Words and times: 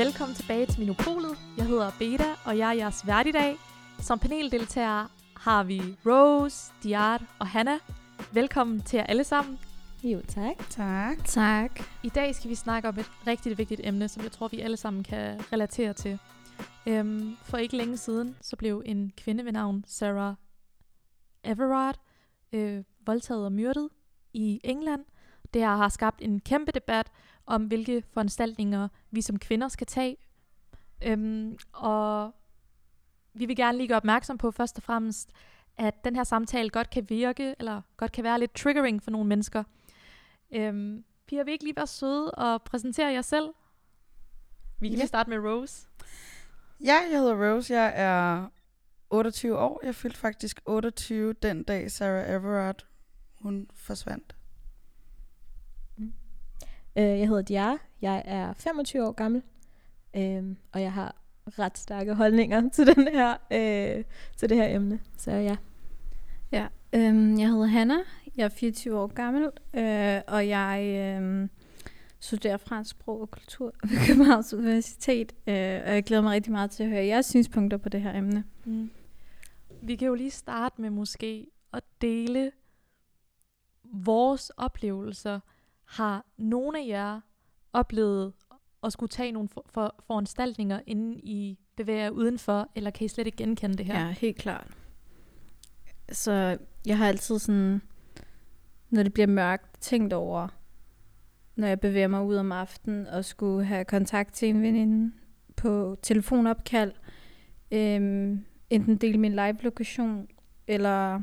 Velkommen 0.00 0.34
tilbage 0.34 0.66
til 0.66 0.80
Minopolet. 0.80 1.38
Jeg 1.56 1.66
hedder 1.66 1.90
Beta, 1.98 2.34
og 2.44 2.58
jeg 2.58 2.68
er 2.68 2.72
jeres 2.72 3.06
vært 3.06 3.26
i 3.26 3.32
dag. 3.32 3.56
Som 3.98 4.18
paneldeltagere 4.18 5.08
har 5.36 5.64
vi 5.64 5.82
Rose, 6.06 6.72
Diart 6.82 7.22
og 7.38 7.46
Hanna. 7.46 7.78
Velkommen 8.32 8.80
til 8.80 8.96
jer 8.96 9.04
alle 9.04 9.24
sammen. 9.24 9.58
Jo, 10.02 10.20
tak. 10.28 10.68
Tak. 10.70 11.24
Tak. 11.24 11.80
I 12.02 12.08
dag 12.08 12.34
skal 12.34 12.50
vi 12.50 12.54
snakke 12.54 12.88
om 12.88 12.98
et 12.98 13.10
rigtig 13.26 13.58
vigtigt 13.58 13.80
emne, 13.84 14.08
som 14.08 14.22
jeg 14.22 14.32
tror, 14.32 14.48
vi 14.48 14.60
alle 14.60 14.76
sammen 14.76 15.04
kan 15.04 15.40
relatere 15.52 15.92
til. 15.92 16.18
Øhm, 16.86 17.36
for 17.42 17.56
ikke 17.56 17.76
længe 17.76 17.96
siden, 17.96 18.36
så 18.40 18.56
blev 18.56 18.82
en 18.86 19.12
kvinde 19.16 19.44
ved 19.44 19.52
navn 19.52 19.84
Sarah 19.86 20.34
Everard 21.44 21.98
øh, 22.52 22.84
voldtaget 23.06 23.44
og 23.44 23.52
myrdet 23.52 23.88
i 24.32 24.60
England. 24.64 25.04
Det 25.54 25.62
her 25.62 25.76
har 25.76 25.88
skabt 25.88 26.22
en 26.22 26.40
kæmpe 26.40 26.72
debat 26.72 27.10
om, 27.46 27.64
hvilke 27.66 28.02
foranstaltninger 28.12 28.88
vi 29.10 29.22
som 29.22 29.38
kvinder 29.38 29.68
skal 29.68 29.86
tage. 29.86 30.16
Øhm, 31.02 31.58
og 31.72 32.34
vi 33.34 33.46
vil 33.46 33.56
gerne 33.56 33.78
lige 33.78 33.88
gøre 33.88 33.96
opmærksom 33.96 34.38
på 34.38 34.50
først 34.50 34.76
og 34.76 34.82
fremmest, 34.82 35.30
at 35.76 36.04
den 36.04 36.16
her 36.16 36.24
samtale 36.24 36.70
godt 36.70 36.90
kan 36.90 37.06
virke, 37.10 37.54
eller 37.58 37.82
godt 37.96 38.12
kan 38.12 38.24
være 38.24 38.38
lidt 38.40 38.54
triggering 38.54 39.02
for 39.02 39.10
nogle 39.10 39.28
mennesker. 39.28 39.64
Øhm, 40.52 41.04
Pia, 41.26 41.42
vil 41.42 41.50
I 41.50 41.52
ikke 41.52 41.64
lige 41.64 41.76
være 41.76 41.86
søde 41.86 42.30
og 42.30 42.62
præsentere 42.62 43.12
jer 43.12 43.22
selv? 43.22 43.48
Vi 44.80 44.88
kan 44.88 44.94
Ja. 44.94 44.98
lige 44.98 45.08
starte 45.08 45.30
med 45.30 45.38
Rose. 45.38 45.88
Ja, 46.84 46.96
jeg 47.10 47.18
hedder 47.18 47.54
Rose. 47.54 47.74
Jeg 47.74 47.92
er 47.96 48.48
28 49.10 49.58
år. 49.58 49.80
Jeg 49.84 49.94
fyldte 49.94 50.18
faktisk 50.18 50.60
28 50.66 51.32
den 51.32 51.62
dag, 51.62 51.90
Sarah 51.90 52.30
Everard 52.30 52.86
hun 53.40 53.68
forsvandt. 53.74 54.36
Øh, 56.96 57.04
jeg 57.04 57.28
hedder 57.28 57.42
Diara. 57.42 57.78
Jeg 58.02 58.22
er 58.24 58.52
25 58.52 59.06
år 59.06 59.12
gammel. 59.12 59.42
Øhm, 60.16 60.56
og 60.72 60.82
jeg 60.82 60.92
har 60.92 61.16
ret 61.58 61.78
stærke 61.78 62.14
holdninger 62.14 62.68
til, 62.74 62.86
den 62.86 63.08
her, 63.08 63.36
øh, 63.50 64.04
til 64.36 64.48
det 64.48 64.56
her 64.56 64.76
emne. 64.76 65.00
Så 65.16 65.30
ja. 65.30 65.56
Ja, 66.52 66.66
øhm, 66.92 67.38
jeg 67.38 67.48
hedder 67.48 67.66
Hanna. 67.66 67.96
Jeg 68.36 68.44
er 68.44 68.48
24 68.48 68.98
år 68.98 69.06
gammel, 69.06 69.42
øh, 69.74 70.20
og 70.26 70.48
jeg 70.48 70.84
øh, 71.20 71.48
studerer 72.20 72.56
fransk 72.56 72.90
sprog 72.90 73.20
og 73.20 73.30
kultur 73.30 73.74
ved 73.90 74.06
Københavns 74.06 74.54
Universitet. 74.54 75.32
Øh, 75.46 75.80
og 75.86 75.94
jeg 75.94 76.04
glæder 76.04 76.22
mig 76.22 76.32
rigtig 76.32 76.52
meget 76.52 76.70
til 76.70 76.82
at 76.82 76.88
høre 76.88 77.06
jeres 77.06 77.26
synspunkter 77.26 77.78
på 77.78 77.88
det 77.88 78.02
her 78.02 78.18
emne. 78.18 78.44
Mm. 78.64 78.90
Vi 79.82 79.96
kan 79.96 80.08
jo 80.08 80.14
lige 80.14 80.30
starte 80.30 80.80
med 80.82 80.90
måske 80.90 81.46
at 81.72 81.82
dele 82.00 82.52
vores 83.92 84.50
oplevelser. 84.50 85.40
Har 85.90 86.26
nogen 86.38 86.76
af 86.76 86.86
jer 86.86 87.20
oplevet 87.72 88.32
at 88.82 88.92
skulle 88.92 89.10
tage 89.10 89.32
nogle 89.32 89.48
for, 89.48 89.66
for, 89.68 89.94
foranstaltninger, 90.06 90.80
inden 90.86 91.20
I 91.22 91.58
bevæger 91.76 92.02
jer 92.02 92.10
udenfor, 92.10 92.68
eller 92.74 92.90
kan 92.90 93.04
I 93.04 93.08
slet 93.08 93.26
ikke 93.26 93.36
genkende 93.36 93.76
det 93.76 93.86
her? 93.86 94.06
Ja, 94.06 94.10
helt 94.10 94.36
klart. 94.36 94.66
Så 96.12 96.58
jeg 96.86 96.98
har 96.98 97.08
altid 97.08 97.38
sådan, 97.38 97.82
når 98.90 99.02
det 99.02 99.12
bliver 99.12 99.26
mørkt, 99.26 99.80
tænkt 99.80 100.12
over, 100.12 100.48
når 101.56 101.66
jeg 101.66 101.80
bevæger 101.80 102.08
mig 102.08 102.22
ud 102.22 102.36
om 102.36 102.52
aftenen 102.52 103.06
og 103.06 103.24
skulle 103.24 103.64
have 103.64 103.84
kontakt 103.84 104.34
til 104.34 104.48
en 104.48 104.62
veninde 104.62 105.12
på 105.56 105.96
telefonopkald, 106.02 106.92
øhm, 107.70 108.44
enten 108.70 108.96
dele 108.96 109.18
min 109.18 109.32
live-lokation, 109.32 110.28
eller 110.66 111.22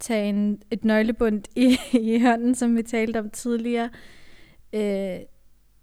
tage 0.00 0.28
en, 0.28 0.62
et 0.70 0.84
nøglebund 0.84 1.42
i, 1.56 1.76
i 2.14 2.22
hånden, 2.22 2.54
som 2.54 2.76
vi 2.76 2.82
talte 2.82 3.18
om 3.18 3.30
tidligere. 3.30 3.90
Øh, 4.72 5.18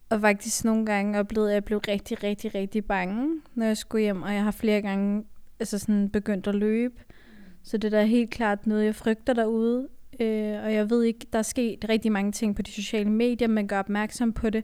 og 0.10 0.22
faktisk 0.22 0.66
nogle 0.66 0.86
gange 0.86 1.20
oplevede, 1.20 1.50
at 1.50 1.56
jeg 1.56 1.66
blev 1.66 1.80
rigtig, 1.80 2.24
rigtig, 2.24 2.56
rigtig 2.56 2.86
bange, 2.86 3.42
når 3.56 3.66
jeg 3.66 3.78
skulle 3.78 4.02
hjem, 4.02 4.22
og 4.22 4.34
jeg 4.34 4.44
har 4.44 4.52
flere 4.52 4.82
gange 4.82 5.24
altså 5.60 5.80
sådan 5.80 6.10
begyndt 6.10 6.48
at 6.48 6.56
løbe. 6.56 7.04
Så 7.64 7.78
det 7.78 7.92
der 7.92 7.98
er 7.98 8.02
da 8.02 8.08
helt 8.08 8.30
klart 8.30 8.68
noget, 8.68 8.86
jeg 8.86 8.96
frygter 8.96 9.34
derude. 9.34 9.88
Øh, 10.20 10.64
og 10.64 10.74
jeg 10.74 10.90
ved 10.90 11.04
ikke, 11.04 11.26
der 11.34 11.40
er 11.40 11.44
sket 11.44 11.90
rigtig 11.90 12.12
mange 12.12 12.32
ting 12.32 12.56
på 12.56 12.62
de 12.62 12.72
sociale 12.72 13.10
medier, 13.10 13.48
man 13.48 13.68
gør 13.68 13.80
opmærksom 13.80 14.34
på 14.34 14.50
det. 14.50 14.64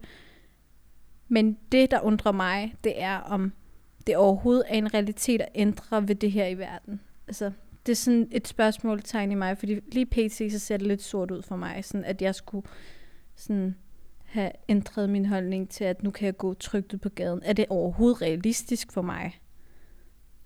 Men 1.28 1.58
det, 1.72 1.92
der 1.92 2.00
undrer 2.02 2.32
mig, 2.32 2.76
det 2.84 3.02
er, 3.02 3.18
om 3.18 3.54
det 4.08 4.18
overhovedet 4.18 4.64
er 4.68 4.76
en 4.76 4.94
realitet 4.94 5.42
at 5.42 5.50
ændre 5.56 6.08
ved 6.08 6.16
det 6.16 6.32
her 6.32 6.48
i 6.48 6.58
verden. 6.58 7.02
Altså, 7.28 7.52
det 7.86 7.92
er 7.92 7.96
sådan 7.96 8.28
et 8.32 8.48
spørgsmålstegn 8.48 9.32
i 9.32 9.36
mig, 9.36 9.58
fordi 9.58 9.80
lige 9.92 10.06
pt. 10.06 10.52
så 10.52 10.60
ser 10.60 10.78
det 10.78 10.88
lidt 10.88 11.02
sort 11.02 11.32
ud 11.32 11.42
for 11.42 11.56
mig, 11.56 11.86
sådan 11.86 12.06
at 12.06 12.22
jeg 12.22 12.36
skulle 12.36 12.68
sådan 13.36 13.76
have 14.24 14.52
ændret 14.70 15.10
min 15.10 15.26
holdning 15.26 15.70
til, 15.70 15.84
at 15.84 16.04
nu 16.04 16.12
kan 16.12 16.26
jeg 16.26 16.38
gå 16.38 16.54
trygt 16.54 16.94
ud 16.94 17.00
på 17.00 17.10
gaden. 17.10 17.42
Er 17.44 17.54
det 17.54 17.66
overhovedet 17.70 18.22
realistisk 18.22 18.92
for 18.92 19.02
mig? 19.02 19.40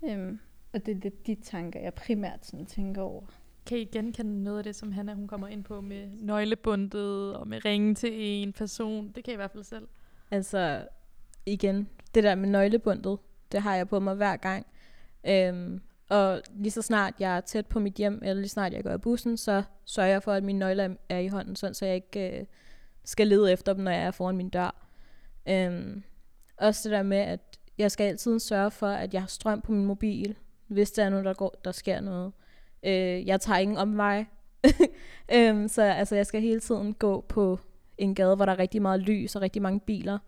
Øhm, 0.04 0.38
og 0.72 0.86
det 0.86 0.96
er 0.96 1.00
lidt 1.00 1.26
de 1.26 1.34
tanker, 1.34 1.80
jeg 1.80 1.94
primært 1.94 2.46
sådan 2.46 2.66
tænker 2.66 3.02
over. 3.02 3.22
Kan 3.66 3.78
I 3.78 3.84
genkende 3.84 4.42
noget 4.42 4.58
af 4.58 4.64
det, 4.64 4.76
som 4.76 4.92
Hanna 4.92 5.14
hun 5.14 5.28
kommer 5.28 5.48
ind 5.48 5.64
på 5.64 5.80
med 5.80 6.08
nøglebundet 6.14 7.36
og 7.36 7.48
med 7.48 7.64
ringe 7.64 7.94
til 7.94 8.10
en 8.12 8.52
person? 8.52 9.12
Det 9.14 9.24
kan 9.24 9.32
I 9.32 9.34
i 9.34 9.36
hvert 9.36 9.50
fald 9.50 9.64
selv. 9.64 9.88
Altså, 10.30 10.88
igen, 11.46 11.88
det 12.14 12.24
der 12.24 12.34
med 12.34 12.48
nøglebundet, 12.48 13.18
det 13.52 13.62
har 13.62 13.76
jeg 13.76 13.88
på 13.88 14.00
mig 14.00 14.14
hver 14.14 14.36
gang. 14.36 14.66
Øhm, 15.28 15.80
og 16.08 16.42
lige 16.54 16.70
så 16.70 16.82
snart 16.82 17.14
jeg 17.20 17.36
er 17.36 17.40
tæt 17.40 17.66
på 17.66 17.80
mit 17.80 17.94
hjem, 17.94 18.20
eller 18.22 18.40
lige 18.40 18.48
snart 18.48 18.72
jeg 18.72 18.84
går 18.84 18.92
i 18.92 18.98
bussen, 18.98 19.36
så 19.36 19.62
sørger 19.84 20.10
jeg 20.10 20.22
for, 20.22 20.32
at 20.32 20.42
mine 20.42 20.58
nøgler 20.58 20.94
er 21.08 21.18
i 21.18 21.28
hånden, 21.28 21.56
sådan, 21.56 21.74
så 21.74 21.86
jeg 21.86 21.94
ikke 21.94 22.38
øh, 22.38 22.46
skal 23.04 23.26
lede 23.26 23.52
efter 23.52 23.72
dem, 23.72 23.84
når 23.84 23.90
jeg 23.90 24.02
er 24.02 24.10
foran 24.10 24.36
min 24.36 24.48
dør. 24.48 24.88
Øhm, 25.48 26.02
også 26.56 26.88
det 26.88 26.96
der 26.96 27.02
med, 27.02 27.18
at 27.18 27.40
jeg 27.78 27.90
skal 27.90 28.04
altid 28.04 28.38
sørge 28.38 28.70
for, 28.70 28.88
at 28.88 29.14
jeg 29.14 29.22
har 29.22 29.26
strøm 29.26 29.60
på 29.60 29.72
min 29.72 29.86
mobil, 29.86 30.36
hvis 30.66 30.90
der 30.90 31.04
er 31.04 31.10
noget, 31.10 31.24
der, 31.24 31.34
går, 31.34 31.60
der 31.64 31.72
sker 31.72 32.00
noget. 32.00 32.32
Øh, 32.82 33.26
jeg 33.26 33.40
tager 33.40 33.58
ingen 33.58 33.76
omvej. 33.76 34.24
øhm, 35.34 35.68
så 35.68 35.82
altså, 35.82 36.16
jeg 36.16 36.26
skal 36.26 36.40
hele 36.40 36.60
tiden 36.60 36.94
gå 36.94 37.20
på 37.20 37.58
en 37.98 38.14
gade, 38.14 38.36
hvor 38.36 38.44
der 38.44 38.52
er 38.52 38.58
rigtig 38.58 38.82
meget 38.82 39.00
lys 39.00 39.36
og 39.36 39.42
rigtig 39.42 39.62
mange 39.62 39.80
biler. 39.80 40.18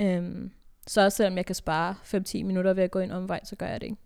Øhm, 0.00 0.50
så 0.86 1.04
også 1.04 1.16
selvom 1.16 1.36
jeg 1.36 1.46
kan 1.46 1.54
spare 1.54 1.94
5-10 2.02 2.44
minutter 2.44 2.72
ved 2.72 2.82
at 2.82 2.90
gå 2.90 2.98
en 2.98 3.10
omvej, 3.10 3.40
så 3.44 3.56
gør 3.56 3.66
jeg 3.66 3.80
det 3.80 3.86
ikke. 3.86 4.03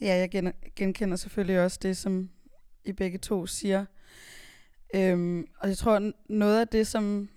Ja, 0.00 0.16
jeg 0.16 0.30
gen- 0.30 0.52
genkender 0.76 1.16
selvfølgelig 1.16 1.60
også 1.60 1.78
det, 1.82 1.96
som 1.96 2.30
I 2.84 2.92
begge 2.92 3.18
to 3.18 3.46
siger. 3.46 3.84
Øhm, 4.94 5.46
og 5.60 5.68
jeg 5.68 5.76
tror, 5.76 6.12
noget 6.28 6.60
af 6.60 6.68
det, 6.68 6.86
som, 6.86 7.28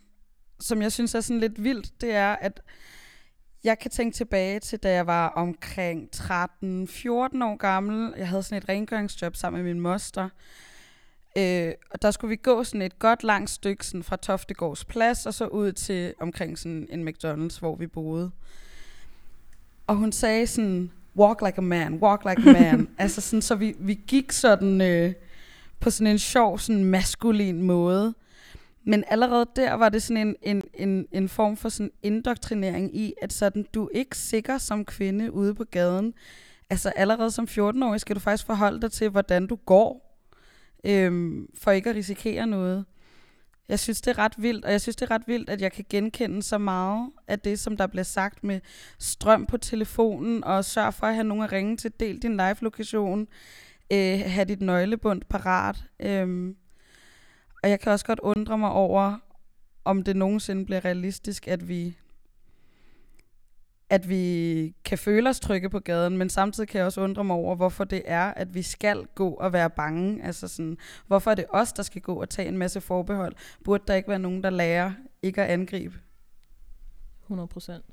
som 0.59 0.81
jeg 0.81 0.91
synes 0.91 1.16
er 1.16 1.22
sådan 1.22 1.40
lidt 1.40 1.63
vildt, 1.63 2.02
det 2.02 2.12
er, 2.12 2.35
at 2.35 2.62
jeg 3.63 3.79
kan 3.79 3.91
tænke 3.91 4.16
tilbage 4.16 4.59
til, 4.59 4.79
da 4.79 4.91
jeg 4.94 5.07
var 5.07 5.28
omkring 5.28 6.09
13-14 6.16 6.23
år 7.44 7.56
gammel. 7.57 8.13
Jeg 8.18 8.28
havde 8.28 8.44
sådan 8.44 8.57
et 8.57 8.69
rengøringsjob 8.69 9.35
sammen 9.35 9.63
med 9.63 9.73
min 9.73 9.81
moster. 9.81 10.29
Øh, 11.38 11.73
og 11.90 12.02
der 12.02 12.12
skulle 12.12 12.29
vi 12.29 12.35
gå 12.35 12.63
sådan 12.63 12.81
et 12.81 13.00
godt 13.00 13.23
langt 13.23 13.50
stykke 13.50 13.85
sådan 13.85 14.03
fra 14.03 14.16
Toftegårds 14.16 14.85
plads, 14.85 15.25
og 15.25 15.34
så 15.34 15.47
ud 15.47 15.72
til 15.72 16.13
omkring 16.19 16.59
sådan 16.59 16.88
en 16.90 17.07
McDonald's, 17.07 17.59
hvor 17.59 17.75
vi 17.75 17.88
boede. 17.88 18.31
Og 19.88 19.96
hun 19.96 20.12
sagde 20.12 20.47
sådan, 20.47 20.91
walk 21.18 21.41
like 21.41 21.57
a 21.57 21.62
man, 21.62 21.94
walk 21.94 22.25
like 22.25 22.50
a 22.50 22.53
man. 22.53 22.88
altså 22.97 23.22
sådan, 23.22 23.41
så 23.41 23.56
vi, 23.56 23.75
vi 23.79 24.00
gik 24.07 24.31
sådan 24.31 24.81
øh, 24.81 25.13
på 25.79 25.90
sådan 25.90 26.12
en 26.12 26.19
sjov, 26.19 26.59
sådan 26.59 26.85
maskulin 26.85 27.62
måde. 27.62 28.13
Men 28.85 29.03
allerede 29.08 29.46
der 29.55 29.73
var 29.73 29.90
det 29.90 30.03
sådan 30.03 30.28
en, 30.28 30.35
en, 30.41 30.61
en, 30.73 31.08
en 31.11 31.29
form 31.29 31.58
for 31.58 31.70
sådan 31.70 31.91
indoktrinering 32.03 32.97
i, 32.97 33.14
at 33.22 33.34
sådan, 33.34 33.66
du 33.73 33.85
er 33.85 33.97
ikke 33.97 34.17
sikker 34.17 34.58
som 34.58 34.85
kvinde 34.85 35.34
ude 35.34 35.55
på 35.55 35.64
gaden. 35.64 36.14
Altså 36.70 36.90
allerede 36.96 37.32
som 37.32 37.47
14-årig 37.49 38.02
skal 38.02 38.16
du 38.16 38.20
faktisk 38.20 38.46
forholde 38.46 38.82
dig 38.82 38.91
til, 38.91 39.09
hvordan 39.09 39.47
du 39.47 39.55
går, 39.55 40.20
øhm, 40.84 41.47
for 41.58 41.72
ikke 41.72 41.90
at 41.90 41.96
risikere 41.96 42.47
noget. 42.47 42.85
Jeg 43.69 43.79
synes, 43.79 44.01
det 44.01 44.11
er 44.11 44.17
ret 44.17 44.33
vildt, 44.37 44.65
og 44.65 44.71
jeg 44.71 44.81
synes, 44.81 44.95
det 44.95 45.11
er 45.11 45.15
ret 45.15 45.27
vildt, 45.27 45.49
at 45.49 45.61
jeg 45.61 45.71
kan 45.71 45.85
genkende 45.89 46.43
så 46.43 46.57
meget 46.57 47.11
af 47.27 47.39
det, 47.39 47.59
som 47.59 47.77
der 47.77 47.87
bliver 47.87 48.03
sagt 48.03 48.43
med 48.43 48.59
strøm 48.99 49.45
på 49.45 49.57
telefonen, 49.57 50.43
og 50.43 50.65
sørg 50.65 50.93
for 50.93 51.07
at 51.07 51.13
have 51.13 51.23
nogen 51.23 51.43
at 51.43 51.51
ringe 51.51 51.77
til, 51.77 51.91
del 51.99 52.21
din 52.21 52.37
live-lokation, 52.37 53.27
øh, 53.93 54.19
have 54.25 54.45
dit 54.45 54.61
nøglebund 54.61 55.21
parat. 55.29 55.83
Øh. 55.99 56.55
og 57.63 57.69
jeg 57.69 57.79
kan 57.79 57.91
også 57.91 58.05
godt 58.05 58.19
undre 58.19 58.57
mig 58.57 58.69
over, 58.69 59.17
om 59.85 60.03
det 60.03 60.15
nogensinde 60.15 60.65
bliver 60.65 60.85
realistisk, 60.85 61.47
at 61.47 61.67
vi 61.67 61.97
at 63.90 64.09
vi 64.09 64.76
kan 64.85 64.97
føle 64.97 65.30
os 65.30 65.40
trygge 65.40 65.70
på 65.70 65.80
gaden, 65.80 66.18
men 66.18 66.30
samtidig 66.30 66.70
kan 66.70 66.78
jeg 66.78 66.85
også 66.85 67.02
undre 67.02 67.24
mig 67.24 67.35
over, 67.35 67.56
hvorfor 67.56 67.84
det 67.84 68.02
er, 68.06 68.34
at 68.34 68.53
vi 68.53 68.62
skal 68.62 69.06
gå 69.16 69.30
og 69.30 69.53
være 69.53 69.70
bange. 69.70 70.24
Altså 70.24 70.47
sådan, 70.47 70.78
hvorfor 71.08 71.32
er 71.32 71.35
det 71.35 71.46
os, 71.50 71.74
der 71.74 71.84
skal 71.84 72.02
gå 72.02 72.22
og 72.22 72.30
tage 72.30 72.47
en 72.47 72.58
masse 72.58 72.82
forbehold? 72.82 73.35
Burde 73.64 73.84
der 73.88 73.94
ikke 73.94 74.09
være 74.09 74.20
nogen, 74.20 74.44
der 74.44 74.50
lærer 74.50 74.91
ikke 75.22 75.41
at 75.41 75.50
angribe? 75.50 76.00
100 77.22 77.47
procent. 77.47 77.85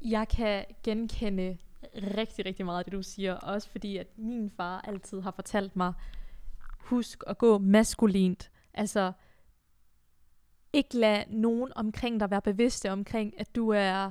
Jeg 0.00 0.28
kan 0.28 0.64
genkende 0.82 1.58
rigtig, 1.94 2.46
rigtig 2.46 2.64
meget 2.64 2.78
af 2.78 2.84
det, 2.84 2.92
du 2.92 3.02
siger. 3.02 3.34
Også 3.34 3.70
fordi, 3.70 3.96
at 3.96 4.06
min 4.16 4.50
far 4.56 4.80
altid 4.80 5.20
har 5.20 5.30
fortalt 5.30 5.76
mig, 5.76 5.92
husk 6.78 7.24
at 7.26 7.38
gå 7.38 7.58
maskulint. 7.58 8.50
Altså, 8.74 9.12
ikke 10.72 10.96
lade 10.96 11.24
nogen 11.28 11.72
omkring 11.76 12.20
dig 12.20 12.30
være 12.30 12.42
bevidste 12.42 12.90
omkring, 12.90 13.40
at 13.40 13.56
du 13.56 13.68
er 13.68 14.10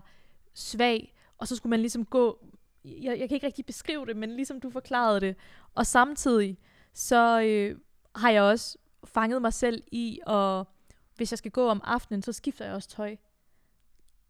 svag, 0.57 1.13
og 1.37 1.47
så 1.47 1.55
skulle 1.55 1.69
man 1.69 1.79
ligesom 1.79 2.05
gå, 2.05 2.45
jeg, 2.85 3.19
jeg 3.19 3.29
kan 3.29 3.35
ikke 3.35 3.45
rigtig 3.45 3.65
beskrive 3.65 4.05
det, 4.05 4.17
men 4.17 4.29
ligesom 4.35 4.61
du 4.61 4.69
forklarede 4.69 5.21
det, 5.21 5.35
og 5.75 5.85
samtidig, 5.85 6.57
så 6.93 7.41
øh, 7.41 7.79
har 8.15 8.29
jeg 8.29 8.41
også 8.41 8.77
fanget 9.03 9.41
mig 9.41 9.53
selv 9.53 9.83
i, 9.91 10.19
og 10.25 10.67
hvis 11.15 11.31
jeg 11.31 11.37
skal 11.37 11.51
gå 11.51 11.69
om 11.69 11.81
aftenen, 11.83 12.21
så 12.21 12.33
skifter 12.33 12.65
jeg 12.65 12.73
også 12.73 12.89
tøj. 12.89 13.15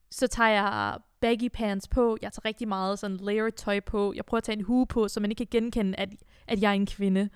Så 0.09 0.27
tager 0.27 0.49
jeg 0.49 0.97
baggy 1.19 1.49
pants 1.53 1.87
på, 1.87 2.17
jeg 2.21 2.33
tager 2.33 2.45
rigtig 2.45 2.67
meget 2.67 2.99
sådan 2.99 3.17
layered 3.17 3.51
tøj 3.51 3.79
på, 3.79 4.13
jeg 4.15 4.25
prøver 4.25 4.37
at 4.37 4.43
tage 4.43 4.57
en 4.57 4.65
hue 4.65 4.87
på, 4.87 5.07
så 5.07 5.19
man 5.19 5.31
ikke 5.31 5.45
kan 5.45 5.61
genkende, 5.61 5.97
at, 5.97 6.09
at 6.47 6.61
jeg 6.61 6.69
er 6.69 6.73
en 6.73 6.85
kvinde. 6.85 7.29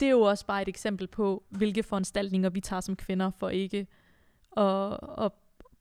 Det 0.00 0.06
er 0.06 0.10
jo 0.10 0.20
også 0.20 0.46
bare 0.46 0.62
et 0.62 0.68
eksempel 0.68 1.06
på, 1.06 1.44
hvilke 1.48 1.82
foranstaltninger 1.82 2.50
vi 2.50 2.60
tager 2.60 2.80
som 2.80 2.96
kvinder, 2.96 3.30
for 3.30 3.48
ikke 3.48 3.86
at, 4.56 4.98
at 5.18 5.32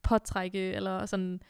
påtrække, 0.09 0.59
eller 0.59 1.05
sådan 1.05 1.41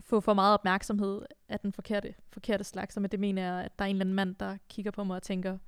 få 0.00 0.20
for 0.20 0.34
meget 0.34 0.54
opmærksomhed 0.54 1.22
af 1.48 1.60
den 1.60 1.72
forkerte, 1.72 2.14
forkerte 2.32 2.64
slags. 2.64 2.96
Og 2.96 3.02
med 3.02 3.08
det 3.08 3.20
mener 3.20 3.42
jeg, 3.42 3.64
at 3.64 3.78
der 3.78 3.84
er 3.84 3.88
en 3.88 3.96
eller 3.96 4.04
anden 4.04 4.14
mand, 4.14 4.34
der 4.34 4.56
kigger 4.68 4.90
på 4.90 5.04
mig 5.04 5.16
og 5.16 5.22
tænker, 5.22 5.58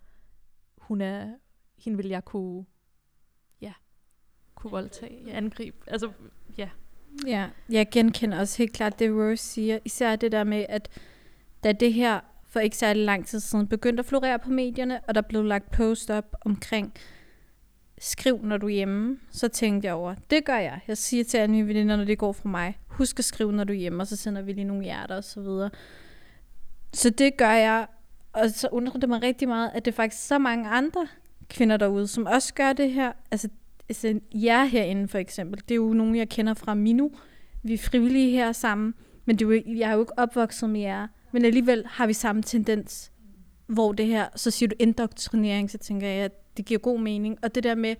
hun 0.78 1.00
er, 1.00 1.34
hende 1.78 1.96
vil 1.96 2.08
jeg 2.08 2.24
kunne, 2.24 2.64
ja, 3.60 3.72
kunne 4.54 4.70
voldtage, 4.70 5.22
ja, 5.26 5.36
angribe. 5.36 5.76
Altså, 5.86 6.12
ja. 6.58 6.68
Ja, 7.26 7.48
jeg 7.68 7.90
genkender 7.90 8.40
også 8.40 8.58
helt 8.58 8.72
klart 8.72 8.98
det, 8.98 9.10
Rose 9.10 9.36
siger. 9.36 9.78
Især 9.84 10.16
det 10.16 10.32
der 10.32 10.44
med, 10.44 10.66
at 10.68 10.88
da 11.64 11.72
det 11.72 11.92
her 11.92 12.20
for 12.46 12.60
ikke 12.60 12.76
særlig 12.76 13.04
lang 13.04 13.26
tid 13.26 13.40
siden 13.40 13.68
begyndte 13.68 14.00
at 14.00 14.06
florere 14.06 14.38
på 14.38 14.50
medierne, 14.50 15.00
og 15.08 15.14
der 15.14 15.20
blev 15.20 15.44
lagt 15.44 15.70
post 15.70 16.10
op 16.10 16.36
omkring, 16.40 16.94
skriv 18.02 18.40
når 18.42 18.56
du 18.56 18.66
er 18.66 18.70
hjemme, 18.70 19.18
så 19.30 19.48
tænkte 19.48 19.86
jeg 19.86 19.94
over, 19.94 20.14
det 20.30 20.44
gør 20.44 20.58
jeg. 20.58 20.80
Jeg 20.88 20.98
siger 20.98 21.24
til 21.24 21.38
alle 21.38 21.52
mine 21.52 21.68
veninder, 21.68 21.96
når 21.96 22.04
det 22.04 22.18
går 22.18 22.32
fra 22.32 22.48
mig, 22.48 22.78
husk 22.86 23.18
at 23.18 23.24
skrive, 23.24 23.52
når 23.52 23.64
du 23.64 23.72
er 23.72 23.76
hjemme, 23.76 24.02
og 24.02 24.06
så 24.06 24.16
sender 24.16 24.42
vi 24.42 24.52
lige 24.52 24.64
nogle 24.64 24.82
hjerter 24.82 25.16
og 25.16 25.24
så 25.24 25.40
videre. 25.40 25.70
Så 26.92 27.10
det 27.10 27.36
gør 27.36 27.52
jeg, 27.52 27.86
og 28.32 28.50
så 28.50 28.68
undrer 28.72 29.00
det 29.00 29.08
mig 29.08 29.22
rigtig 29.22 29.48
meget, 29.48 29.70
at 29.74 29.84
det 29.84 29.90
er 29.90 29.96
faktisk 29.96 30.26
så 30.26 30.38
mange 30.38 30.68
andre 30.68 31.08
kvinder 31.48 31.76
derude, 31.76 32.08
som 32.08 32.26
også 32.26 32.54
gør 32.54 32.72
det 32.72 32.92
her. 32.92 33.12
Altså, 33.30 33.48
altså 33.88 34.20
jer 34.34 34.64
herinde 34.64 35.08
for 35.08 35.18
eksempel, 35.18 35.60
det 35.60 35.70
er 35.70 35.76
jo 35.76 35.92
nogen, 35.92 36.16
jeg 36.16 36.28
kender 36.28 36.54
fra 36.54 36.74
Minu. 36.74 37.10
Vi 37.62 37.74
er 37.74 37.78
frivillige 37.78 38.30
her 38.30 38.52
sammen, 38.52 38.94
men 39.24 39.38
det 39.38 39.44
er 39.44 39.48
jo, 39.48 39.62
jeg 39.76 39.90
er 39.90 39.94
jo 39.94 40.00
ikke 40.00 40.18
opvokset 40.18 40.70
med 40.70 40.80
jer. 40.80 41.06
Men 41.32 41.44
alligevel 41.44 41.84
har 41.86 42.06
vi 42.06 42.12
samme 42.12 42.42
tendens, 42.42 43.12
hvor 43.66 43.92
det 43.92 44.06
her, 44.06 44.28
så 44.36 44.50
siger 44.50 44.68
du 44.68 44.76
indoktrinering, 44.78 45.70
så 45.70 45.78
tænker 45.78 46.08
jeg, 46.08 46.24
at 46.24 46.41
det 46.56 46.64
giver 46.64 46.80
god 46.80 47.00
mening. 47.00 47.38
Og 47.42 47.54
det 47.54 47.64
der 47.64 47.74
med, 47.74 47.96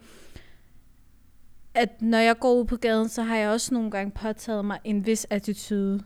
at 1.74 2.02
når 2.02 2.18
jeg 2.18 2.38
går 2.38 2.54
ud 2.54 2.64
på 2.64 2.76
gaden, 2.76 3.08
så 3.08 3.22
har 3.22 3.36
jeg 3.36 3.50
også 3.50 3.74
nogle 3.74 3.90
gange 3.90 4.10
påtaget 4.10 4.64
mig 4.64 4.78
en 4.84 5.06
vis 5.06 5.26
attitude. 5.30 6.04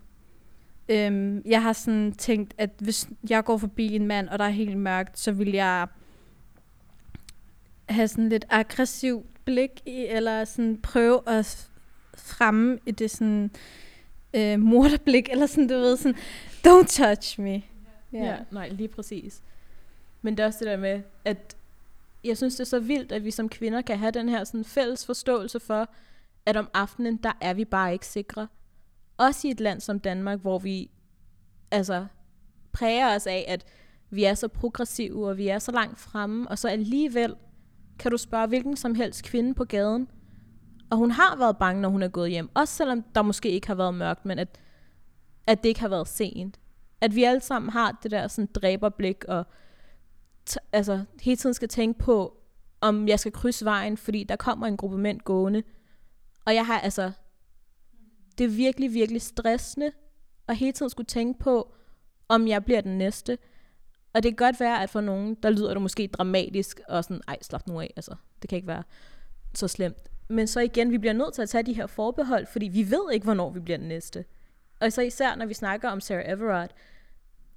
Øhm, 0.88 1.42
jeg 1.44 1.62
har 1.62 1.72
sådan 1.72 2.12
tænkt, 2.12 2.54
at 2.58 2.70
hvis 2.78 3.08
jeg 3.30 3.44
går 3.44 3.56
forbi 3.56 3.94
en 3.94 4.06
mand, 4.06 4.28
og 4.28 4.38
der 4.38 4.44
er 4.44 4.48
helt 4.48 4.78
mørkt, 4.78 5.18
så 5.18 5.32
vil 5.32 5.52
jeg 5.52 5.86
have 7.88 8.08
sådan 8.08 8.28
lidt 8.28 8.44
aggressiv 8.50 9.26
blik 9.44 9.70
i, 9.86 10.06
eller 10.06 10.44
sådan 10.44 10.78
prøve 10.82 11.20
at 11.26 11.70
fremme 12.16 12.78
i 12.86 12.90
det 12.90 13.10
sådan 13.10 13.50
øh, 14.34 14.60
morderblik, 14.60 15.28
eller 15.30 15.46
sådan, 15.46 15.68
du 15.68 15.74
ved, 15.74 15.96
sådan, 15.96 16.16
don't 16.66 16.86
touch 17.04 17.40
me. 17.40 17.62
Ja. 18.12 18.24
ja, 18.24 18.36
nej, 18.50 18.68
lige 18.68 18.88
præcis. 18.88 19.42
Men 20.22 20.36
det 20.36 20.42
er 20.42 20.46
også 20.46 20.58
det 20.58 20.66
der 20.66 20.76
med, 20.76 21.00
at 21.24 21.56
jeg 22.26 22.36
synes, 22.36 22.54
det 22.54 22.60
er 22.60 22.64
så 22.64 22.80
vildt, 22.80 23.12
at 23.12 23.24
vi 23.24 23.30
som 23.30 23.48
kvinder 23.48 23.82
kan 23.82 23.98
have 23.98 24.10
den 24.10 24.28
her 24.28 24.44
sådan 24.44 24.64
fælles 24.64 25.06
forståelse 25.06 25.60
for, 25.60 25.88
at 26.46 26.56
om 26.56 26.68
aftenen, 26.74 27.16
der 27.16 27.32
er 27.40 27.54
vi 27.54 27.64
bare 27.64 27.92
ikke 27.92 28.06
sikre. 28.06 28.48
Også 29.16 29.48
i 29.48 29.50
et 29.50 29.60
land 29.60 29.80
som 29.80 30.00
Danmark, 30.00 30.40
hvor 30.40 30.58
vi 30.58 30.90
altså 31.70 32.06
præger 32.72 33.16
os 33.16 33.26
af, 33.26 33.44
at 33.48 33.64
vi 34.10 34.24
er 34.24 34.34
så 34.34 34.48
progressive, 34.48 35.28
og 35.28 35.36
vi 35.36 35.48
er 35.48 35.58
så 35.58 35.72
langt 35.72 35.98
fremme, 35.98 36.48
og 36.48 36.58
så 36.58 36.68
alligevel 36.68 37.34
kan 37.98 38.10
du 38.10 38.16
spørge 38.16 38.46
hvilken 38.46 38.76
som 38.76 38.94
helst 38.94 39.24
kvinde 39.24 39.54
på 39.54 39.64
gaden, 39.64 40.08
og 40.90 40.96
hun 40.96 41.10
har 41.10 41.36
været 41.36 41.58
bange, 41.58 41.82
når 41.82 41.88
hun 41.88 42.02
er 42.02 42.08
gået 42.08 42.30
hjem. 42.30 42.50
Også 42.54 42.74
selvom 42.74 43.02
der 43.02 43.22
måske 43.22 43.50
ikke 43.50 43.66
har 43.66 43.74
været 43.74 43.94
mørkt, 43.94 44.24
men 44.24 44.38
at, 44.38 44.60
at 45.46 45.62
det 45.62 45.68
ikke 45.68 45.80
har 45.80 45.88
været 45.88 46.08
sent. 46.08 46.60
At 47.00 47.14
vi 47.14 47.24
alle 47.24 47.40
sammen 47.40 47.70
har 47.70 47.98
det 48.02 48.10
der 48.10 48.28
sådan 48.28 48.48
dræberblik, 48.54 49.24
og 49.24 49.46
altså 50.72 51.04
hele 51.22 51.36
tiden 51.36 51.54
skal 51.54 51.68
tænke 51.68 51.98
på, 51.98 52.36
om 52.80 53.08
jeg 53.08 53.20
skal 53.20 53.32
krydse 53.32 53.64
vejen, 53.64 53.96
fordi 53.96 54.24
der 54.24 54.36
kommer 54.36 54.66
en 54.66 54.76
gruppe 54.76 54.98
mænd 54.98 55.20
gående. 55.20 55.62
Og 56.44 56.54
jeg 56.54 56.66
har 56.66 56.80
altså, 56.80 57.12
det 58.38 58.44
er 58.44 58.48
virkelig, 58.48 58.94
virkelig 58.94 59.22
stressende, 59.22 59.92
at 60.48 60.56
hele 60.56 60.72
tiden 60.72 60.90
skulle 60.90 61.06
tænke 61.06 61.38
på, 61.38 61.74
om 62.28 62.48
jeg 62.48 62.64
bliver 62.64 62.80
den 62.80 62.98
næste. 62.98 63.38
Og 64.14 64.22
det 64.22 64.30
kan 64.36 64.46
godt 64.46 64.60
være, 64.60 64.82
at 64.82 64.90
for 64.90 65.00
nogen, 65.00 65.34
der 65.34 65.50
lyder 65.50 65.72
det 65.72 65.82
måske 65.82 66.06
dramatisk, 66.06 66.80
og 66.88 67.04
sådan, 67.04 67.22
ej, 67.28 67.38
slap 67.42 67.66
nu 67.66 67.80
af, 67.80 67.92
altså, 67.96 68.14
det 68.42 68.50
kan 68.50 68.56
ikke 68.56 68.68
være 68.68 68.82
så 69.54 69.68
slemt. 69.68 70.10
Men 70.28 70.46
så 70.46 70.60
igen, 70.60 70.90
vi 70.90 70.98
bliver 70.98 71.12
nødt 71.12 71.34
til 71.34 71.42
at 71.42 71.48
tage 71.48 71.62
de 71.62 71.72
her 71.72 71.86
forbehold, 71.86 72.46
fordi 72.46 72.68
vi 72.68 72.90
ved 72.90 73.12
ikke, 73.12 73.24
hvornår 73.24 73.50
vi 73.50 73.60
bliver 73.60 73.78
den 73.78 73.88
næste. 73.88 74.24
Og 74.80 74.92
så 74.92 75.02
især, 75.02 75.34
når 75.34 75.46
vi 75.46 75.54
snakker 75.54 75.90
om 75.90 76.00
Sarah 76.00 76.32
Everard, 76.32 76.70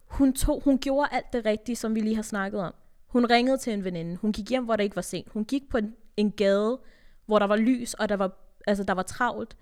hun, 0.09 0.33
tog, 0.33 0.61
hun 0.63 0.77
gjorde 0.77 1.09
alt 1.11 1.33
det 1.33 1.45
rigtige, 1.45 1.75
som 1.75 1.95
vi 1.95 1.99
lige 1.99 2.15
har 2.15 2.21
snakket 2.21 2.61
om. 2.61 2.73
Hun 3.07 3.25
ringede 3.25 3.57
til 3.57 3.73
en 3.73 3.83
veninde. 3.83 4.15
Hun 4.15 4.33
gik 4.33 4.49
hjem, 4.49 4.65
hvor 4.65 4.75
der 4.75 4.83
ikke 4.83 4.95
var 4.95 5.01
sent. 5.01 5.29
Hun 5.31 5.45
gik 5.45 5.69
på 5.69 5.77
en, 5.77 5.95
en 6.17 6.31
gade, 6.31 6.79
hvor 7.25 7.39
der 7.39 7.45
var 7.45 7.55
lys, 7.55 7.93
og 7.93 8.09
der 8.09 8.15
var, 8.15 8.31
altså, 8.67 8.83
der 8.83 8.93
var 8.93 9.03
travlt. 9.03 9.57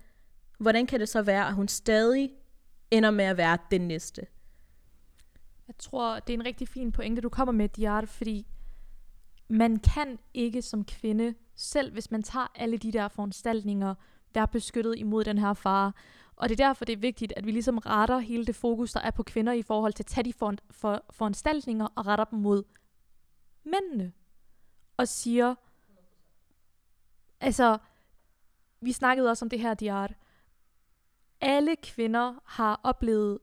Hvordan 0.59 0.85
kan 0.85 0.99
det 0.99 1.09
så 1.09 1.21
være, 1.21 1.47
at 1.47 1.53
hun 1.53 1.67
stadig 1.67 2.31
ender 2.91 3.11
med 3.11 3.25
at 3.25 3.38
være 3.38 3.57
den 3.71 3.81
næste? 3.81 4.21
Jeg 5.67 5.75
tror, 5.79 6.19
det 6.19 6.33
er 6.33 6.38
en 6.38 6.45
rigtig 6.45 6.67
fin 6.67 6.91
pointe, 6.91 7.21
du 7.21 7.29
kommer 7.29 7.51
med, 7.51 7.69
Diart, 7.69 8.09
fordi 8.09 8.47
man 9.49 9.79
kan 9.79 10.19
ikke 10.33 10.61
som 10.61 10.85
kvinde, 10.85 11.33
selv 11.55 11.94
hvis 11.94 12.11
man 12.11 12.23
tager 12.23 12.51
alle 12.55 12.77
de 12.77 12.92
der 12.92 13.07
foranstaltninger, 13.07 13.95
være 14.33 14.47
beskyttet 14.47 14.97
imod 14.97 15.23
den 15.23 15.37
her 15.37 15.54
fare. 15.54 15.92
Og 16.37 16.49
det 16.49 16.59
er 16.59 16.65
derfor, 16.67 16.85
det 16.85 16.94
er 16.94 16.97
vigtigt, 16.97 17.33
at 17.35 17.45
vi 17.45 17.51
ligesom 17.51 17.77
retter 17.77 18.19
hele 18.19 18.45
det 18.45 18.56
fokus, 18.56 18.91
der 18.91 18.99
er 18.99 19.11
på 19.11 19.23
kvinder 19.23 19.53
i 19.53 19.61
forhold 19.61 19.94
til 19.94 20.03
at 20.03 20.07
tage 20.07 20.25
de 20.25 20.33
for, 20.33 20.53
for, 20.71 21.03
foranstaltninger 21.09 21.87
og 21.95 22.07
retter 22.07 22.25
dem 22.25 22.39
mod 22.39 22.63
mændene. 23.63 24.13
Og 24.97 25.07
siger, 25.07 25.56
altså, 27.39 27.77
vi 28.81 28.91
snakkede 28.91 29.29
også 29.29 29.45
om 29.45 29.49
det 29.49 29.59
her, 29.59 29.73
Diart. 29.73 30.13
Alle 31.41 31.75
kvinder 31.75 32.33
har 32.45 32.79
oplevet 32.83 33.39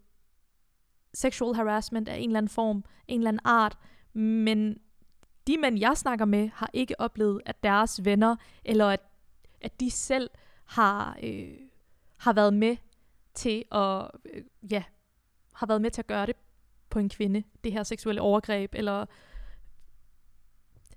sexual 1.14 1.54
harassment 1.54 2.08
af 2.08 2.16
en 2.16 2.28
eller 2.28 2.38
anden 2.38 2.48
form, 2.48 2.84
en 3.08 3.20
eller 3.20 3.28
anden 3.28 3.42
art, 3.44 3.78
men 4.12 4.78
de 5.46 5.58
mænd, 5.58 5.78
jeg 5.78 5.96
snakker 5.96 6.24
med, 6.24 6.48
har 6.48 6.70
ikke 6.72 7.00
oplevet, 7.00 7.42
at 7.46 7.62
deres 7.62 8.04
venner, 8.04 8.36
eller 8.64 8.88
at, 8.88 9.00
at 9.60 9.80
de 9.80 9.90
selv 9.90 10.30
har, 10.64 11.18
øh, 11.22 11.58
har 12.24 12.32
været 12.32 12.54
med 12.54 12.76
til 13.34 13.64
at, 13.72 14.10
øh, 14.34 14.42
ja, 14.70 14.82
har 15.54 15.66
været 15.66 15.80
med 15.80 15.90
til 15.90 16.02
at 16.02 16.06
gøre 16.06 16.26
det 16.26 16.36
på 16.90 16.98
en 16.98 17.08
kvinde, 17.08 17.42
det 17.64 17.72
her 17.72 17.82
seksuelle 17.82 18.20
overgreb, 18.20 18.74
eller 18.74 19.06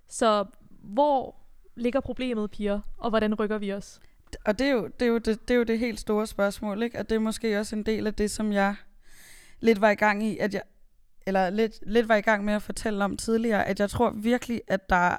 så 0.07 0.45
hvor 0.69 1.35
ligger 1.75 1.99
problemet, 1.99 2.51
piger, 2.51 2.79
og 2.97 3.09
hvordan 3.09 3.33
rykker 3.33 3.57
vi 3.57 3.73
os? 3.73 3.99
Og 4.45 4.59
det 4.59 4.67
er, 4.67 4.71
jo, 4.71 4.87
det, 4.87 5.01
er 5.01 5.09
jo 5.09 5.17
det, 5.17 5.47
det 5.47 5.53
er 5.53 5.57
jo 5.57 5.63
det 5.63 5.79
helt 5.79 5.99
store 5.99 6.27
spørgsmål, 6.27 6.83
ikke? 6.83 6.99
Og 6.99 7.09
det 7.09 7.15
er 7.15 7.19
måske 7.19 7.59
også 7.59 7.75
en 7.75 7.83
del 7.83 8.07
af 8.07 8.13
det, 8.13 8.31
som 8.31 8.51
jeg 8.51 8.75
lidt 9.59 9.81
var 9.81 9.89
i 9.89 9.95
gang 9.95 10.23
i, 10.23 10.37
at 10.37 10.53
jeg, 10.53 10.61
eller 11.25 11.49
lidt, 11.49 11.79
lidt 11.81 12.09
var 12.09 12.15
i 12.15 12.21
gang 12.21 12.45
med 12.45 12.53
at 12.53 12.61
fortælle 12.61 13.03
om 13.03 13.17
tidligere, 13.17 13.65
at 13.65 13.79
jeg 13.79 13.89
tror 13.89 14.09
virkelig, 14.09 14.61
at 14.67 14.89
der 14.89 15.17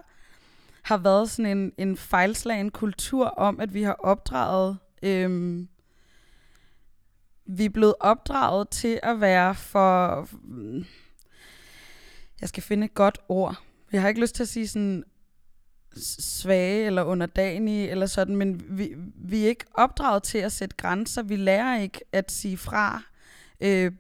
har 0.83 0.97
været 0.97 1.31
sådan 1.31 1.59
en, 1.59 1.73
en 1.79 1.97
fejlslagen 1.97 2.71
kultur 2.71 3.27
om, 3.27 3.61
at 3.61 3.75
vi 3.75 3.83
har 3.83 3.97
opdraget, 3.99 4.79
øhm, 5.03 5.69
vi 7.51 7.65
er 7.65 7.69
blevet 7.69 7.95
opdraget 8.01 8.69
til 8.69 9.01
at 9.03 9.21
være 9.21 9.55
for, 9.55 10.29
jeg 12.41 12.49
skal 12.49 12.63
finde 12.63 12.85
et 12.85 12.95
godt 12.95 13.19
ord, 13.29 13.57
jeg 13.93 14.01
har 14.01 14.09
ikke 14.09 14.21
lyst 14.21 14.35
til 14.35 14.43
at 14.43 14.49
sige 14.49 14.69
sådan 14.69 15.05
svage 15.97 16.87
eller 16.87 17.03
underdanige 17.03 17.91
eller 17.91 18.07
sådan, 18.07 18.37
men 18.37 18.79
vi, 18.79 18.95
vi 19.15 19.45
er 19.45 19.49
ikke 19.49 19.65
opdraget 19.75 20.23
til 20.23 20.39
at 20.39 20.53
sætte 20.53 20.77
grænser. 20.77 21.23
Vi 21.23 21.37
lærer 21.37 21.81
ikke 21.81 22.01
at 22.13 22.33
sige 22.33 22.57
fra 22.57 23.03
øh, 23.61 23.93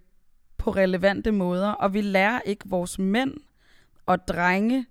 på 0.58 0.70
relevante 0.70 1.32
måder, 1.32 1.70
og 1.70 1.94
vi 1.94 2.00
lærer 2.00 2.40
ikke 2.40 2.68
vores 2.68 2.98
mænd 2.98 3.34
og 4.06 4.28
drenge 4.28 4.86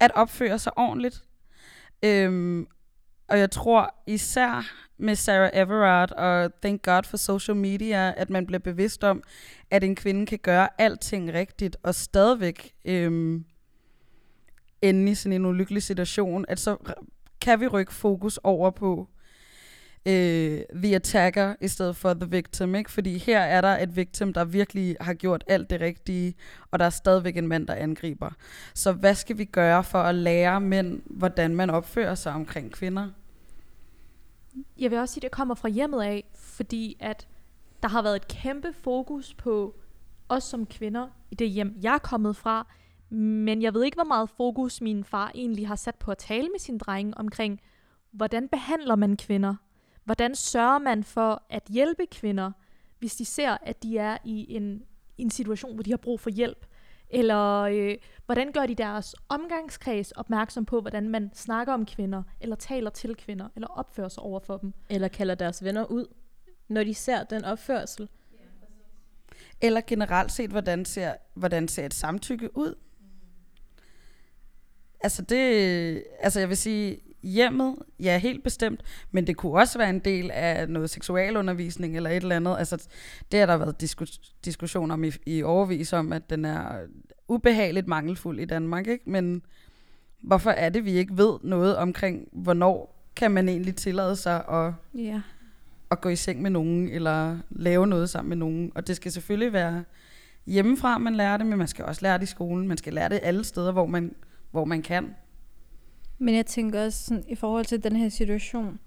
at 0.00 0.10
opføre 0.14 0.58
sig 0.58 0.78
ordentligt. 0.78 1.24
Øhm, 2.02 2.66
og 3.28 3.38
jeg 3.38 3.50
tror 3.50 3.94
især 4.06 4.72
med 5.00 5.14
Sarah 5.14 5.50
Everard 5.52 6.12
og 6.12 6.52
Thank 6.62 6.82
God 6.82 7.02
for 7.02 7.16
Social 7.16 7.56
Media, 7.56 8.14
at 8.16 8.30
man 8.30 8.46
bliver 8.46 8.58
bevidst 8.58 9.04
om, 9.04 9.22
at 9.70 9.84
en 9.84 9.96
kvinde 9.96 10.26
kan 10.26 10.38
gøre 10.38 10.68
alting 10.78 11.32
rigtigt 11.32 11.76
og 11.82 11.94
stadigvæk 11.94 12.72
øhm, 12.84 13.44
ende 14.82 15.12
i 15.12 15.14
sådan 15.14 15.32
en 15.32 15.46
ulykkelig 15.46 15.82
situation, 15.82 16.44
at 16.48 16.60
så 16.60 16.76
kan 17.40 17.60
vi 17.60 17.66
rykke 17.66 17.92
fokus 17.92 18.38
over 18.42 18.70
på 18.70 19.08
øh, 20.06 20.60
the 20.74 20.94
attacker 20.94 21.54
i 21.60 21.68
stedet 21.68 21.96
for 21.96 22.14
the 22.14 22.30
victim, 22.30 22.74
ikke? 22.74 22.90
Fordi 22.90 23.18
her 23.18 23.40
er 23.40 23.60
der 23.60 23.78
et 23.78 23.96
victim, 23.96 24.32
der 24.32 24.44
virkelig 24.44 24.96
har 25.00 25.14
gjort 25.14 25.44
alt 25.46 25.70
det 25.70 25.80
rigtige, 25.80 26.34
og 26.70 26.78
der 26.78 26.84
er 26.84 26.90
stadigvæk 26.90 27.36
en 27.36 27.48
mand, 27.48 27.66
der 27.66 27.74
angriber. 27.74 28.30
Så 28.74 28.92
hvad 28.92 29.14
skal 29.14 29.38
vi 29.38 29.44
gøre 29.44 29.84
for 29.84 29.98
at 29.98 30.14
lære 30.14 30.60
mænd, 30.60 31.02
hvordan 31.06 31.54
man 31.54 31.70
opfører 31.70 32.14
sig 32.14 32.32
omkring 32.32 32.72
kvinder? 32.72 33.08
Jeg 34.78 34.90
vil 34.90 34.98
også 34.98 35.14
sige, 35.14 35.20
at 35.20 35.22
det 35.22 35.30
kommer 35.30 35.54
fra 35.54 35.68
hjemmet 35.68 36.02
af, 36.02 36.24
fordi 36.34 36.96
at 37.00 37.28
der 37.82 37.88
har 37.88 38.02
været 38.02 38.16
et 38.16 38.28
kæmpe 38.28 38.72
fokus 38.72 39.34
på 39.34 39.80
os 40.28 40.44
som 40.44 40.66
kvinder 40.66 41.08
i 41.30 41.34
det 41.34 41.50
hjem, 41.50 41.76
jeg 41.82 41.94
er 41.94 41.98
kommet 41.98 42.36
fra. 42.36 42.66
Men 43.10 43.62
jeg 43.62 43.74
ved 43.74 43.84
ikke, 43.84 43.94
hvor 43.94 44.04
meget 44.04 44.30
fokus 44.30 44.80
min 44.80 45.04
far 45.04 45.32
egentlig 45.34 45.68
har 45.68 45.76
sat 45.76 45.94
på 45.94 46.10
at 46.10 46.18
tale 46.18 46.48
med 46.48 46.58
sin 46.58 46.78
drenge 46.78 47.18
omkring, 47.18 47.60
hvordan 48.10 48.48
behandler 48.48 48.96
man 48.96 49.16
kvinder? 49.16 49.54
Hvordan 50.04 50.34
sørger 50.34 50.78
man 50.78 51.04
for 51.04 51.42
at 51.50 51.62
hjælpe 51.68 52.06
kvinder, 52.06 52.52
hvis 52.98 53.16
de 53.16 53.24
ser, 53.24 53.56
at 53.62 53.82
de 53.82 53.98
er 53.98 54.18
i 54.24 54.54
en, 54.56 54.82
en 55.18 55.30
situation, 55.30 55.74
hvor 55.74 55.82
de 55.82 55.90
har 55.90 55.96
brug 55.96 56.20
for 56.20 56.30
hjælp? 56.30 56.66
Eller 57.10 57.60
øh, 57.60 57.96
hvordan 58.26 58.52
gør 58.52 58.66
de 58.66 58.74
deres 58.74 59.14
omgangskreds 59.28 60.12
opmærksom 60.12 60.64
på, 60.64 60.80
hvordan 60.80 61.08
man 61.08 61.30
snakker 61.34 61.72
om 61.72 61.86
kvinder, 61.86 62.22
eller 62.40 62.56
taler 62.56 62.90
til 62.90 63.16
kvinder, 63.16 63.48
eller 63.54 63.68
opfører 63.68 64.08
sig 64.08 64.22
over 64.22 64.40
for 64.40 64.56
dem? 64.56 64.72
Eller 64.90 65.08
kalder 65.08 65.34
deres 65.34 65.64
venner 65.64 65.84
ud, 65.84 66.06
når 66.68 66.84
de 66.84 66.94
ser 66.94 67.24
den 67.24 67.44
opførsel. 67.44 68.08
Eller 69.60 69.80
generelt 69.86 70.32
set, 70.32 70.50
hvordan 70.50 70.84
ser, 70.84 71.14
hvordan 71.34 71.68
ser 71.68 71.86
et 71.86 71.94
samtykke 71.94 72.56
ud? 72.56 72.74
Altså 75.00 75.22
det, 75.22 76.04
altså 76.20 76.40
jeg 76.40 76.48
vil 76.48 76.56
sige, 76.56 77.00
hjemmet, 77.22 77.74
ja 78.00 78.18
helt 78.18 78.44
bestemt, 78.44 78.80
men 79.10 79.26
det 79.26 79.36
kunne 79.36 79.52
også 79.52 79.78
være 79.78 79.90
en 79.90 79.98
del 79.98 80.30
af 80.30 80.68
noget 80.68 80.90
seksualundervisning 80.90 81.96
eller 81.96 82.10
et 82.10 82.16
eller 82.16 82.36
andet. 82.36 82.56
Altså 82.58 82.88
det 83.32 83.40
har 83.40 83.46
der 83.46 83.56
været 83.56 83.80
diskus, 83.80 84.18
diskussion 84.44 84.90
om 84.90 85.04
i, 85.04 85.10
i 85.26 85.42
overvis 85.42 85.92
om, 85.92 86.12
at 86.12 86.30
den 86.30 86.44
er 86.44 86.64
ubehageligt 87.28 87.88
mangelfuld 87.88 88.40
i 88.40 88.44
Danmark, 88.44 88.86
ikke? 88.86 89.10
Men 89.10 89.42
hvorfor 90.22 90.50
er 90.50 90.68
det, 90.68 90.84
vi 90.84 90.92
ikke 90.92 91.16
ved 91.18 91.32
noget 91.42 91.76
omkring, 91.76 92.28
hvornår 92.32 92.96
kan 93.16 93.30
man 93.30 93.48
egentlig 93.48 93.76
tillade 93.76 94.16
sig 94.16 94.44
at, 94.48 94.72
Ja. 94.94 95.20
at 95.90 96.00
gå 96.00 96.08
i 96.08 96.16
seng 96.16 96.42
med 96.42 96.50
nogen, 96.50 96.88
eller 96.88 97.38
lave 97.50 97.86
noget 97.86 98.10
sammen 98.10 98.28
med 98.28 98.36
nogen. 98.36 98.72
Og 98.74 98.86
det 98.86 98.96
skal 98.96 99.12
selvfølgelig 99.12 99.52
være 99.52 99.84
hjemmefra, 100.46 100.98
man 100.98 101.14
lærer 101.14 101.36
det, 101.36 101.46
men 101.46 101.58
man 101.58 101.68
skal 101.68 101.84
også 101.84 102.02
lære 102.02 102.18
det 102.18 102.22
i 102.22 102.26
skolen. 102.26 102.68
Man 102.68 102.78
skal 102.78 102.92
lære 102.92 103.08
det 103.08 103.20
alle 103.22 103.44
steder, 103.44 103.72
hvor 103.72 103.86
man, 103.86 104.14
hvor 104.50 104.64
man 104.64 104.82
kan. 104.82 105.14
Men 106.22 106.34
jeg 106.34 106.46
tænker 106.46 106.84
også 106.84 107.04
sådan, 107.04 107.24
i 107.28 107.34
forhold 107.34 107.64
til 107.64 107.84
den 107.84 107.96
her 107.96 108.08
situation, 108.08 108.80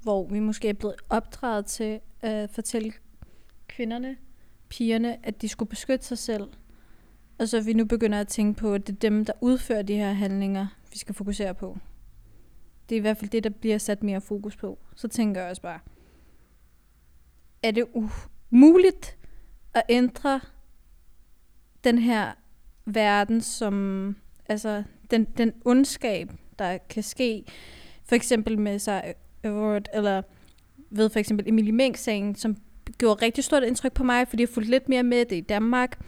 hvor 0.00 0.28
vi 0.28 0.38
måske 0.38 0.68
er 0.68 0.72
blevet 0.72 0.96
opdraget 1.08 1.66
til 1.66 2.00
at 2.20 2.50
fortælle 2.50 2.92
kvinderne, 3.68 4.16
pigerne, 4.68 5.26
at 5.26 5.42
de 5.42 5.48
skulle 5.48 5.68
beskytte 5.68 6.06
sig 6.06 6.18
selv. 6.18 6.48
Og 7.38 7.48
så 7.48 7.60
vi 7.60 7.72
nu 7.72 7.84
begynder 7.84 8.20
at 8.20 8.28
tænke 8.28 8.60
på, 8.60 8.74
at 8.74 8.86
det 8.86 8.92
er 8.92 8.98
dem, 8.98 9.24
der 9.24 9.32
udfører 9.40 9.82
de 9.82 9.96
her 9.96 10.12
handlinger, 10.12 10.66
vi 10.92 10.98
skal 10.98 11.14
fokusere 11.14 11.54
på. 11.54 11.78
Det 12.88 12.94
er 12.94 12.98
i 12.98 13.00
hvert 13.00 13.16
fald 13.16 13.30
det, 13.30 13.44
der 13.44 13.50
bliver 13.50 13.78
sat 13.78 14.02
mere 14.02 14.20
fokus 14.20 14.56
på. 14.56 14.78
Så 14.96 15.08
tænker 15.08 15.40
jeg 15.40 15.50
også 15.50 15.62
bare, 15.62 15.80
er 17.62 17.70
det 17.70 17.86
umuligt 18.50 19.18
at 19.74 19.82
ændre 19.88 20.40
den 21.84 21.98
her 21.98 22.32
verden, 22.84 23.40
som 23.40 24.16
altså 24.46 24.82
den, 25.10 25.24
den 25.24 25.52
ondskab, 25.64 26.32
der 26.62 26.78
kan 26.78 27.02
ske, 27.02 27.44
for 28.04 28.14
eksempel 28.14 28.58
med 28.58 28.78
sig 28.78 29.14
øh, 29.44 29.50
Everett, 29.50 29.88
eller 29.94 30.22
ved 30.90 31.10
for 31.10 31.18
eksempel 31.18 31.48
Emilie 31.48 31.72
Mink-sagen, 31.72 32.34
som 32.34 32.56
gjorde 32.98 33.24
rigtig 33.24 33.44
stort 33.44 33.62
indtryk 33.62 33.92
på 33.92 34.04
mig, 34.04 34.28
fordi 34.28 34.42
jeg 34.42 34.48
fulgte 34.48 34.70
lidt 34.70 34.88
mere 34.88 35.02
med 35.02 35.24
det 35.24 35.36
i 35.36 35.40
Danmark. 35.40 35.98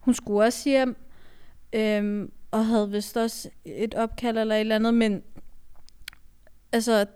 Hun 0.00 0.14
skulle 0.14 0.44
også 0.44 0.68
hjem, 0.68 0.96
øhm, 1.72 2.30
og 2.50 2.66
havde 2.66 2.90
vist 2.90 3.16
også 3.16 3.50
et 3.64 3.94
opkald 3.94 4.38
eller 4.38 4.54
et 4.54 4.60
eller 4.60 4.74
andet, 4.74 4.94
men 4.94 5.22
altså, 6.72 7.06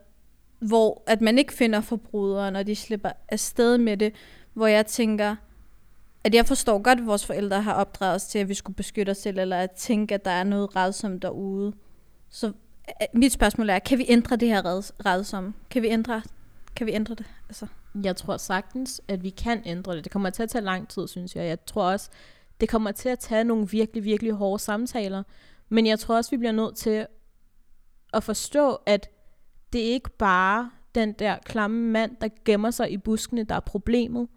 hvor 0.59 1.02
at 1.06 1.20
man 1.20 1.38
ikke 1.38 1.52
finder 1.52 1.80
forbrydere, 1.80 2.50
når 2.50 2.62
de 2.62 2.76
slipper 2.76 3.11
afsted 3.28 3.78
med 3.78 3.97
det, 3.97 4.14
hvor 4.52 4.66
jeg 4.66 4.87
tænker, 4.87 5.37
at 6.25 6.35
jeg 6.35 6.47
forstår 6.47 6.78
godt, 6.82 7.00
at 7.00 7.06
vores 7.06 7.26
forældre 7.26 7.62
har 7.62 7.73
opdraget 7.73 8.14
os 8.14 8.26
til, 8.26 8.38
at 8.38 8.49
vi 8.49 8.54
skulle 8.54 8.76
beskytte 8.76 9.11
os 9.11 9.16
selv, 9.16 9.38
eller 9.38 9.56
at 9.56 9.70
tænke, 9.70 10.14
at 10.14 10.25
der 10.25 10.30
er 10.30 10.44
noget 10.44 10.76
redsomt 10.76 11.23
derude. 11.23 11.73
Så 12.28 12.52
Øh, 12.90 13.06
øh, 13.14 13.20
mit 13.20 13.32
spørgsmål 13.32 13.70
er, 13.70 13.78
kan 13.78 13.99
vi 13.99 14.04
ændre 14.09 14.37
det 14.37 14.49
her 14.49 14.64
red- 14.64 15.06
redsomme? 15.06 15.54
Kan 15.70 15.82
vi 15.82 15.88
ændre, 15.88 16.23
kan 16.76 16.87
vi 16.87 16.92
ændre 16.92 17.14
det? 17.14 17.26
Altså. 17.49 17.66
Jeg 18.04 18.16
tror 18.16 18.37
sagtens, 18.37 19.00
at 19.09 19.23
vi 19.23 19.30
kan 19.30 19.62
ændre 19.64 19.97
det. 19.97 20.04
Det 20.04 20.12
kommer 20.12 20.30
til 20.30 20.42
at 20.42 20.49
tage 20.49 20.64
lang 20.64 20.88
tid, 20.88 21.09
synes 21.09 21.37
jeg. 21.37 21.47
Jeg 21.47 21.64
tror 21.66 21.85
også, 21.90 22.11
det 22.61 22.68
kommer 22.68 22.92
til 22.92 23.09
at 23.09 23.18
tage 23.18 23.44
nogle 23.44 23.68
virkelig, 23.68 24.04
virkelig 24.04 24.32
hårde 24.32 24.62
samtaler. 24.62 25.23
Men 25.68 25.87
jeg 25.87 25.99
tror 25.99 26.16
også, 26.16 26.30
vi 26.30 26.37
bliver 26.37 26.52
nødt 26.52 26.76
til 26.76 27.06
at 28.12 28.25
forstå, 28.25 28.78
at 28.87 29.09
det 29.73 29.80
er 29.88 29.92
ikke 29.92 30.11
bare 30.11 30.70
den 30.94 31.12
der 31.12 31.37
klamme 31.44 31.90
mand, 31.90 32.16
der 32.20 32.28
gemmer 32.44 32.70
sig 32.70 32.92
i 32.92 32.97
buskene, 32.97 33.44
der 33.44 33.54
er 33.54 33.61
problemet. 33.61 34.28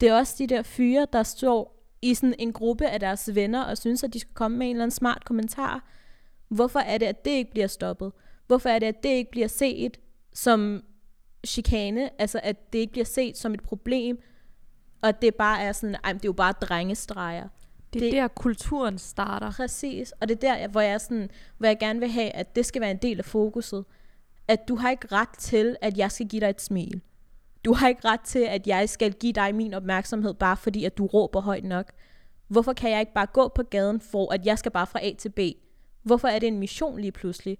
Det 0.00 0.08
er 0.08 0.14
også 0.14 0.34
de 0.38 0.46
der 0.46 0.62
fyre, 0.62 1.06
der 1.12 1.22
står 1.22 1.82
i 2.02 2.14
sådan 2.14 2.34
en 2.38 2.52
gruppe 2.52 2.86
af 2.86 3.00
deres 3.00 3.34
venner 3.34 3.62
og 3.64 3.78
synes, 3.78 4.04
at 4.04 4.14
de 4.14 4.20
skal 4.20 4.34
komme 4.34 4.58
med 4.58 4.66
en 4.66 4.70
eller 4.70 4.82
anden 4.82 4.94
smart 4.94 5.24
kommentar. 5.24 5.84
Hvorfor 6.54 6.78
er 6.80 6.98
det, 6.98 7.06
at 7.06 7.24
det 7.24 7.30
ikke 7.30 7.50
bliver 7.50 7.66
stoppet? 7.66 8.12
Hvorfor 8.46 8.68
er 8.68 8.78
det, 8.78 8.86
at 8.86 9.02
det 9.02 9.08
ikke 9.08 9.30
bliver 9.30 9.48
set 9.48 9.96
som 10.32 10.82
chikane? 11.46 12.20
Altså, 12.20 12.40
at 12.42 12.72
det 12.72 12.78
ikke 12.78 12.92
bliver 12.92 13.04
set 13.04 13.36
som 13.38 13.54
et 13.54 13.62
problem, 13.62 14.18
og 15.02 15.22
det 15.22 15.34
bare 15.34 15.62
er 15.62 15.72
sådan, 15.72 15.96
ej, 16.04 16.12
det 16.12 16.18
er 16.24 16.28
jo 16.28 16.32
bare 16.32 16.52
drengestreger. 16.52 17.48
Det 17.92 17.98
er 18.02 18.06
Det- 18.06 18.12
der, 18.12 18.28
kulturen 18.28 18.98
starter. 18.98 19.52
Præcis, 19.52 20.12
og 20.20 20.28
det 20.28 20.44
er 20.44 20.54
der, 20.56 20.68
hvor 20.68 20.80
jeg, 20.80 21.00
sådan, 21.00 21.30
hvor 21.58 21.66
jeg 21.66 21.78
gerne 21.78 22.00
vil 22.00 22.08
have, 22.10 22.30
at 22.30 22.56
det 22.56 22.66
skal 22.66 22.80
være 22.80 22.90
en 22.90 22.96
del 22.96 23.18
af 23.18 23.24
fokuset. 23.24 23.84
At 24.48 24.68
du 24.68 24.76
har 24.76 24.90
ikke 24.90 25.06
ret 25.12 25.28
til, 25.38 25.76
at 25.80 25.98
jeg 25.98 26.12
skal 26.12 26.28
give 26.28 26.40
dig 26.40 26.50
et 26.50 26.60
smil. 26.60 27.00
Du 27.64 27.72
har 27.74 27.88
ikke 27.88 28.08
ret 28.08 28.20
til, 28.20 28.38
at 28.38 28.66
jeg 28.66 28.88
skal 28.88 29.12
give 29.12 29.32
dig 29.32 29.54
min 29.54 29.74
opmærksomhed, 29.74 30.34
bare 30.34 30.56
fordi, 30.56 30.84
at 30.84 30.98
du 30.98 31.06
råber 31.06 31.40
højt 31.40 31.64
nok. 31.64 31.92
Hvorfor 32.48 32.72
kan 32.72 32.90
jeg 32.90 33.00
ikke 33.00 33.12
bare 33.14 33.26
gå 33.26 33.48
på 33.48 33.62
gaden, 33.62 34.00
for 34.00 34.32
at 34.34 34.46
jeg 34.46 34.58
skal 34.58 34.72
bare 34.72 34.86
fra 34.86 34.98
A 35.06 35.12
til 35.18 35.28
B? 35.28 35.38
Hvorfor 36.02 36.28
er 36.28 36.38
det 36.38 36.46
en 36.46 36.58
mission 36.58 37.00
lige 37.00 37.12
pludselig? 37.12 37.58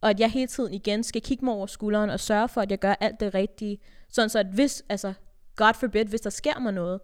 Og 0.00 0.10
at 0.10 0.20
jeg 0.20 0.30
hele 0.30 0.46
tiden 0.46 0.74
igen 0.74 1.02
skal 1.02 1.22
kigge 1.22 1.44
mig 1.44 1.54
over 1.54 1.66
skulderen 1.66 2.10
og 2.10 2.20
sørge 2.20 2.48
for, 2.48 2.60
at 2.60 2.70
jeg 2.70 2.78
gør 2.78 2.94
alt 3.00 3.20
det 3.20 3.34
rigtige. 3.34 3.78
Sådan 4.08 4.28
så, 4.28 4.38
at 4.38 4.46
hvis, 4.46 4.84
altså, 4.88 5.12
God 5.56 5.74
forbid, 5.74 6.04
hvis 6.04 6.20
der 6.20 6.30
sker 6.30 6.58
mig 6.58 6.72
noget, 6.72 7.00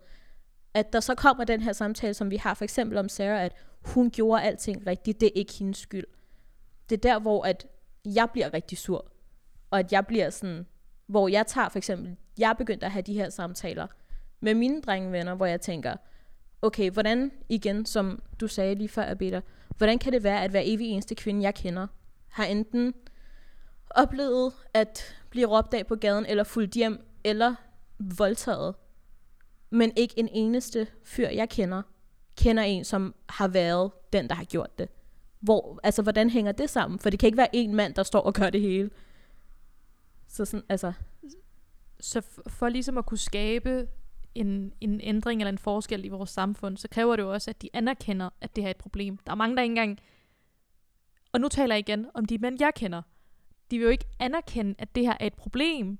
at 0.74 0.92
der 0.92 1.00
så 1.00 1.14
kommer 1.14 1.44
den 1.44 1.62
her 1.62 1.72
samtale, 1.72 2.14
som 2.14 2.30
vi 2.30 2.36
har 2.36 2.54
for 2.54 2.64
eksempel 2.64 2.98
om 2.98 3.08
Sarah, 3.08 3.42
at 3.42 3.52
hun 3.84 4.10
gjorde 4.10 4.42
alting 4.42 4.86
rigtigt, 4.86 5.20
det 5.20 5.26
er 5.26 5.32
ikke 5.34 5.52
hendes 5.58 5.78
skyld. 5.78 6.06
Det 6.90 6.96
er 6.96 7.00
der, 7.00 7.18
hvor 7.18 7.44
at 7.44 7.66
jeg 8.04 8.28
bliver 8.32 8.54
rigtig 8.54 8.78
sur, 8.78 9.12
og 9.70 9.78
at 9.78 9.92
jeg 9.92 10.06
bliver 10.06 10.30
sådan, 10.30 10.66
hvor 11.06 11.28
jeg 11.28 11.46
tager 11.46 11.68
for 11.68 11.78
eksempel, 11.78 12.16
jeg 12.38 12.50
er 12.50 12.54
begyndt 12.54 12.84
at 12.84 12.90
have 12.90 13.02
de 13.02 13.14
her 13.14 13.30
samtaler 13.30 13.86
med 14.40 14.54
mine 14.54 14.82
drengevenner, 14.82 15.34
hvor 15.34 15.46
jeg 15.46 15.60
tænker, 15.60 15.96
okay, 16.62 16.90
hvordan, 16.90 17.32
igen, 17.48 17.86
som 17.86 18.22
du 18.40 18.48
sagde 18.48 18.74
lige 18.74 18.88
før, 18.88 19.10
Abeda, 19.10 19.40
hvordan 19.76 19.98
kan 19.98 20.12
det 20.12 20.22
være, 20.22 20.44
at 20.44 20.50
hver 20.50 20.62
evig 20.64 20.86
eneste 20.86 21.14
kvinde, 21.14 21.42
jeg 21.42 21.54
kender, 21.54 21.86
har 22.28 22.44
enten 22.44 22.94
oplevet 23.90 24.52
at 24.74 25.16
blive 25.30 25.46
råbt 25.46 25.74
af 25.74 25.86
på 25.86 25.96
gaden, 25.96 26.26
eller 26.26 26.44
fuldt 26.44 26.70
hjem, 26.70 27.06
eller 27.24 27.54
voldtaget, 27.98 28.74
men 29.70 29.92
ikke 29.96 30.18
en 30.18 30.28
eneste 30.32 30.86
fyr, 31.04 31.28
jeg 31.28 31.48
kender, 31.48 31.82
kender 32.36 32.62
en, 32.62 32.84
som 32.84 33.14
har 33.28 33.48
været 33.48 33.90
den, 34.12 34.28
der 34.28 34.34
har 34.34 34.44
gjort 34.44 34.78
det. 34.78 34.88
Hvor, 35.40 35.80
altså, 35.82 36.02
hvordan 36.02 36.30
hænger 36.30 36.52
det 36.52 36.70
sammen? 36.70 36.98
For 36.98 37.10
det 37.10 37.18
kan 37.18 37.26
ikke 37.26 37.38
være 37.38 37.56
en 37.56 37.74
mand, 37.74 37.94
der 37.94 38.02
står 38.02 38.20
og 38.20 38.34
gør 38.34 38.50
det 38.50 38.60
hele. 38.60 38.90
Så 40.28 40.44
sådan, 40.44 40.64
altså, 40.68 40.92
Så 42.00 42.22
for 42.46 42.68
ligesom 42.68 42.98
at 42.98 43.06
kunne 43.06 43.18
skabe 43.18 43.88
en, 44.34 44.72
en 44.80 45.00
ændring 45.00 45.40
eller 45.40 45.52
en 45.52 45.58
forskel 45.58 46.04
i 46.04 46.08
vores 46.08 46.30
samfund, 46.30 46.76
så 46.76 46.88
kræver 46.88 47.16
det 47.16 47.22
jo 47.22 47.32
også, 47.32 47.50
at 47.50 47.62
de 47.62 47.68
anerkender, 47.72 48.30
at 48.40 48.56
det 48.56 48.64
her 48.64 48.68
er 48.68 48.70
et 48.70 48.76
problem. 48.76 49.16
Der 49.16 49.32
er 49.32 49.36
mange, 49.36 49.56
der 49.56 49.62
ikke 49.62 49.72
engang... 49.72 49.98
Og 51.32 51.40
nu 51.40 51.48
taler 51.48 51.74
jeg 51.74 51.88
igen 51.88 52.06
om 52.14 52.24
de 52.24 52.38
mænd, 52.38 52.56
jeg 52.60 52.74
kender. 52.74 53.02
De 53.70 53.78
vil 53.78 53.84
jo 53.84 53.90
ikke 53.90 54.08
anerkende, 54.18 54.74
at 54.78 54.94
det 54.94 55.06
her 55.06 55.16
er 55.20 55.26
et 55.26 55.34
problem, 55.34 55.98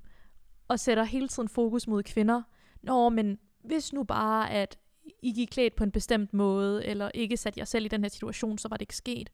og 0.67 0.79
sætter 0.79 1.03
hele 1.03 1.27
tiden 1.27 1.49
fokus 1.49 1.87
mod 1.87 2.03
kvinder. 2.03 2.41
Nå, 2.81 3.09
men 3.09 3.39
hvis 3.63 3.93
nu 3.93 4.03
bare, 4.03 4.51
at 4.51 4.77
I 5.21 5.31
gik 5.31 5.47
klædt 5.47 5.75
på 5.75 5.83
en 5.83 5.91
bestemt 5.91 6.33
måde, 6.33 6.85
eller 6.85 7.11
ikke 7.13 7.37
satte 7.37 7.59
jer 7.59 7.65
selv 7.65 7.85
i 7.85 7.87
den 7.87 8.01
her 8.01 8.09
situation, 8.09 8.57
så 8.57 8.67
var 8.67 8.77
det 8.77 8.81
ikke 8.81 8.95
sket. 8.95 9.29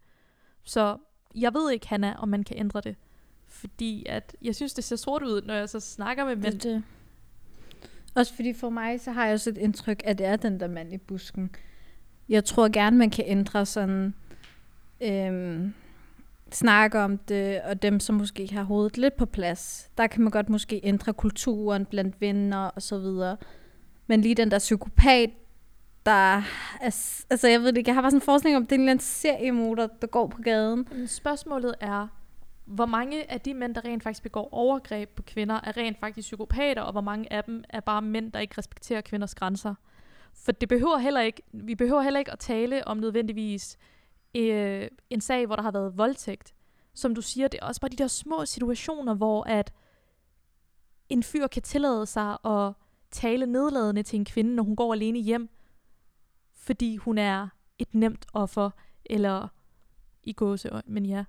Så 0.64 0.98
jeg 1.36 1.54
ved 1.54 1.72
ikke, 1.72 1.88
Hanna, 1.88 2.16
om 2.18 2.30
man 2.30 2.44
kan 2.44 2.58
ændre 2.58 2.82
det. 2.82 2.96
Fordi 3.48 4.06
at 4.10 4.36
jeg 4.42 4.56
synes, 4.56 4.74
det 4.74 4.84
ser 4.84 4.96
sort 4.96 5.24
ud, 5.24 5.42
når 5.42 5.54
jeg 5.54 5.70
så 5.70 5.80
snakker 5.80 6.26
med 6.26 6.36
mænd. 6.36 6.54
Det, 6.54 6.64
det. 6.64 6.84
Også 8.16 8.34
fordi 8.34 8.54
for 8.54 8.70
mig, 8.70 9.02
så 9.02 9.12
har 9.12 9.26
jeg 9.26 9.34
også 9.34 9.50
et 9.50 9.58
indtryk, 9.58 10.02
at 10.06 10.18
det 10.18 10.26
er 10.26 10.36
den 10.36 10.60
der 10.60 10.68
mand 10.68 10.94
i 10.94 10.98
busken. 10.98 11.50
Jeg 12.30 12.46
tror 12.46 12.70
gerne, 12.70 12.98
man 12.98 13.10
kan 13.10 13.24
ændre 13.28 13.66
sådan... 13.66 14.14
Øhm, 15.02 15.74
snakke 16.52 17.00
om 17.00 17.18
det, 17.18 17.62
og 17.62 17.82
dem, 17.82 18.00
som 18.00 18.16
måske 18.16 18.54
har 18.54 18.64
hovedet 18.64 18.98
lidt 18.98 19.18
på 19.18 19.26
plads, 19.26 19.90
der 19.98 20.08
kan 20.08 20.22
man 20.22 20.32
godt 20.32 20.50
måske 20.50 20.82
ændre 20.84 21.14
kulturen 21.14 21.86
blandt 21.86 22.22
venner 22.22 22.66
og 22.66 22.82
så 22.82 23.00
videre. 23.00 23.38
Men 24.08 24.22
lige 24.22 24.36
den 24.36 24.52
der 24.52 24.60
psykopat, 24.60 25.30
der... 26.06 26.42
Altså, 26.82 27.48
jeg 27.48 27.60
ved 27.60 27.68
det 27.68 27.78
ikke, 27.78 27.90
jeg 27.90 27.96
har 27.96 28.02
bare 28.02 28.12
sådan 28.12 28.18
en 28.18 28.26
forskning 28.26 28.58
om, 28.58 28.66
det 28.66 28.72
er 28.72 28.76
en 28.76 28.82
eller 28.82 28.92
anden 28.92 29.06
seriemotor, 29.06 29.90
der 30.02 30.08
går 30.08 30.28
på 30.28 30.42
gaden. 30.42 31.08
Spørgsmålet 31.08 31.76
er, 31.80 32.08
hvor 32.70 32.86
mange 32.86 33.32
af 33.32 33.42
de 33.42 33.54
mænd, 33.54 33.76
der 33.76 33.86
rent 33.86 34.04
faktisk 34.04 34.24
begår 34.24 34.50
overgreb 34.52 35.10
på 35.10 35.24
kvinder, 35.24 35.60
er 35.64 35.78
rent 35.78 36.00
faktisk 36.00 36.26
psykopater, 36.26 36.82
og 36.82 36.92
hvor 36.92 37.02
mange 37.02 37.34
af 37.34 37.44
dem 37.44 37.64
er 37.70 37.80
bare 37.80 38.02
mænd, 38.02 38.32
der 38.32 38.40
ikke 38.40 38.56
respekterer 38.58 39.02
kvinders 39.02 39.36
grænser. 39.36 39.76
For 40.34 40.52
det 40.52 40.70
behøver 40.70 40.98
heller 40.98 41.22
ikke, 41.22 41.42
vi 41.52 41.76
behøver 41.76 42.02
heller 42.02 42.20
ikke 42.20 42.32
at 42.32 42.40
tale 42.40 42.88
om 42.88 42.98
nødvendigvis 42.98 43.78
øh, 44.36 44.88
en 45.10 45.22
sag, 45.22 45.46
hvor 45.46 45.56
der 45.56 45.64
har 45.64 45.72
været 45.72 45.98
voldtægt. 45.98 46.54
Som 46.94 47.16
du 47.16 47.22
siger, 47.22 47.48
det 47.48 47.60
er 47.62 47.66
også 47.66 47.82
bare 47.82 47.92
de 47.92 47.96
der 47.96 48.08
små 48.08 48.46
situationer, 48.46 49.14
hvor 49.14 49.44
at 49.44 49.74
en 51.10 51.24
fyr 51.24 51.48
kan 51.48 51.62
tillade 51.62 52.06
sig 52.06 52.38
at 52.46 52.74
tale 53.12 53.46
nedladende 53.46 54.04
til 54.04 54.20
en 54.20 54.26
kvinde, 54.26 54.56
når 54.56 54.64
hun 54.64 54.76
går 54.76 54.94
alene 54.94 55.20
hjem, 55.20 55.50
fordi 56.56 56.96
hun 56.96 57.18
er 57.18 57.48
et 57.78 57.94
nemt 57.94 58.26
offer, 58.34 58.70
eller 59.06 59.48
i 60.24 60.34
gåseøjne, 60.34 60.84
men 60.94 61.06
ja. 61.06 61.26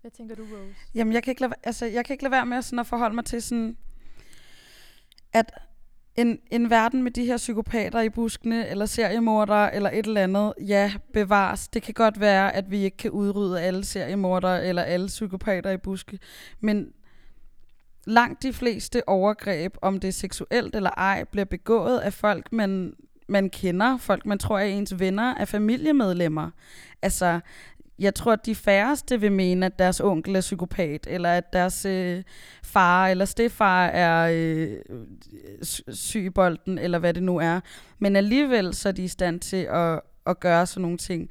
Hvad 0.00 0.10
tænker 0.10 0.34
du, 0.34 0.42
Rose? 0.42 0.74
Jamen, 0.94 1.12
jeg 1.12 1.22
kan 1.22 1.30
ikke 1.30 1.40
lade, 1.40 1.52
altså, 1.62 1.86
jeg 1.86 2.04
kan 2.04 2.14
ikke 2.14 2.24
lade 2.24 2.32
være 2.32 2.46
med 2.46 2.62
sådan 2.62 2.78
at 2.78 2.86
forholde 2.86 3.14
mig 3.14 3.24
til 3.24 3.42
sådan, 3.42 3.76
at 5.32 5.50
en, 6.16 6.38
en 6.50 6.70
verden 6.70 7.02
med 7.02 7.10
de 7.10 7.24
her 7.24 7.36
psykopater 7.36 8.00
i 8.00 8.08
buskene, 8.08 8.68
eller 8.68 8.86
seriemordere, 8.86 9.74
eller 9.74 9.90
et 9.90 10.06
eller 10.06 10.22
andet, 10.22 10.54
ja, 10.66 10.92
bevares. 11.12 11.68
Det 11.68 11.82
kan 11.82 11.94
godt 11.94 12.20
være, 12.20 12.54
at 12.56 12.70
vi 12.70 12.82
ikke 12.82 12.96
kan 12.96 13.10
udrydde 13.10 13.60
alle 13.60 13.84
seriemordere, 13.84 14.66
eller 14.66 14.82
alle 14.82 15.06
psykopater 15.06 15.70
i 15.70 15.76
buske, 15.76 16.18
men 16.60 16.92
langt 18.06 18.42
de 18.42 18.52
fleste 18.52 19.08
overgreb, 19.08 19.76
om 19.82 20.00
det 20.00 20.08
er 20.08 20.12
seksuelt 20.12 20.76
eller 20.76 20.90
ej, 20.90 21.24
bliver 21.24 21.44
begået 21.44 21.98
af 21.98 22.12
folk, 22.12 22.52
man, 22.52 22.94
man 23.28 23.50
kender, 23.50 23.96
folk 23.96 24.26
man 24.26 24.38
tror 24.38 24.58
er 24.58 24.64
ens 24.64 24.98
venner, 24.98 25.34
af 25.34 25.48
familiemedlemmer. 25.48 26.50
Altså, 27.02 27.40
jeg 28.00 28.14
tror, 28.14 28.32
at 28.32 28.46
de 28.46 28.54
færreste 28.54 29.20
vil 29.20 29.32
mene, 29.32 29.66
at 29.66 29.78
deres 29.78 30.00
onkel 30.00 30.36
er 30.36 30.40
psykopat, 30.40 31.06
eller 31.10 31.32
at 31.32 31.52
deres 31.52 31.84
øh, 31.84 32.22
far 32.62 33.08
eller 33.08 33.24
stefar 33.24 33.86
er 33.86 34.30
øh, 34.32 34.76
syg 35.92 36.24
i 36.24 36.30
bolden, 36.30 36.78
eller 36.78 36.98
hvad 36.98 37.14
det 37.14 37.22
nu 37.22 37.36
er. 37.36 37.60
Men 37.98 38.16
alligevel 38.16 38.74
så 38.74 38.88
er 38.88 38.92
de 38.92 39.04
i 39.04 39.08
stand 39.08 39.40
til 39.40 39.68
at, 39.70 40.00
at 40.26 40.40
gøre 40.40 40.66
sådan 40.66 40.82
nogle 40.82 40.98
ting. 40.98 41.30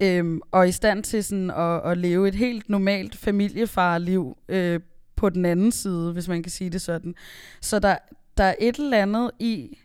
Øhm, 0.00 0.40
og 0.50 0.68
i 0.68 0.72
stand 0.72 1.04
til 1.04 1.24
sådan 1.24 1.50
at, 1.50 1.90
at 1.90 1.98
leve 1.98 2.28
et 2.28 2.34
helt 2.34 2.68
normalt 2.68 3.16
familiefarliv 3.16 4.38
øh, 4.48 4.80
på 5.16 5.28
den 5.28 5.44
anden 5.44 5.72
side, 5.72 6.12
hvis 6.12 6.28
man 6.28 6.42
kan 6.42 6.52
sige 6.52 6.70
det 6.70 6.82
sådan. 6.82 7.14
Så 7.60 7.78
der, 7.78 7.96
der 8.36 8.44
er 8.44 8.54
et 8.58 8.76
eller 8.76 9.02
andet 9.02 9.30
i, 9.38 9.78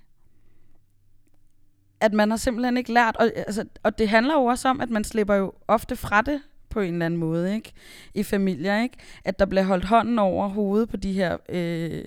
at 2.02 2.14
man 2.14 2.30
har 2.30 2.38
simpelthen 2.38 2.78
ikke 2.78 2.94
lært, 2.94 3.16
og, 3.16 3.32
altså, 3.36 3.66
og 3.84 3.98
det 3.98 4.10
handler 4.10 4.34
jo 4.34 4.46
også 4.46 4.70
om, 4.70 4.82
at 4.82 4.90
man 4.90 5.04
slipper 5.04 5.36
jo 5.36 5.54
ofte 5.68 5.96
fra 5.96 6.22
det 6.22 6.42
på 6.70 6.80
en 6.80 6.94
eller 6.94 7.06
anden 7.06 7.20
måde, 7.20 7.56
ikke? 7.56 7.74
I 8.14 8.24
familier, 8.24 8.82
ikke? 8.82 8.98
At 9.26 9.40
der 9.40 9.46
bliver 9.46 9.64
holdt 9.64 9.86
hånden 9.86 10.20
over 10.20 10.48
hovedet 10.48 10.90
på 10.90 10.98
de 10.98 11.14
her, 11.14 11.38
øh, 11.50 12.04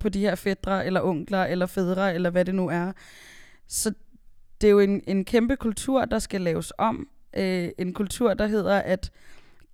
på 0.00 0.08
de 0.08 0.20
her 0.20 0.34
fædre, 0.34 0.86
eller 0.86 1.00
onkler, 1.00 1.44
eller 1.44 1.66
fædre, 1.66 2.14
eller 2.14 2.30
hvad 2.30 2.44
det 2.44 2.54
nu 2.54 2.68
er. 2.68 2.92
Så 3.68 3.92
det 4.60 4.66
er 4.66 4.70
jo 4.70 4.78
en, 4.78 5.02
en 5.06 5.24
kæmpe 5.24 5.56
kultur, 5.56 6.04
der 6.04 6.18
skal 6.18 6.40
laves 6.40 6.72
om. 6.78 7.08
Øh, 7.36 7.68
en 7.78 7.92
kultur, 7.94 8.34
der 8.34 8.46
hedder, 8.46 8.78
at 8.78 9.10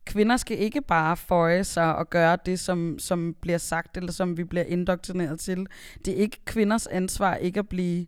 kvinder 0.07 0.37
skal 0.37 0.59
ikke 0.59 0.83
bare 0.83 1.17
føje 1.17 1.65
sig 1.65 1.97
og 1.97 2.11
gøre 2.11 2.39
det, 2.47 2.61
som, 2.61 2.99
som 2.99 3.35
bliver 3.41 3.59
sagt, 3.59 3.97
eller 3.97 4.13
som 4.13 4.37
vi 4.37 4.45
bliver 4.45 4.65
indoktrineret 4.65 5.41
til. 5.41 5.67
Det 6.05 6.13
er 6.13 6.17
ikke 6.17 6.45
kvinders 6.45 6.87
ansvar 6.87 7.35
ikke 7.35 7.59
at 7.59 7.69
blive 7.69 8.07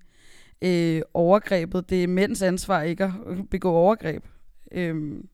øh, 0.63 1.03
overgrebet. 1.15 1.91
Det 1.91 2.03
er 2.03 2.09
mænds 2.09 2.43
ansvar 2.43 2.83
ikke 2.83 3.05
at 3.05 3.13
begå 3.51 3.71
overgreb. 3.71 4.25
Øhm. 4.73 5.29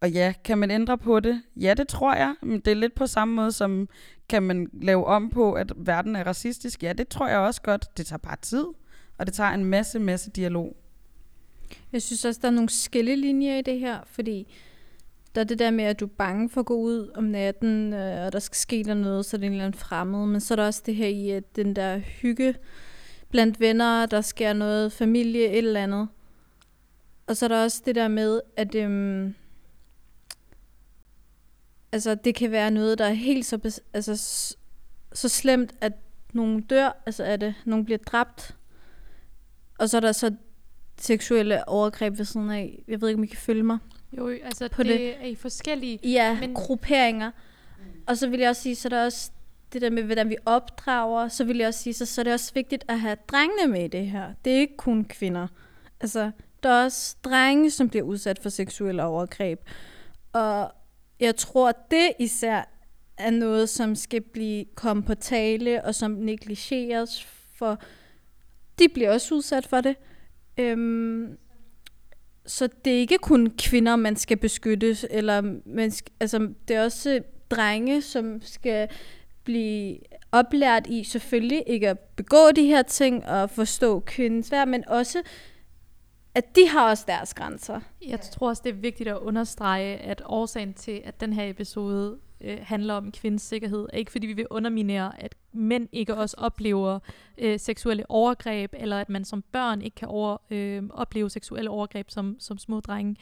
Og 0.00 0.10
ja, 0.10 0.34
kan 0.44 0.58
man 0.58 0.70
ændre 0.70 0.98
på 0.98 1.20
det? 1.20 1.42
Ja, 1.56 1.74
det 1.74 1.88
tror 1.88 2.14
jeg. 2.14 2.34
Men 2.42 2.60
det 2.60 2.70
er 2.70 2.74
lidt 2.74 2.94
på 2.94 3.06
samme 3.06 3.34
måde 3.34 3.52
som, 3.52 3.88
kan 4.28 4.42
man 4.42 4.70
lave 4.72 5.04
om 5.04 5.30
på, 5.30 5.52
at 5.52 5.72
verden 5.76 6.16
er 6.16 6.24
racistisk? 6.24 6.82
Ja, 6.82 6.92
det 6.92 7.08
tror 7.08 7.28
jeg 7.28 7.38
også 7.38 7.62
godt. 7.62 7.86
Det 7.96 8.06
tager 8.06 8.18
bare 8.18 8.36
tid, 8.42 8.64
og 9.18 9.26
det 9.26 9.34
tager 9.34 9.50
en 9.50 9.64
masse, 9.64 9.98
masse 9.98 10.30
dialog. 10.30 10.76
Jeg 11.92 12.02
synes 12.02 12.24
også, 12.24 12.40
der 12.42 12.48
er 12.48 12.52
nogle 12.52 12.68
skillelinjer 12.68 13.56
i 13.56 13.62
det 13.62 13.80
her, 13.80 13.98
fordi 14.06 14.54
der 15.34 15.40
er 15.40 15.44
det 15.44 15.58
der 15.58 15.70
med, 15.70 15.84
at 15.84 16.00
du 16.00 16.04
er 16.04 16.10
bange 16.18 16.50
for 16.50 16.60
at 16.60 16.66
gå 16.66 16.74
ud 16.74 17.10
om 17.14 17.24
natten, 17.24 17.92
øh, 17.92 18.26
og 18.26 18.32
der 18.32 18.38
skal 18.38 18.56
ske 18.56 18.84
der 18.84 18.94
noget, 18.94 19.26
så 19.26 19.36
det 19.36 19.42
er 19.42 19.46
en 19.46 19.52
eller 19.52 19.64
anden 19.64 19.78
fremmed. 19.78 20.26
Men 20.26 20.40
så 20.40 20.54
er 20.54 20.56
der 20.56 20.66
også 20.66 20.82
det 20.86 20.94
her 20.94 21.08
i, 21.08 21.30
at 21.30 21.56
den 21.56 21.76
der 21.76 21.98
hygge, 21.98 22.54
blandt 23.30 23.60
venner, 23.60 24.06
der 24.06 24.20
sker 24.20 24.52
noget, 24.52 24.92
familie, 24.92 25.50
et 25.50 25.58
eller 25.58 25.82
andet. 25.82 26.08
Og 27.26 27.36
så 27.36 27.46
er 27.46 27.48
der 27.48 27.62
også 27.62 27.82
det 27.86 27.94
der 27.94 28.08
med, 28.08 28.40
at 28.56 28.74
øhm, 28.74 29.34
altså, 31.92 32.14
det 32.14 32.34
kan 32.34 32.50
være 32.50 32.70
noget, 32.70 32.98
der 32.98 33.04
er 33.04 33.12
helt 33.12 33.46
så, 33.46 33.80
altså, 33.92 34.16
så 35.12 35.28
slemt, 35.28 35.74
at 35.80 35.92
nogen 36.32 36.60
dør, 36.60 37.02
altså 37.06 37.24
at 37.24 37.40
det, 37.40 37.54
nogen 37.64 37.84
bliver 37.84 37.98
dræbt. 37.98 38.56
Og 39.78 39.90
så 39.90 39.96
er 39.96 40.00
der 40.00 40.12
så 40.12 40.34
seksuelle 40.98 41.68
overgreb 41.68 42.18
ved 42.18 42.24
siden 42.24 42.50
af. 42.50 42.82
Jeg 42.88 43.00
ved 43.00 43.08
ikke, 43.08 43.18
om 43.18 43.24
I 43.24 43.26
kan 43.26 43.38
følge 43.38 43.62
mig. 43.62 43.78
Jo, 44.12 44.28
altså 44.28 44.68
på 44.68 44.82
det, 44.82 45.00
det 45.00 45.22
er 45.22 45.26
i 45.26 45.34
forskellige... 45.34 45.98
Ja, 46.02 46.40
men... 46.40 46.54
grupperinger. 46.54 47.30
Og 48.06 48.16
så 48.16 48.28
vil 48.28 48.40
jeg 48.40 48.48
også 48.48 48.62
sige, 48.62 48.76
så 48.76 48.88
er 48.88 48.90
der 48.90 49.04
også 49.04 49.30
det 49.72 49.82
der 49.82 49.90
med, 49.90 50.02
hvordan 50.02 50.30
vi 50.30 50.36
opdrager, 50.46 51.28
så 51.28 51.44
vil 51.44 51.56
jeg 51.56 51.68
også 51.68 51.82
sige, 51.82 51.94
så, 51.94 52.06
så 52.06 52.20
er 52.20 52.22
det 52.22 52.32
også 52.32 52.54
vigtigt 52.54 52.84
at 52.88 53.00
have 53.00 53.16
drengene 53.28 53.72
med 53.72 53.84
i 53.84 53.88
det 53.88 54.06
her. 54.06 54.32
Det 54.44 54.52
er 54.52 54.58
ikke 54.58 54.76
kun 54.76 55.04
kvinder. 55.04 55.46
Altså, 56.00 56.30
der 56.62 56.68
er 56.68 56.84
også 56.84 57.16
drenge, 57.24 57.70
som 57.70 57.88
bliver 57.88 58.04
udsat 58.04 58.38
for 58.38 58.48
seksuelle 58.48 59.04
overgreb. 59.04 59.60
Og 60.32 60.72
jeg 61.20 61.36
tror, 61.36 61.68
at 61.68 61.90
det 61.90 62.12
især 62.18 62.62
er 63.18 63.30
noget, 63.30 63.68
som 63.68 63.94
skal 63.94 64.20
blive 64.20 64.64
komme 64.74 65.02
på 65.02 65.14
tale, 65.14 65.84
og 65.84 65.94
som 65.94 66.10
negligeres, 66.10 67.24
for 67.58 67.78
de 68.78 68.88
bliver 68.88 69.12
også 69.12 69.34
udsat 69.34 69.66
for 69.66 69.80
det. 69.80 69.96
Øhm, 70.58 71.38
så 72.46 72.68
det 72.84 72.92
er 72.92 72.98
ikke 72.98 73.18
kun 73.18 73.52
kvinder, 73.58 73.96
man 73.96 74.16
skal 74.16 74.36
beskytte, 74.36 74.96
eller 75.10 75.60
man 75.66 75.90
skal, 75.90 76.12
altså, 76.20 76.48
det 76.68 76.76
er 76.76 76.84
også 76.84 77.22
drenge, 77.50 78.02
som 78.02 78.42
skal 78.42 78.88
blive 79.46 79.98
oplært 80.32 80.86
i 80.86 81.04
selvfølgelig 81.04 81.62
ikke 81.66 81.88
at 81.88 81.98
begå 81.98 82.50
de 82.56 82.66
her 82.66 82.82
ting 82.82 83.26
og 83.26 83.50
forstå 83.50 84.00
kvindens 84.00 84.52
værd, 84.52 84.68
men 84.68 84.88
også 84.88 85.22
at 86.34 86.56
de 86.56 86.68
har 86.68 86.88
også 86.88 87.04
deres 87.08 87.34
grænser. 87.34 87.80
Jeg 88.06 88.20
tror 88.20 88.48
også, 88.48 88.62
det 88.64 88.70
er 88.70 88.80
vigtigt 88.80 89.08
at 89.08 89.16
understrege, 89.16 89.96
at 89.96 90.22
årsagen 90.24 90.74
til, 90.74 91.02
at 91.04 91.20
den 91.20 91.32
her 91.32 91.50
episode 91.50 92.18
øh, 92.40 92.58
handler 92.62 92.94
om 92.94 93.12
kvindens 93.12 93.42
sikkerhed, 93.42 93.86
er 93.92 93.96
ikke 93.96 94.12
fordi 94.12 94.26
vi 94.26 94.32
vil 94.32 94.46
underminere, 94.50 95.22
at 95.22 95.34
mænd 95.52 95.88
ikke 95.92 96.14
også 96.14 96.36
oplever 96.38 96.98
øh, 97.38 97.60
seksuelle 97.60 98.10
overgreb, 98.10 98.74
eller 98.76 99.00
at 99.00 99.08
man 99.08 99.24
som 99.24 99.44
børn 99.52 99.82
ikke 99.82 99.94
kan 99.94 100.08
over, 100.08 100.36
øh, 100.50 100.82
opleve 100.90 101.30
seksuelle 101.30 101.70
overgreb 101.70 102.10
som, 102.10 102.36
som 102.38 102.58
små 102.58 102.80
drenge. 102.80 103.16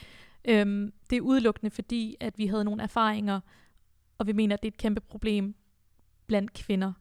Øh, 0.45 0.91
det 1.11 1.17
er 1.17 1.21
udelukkende 1.21 1.71
fordi, 1.71 2.17
at 2.21 2.39
vi 2.39 2.47
havde 2.47 2.65
nogle 2.65 2.83
erfaringer, 2.83 3.41
og 4.19 4.27
vi 4.27 4.33
mener, 4.33 4.57
at 4.57 4.63
det 4.63 4.69
er 4.69 4.73
et 4.73 4.79
kæmpe 4.79 5.01
problem 5.01 5.55
blandt 6.27 6.53
kvinder. 6.53 6.93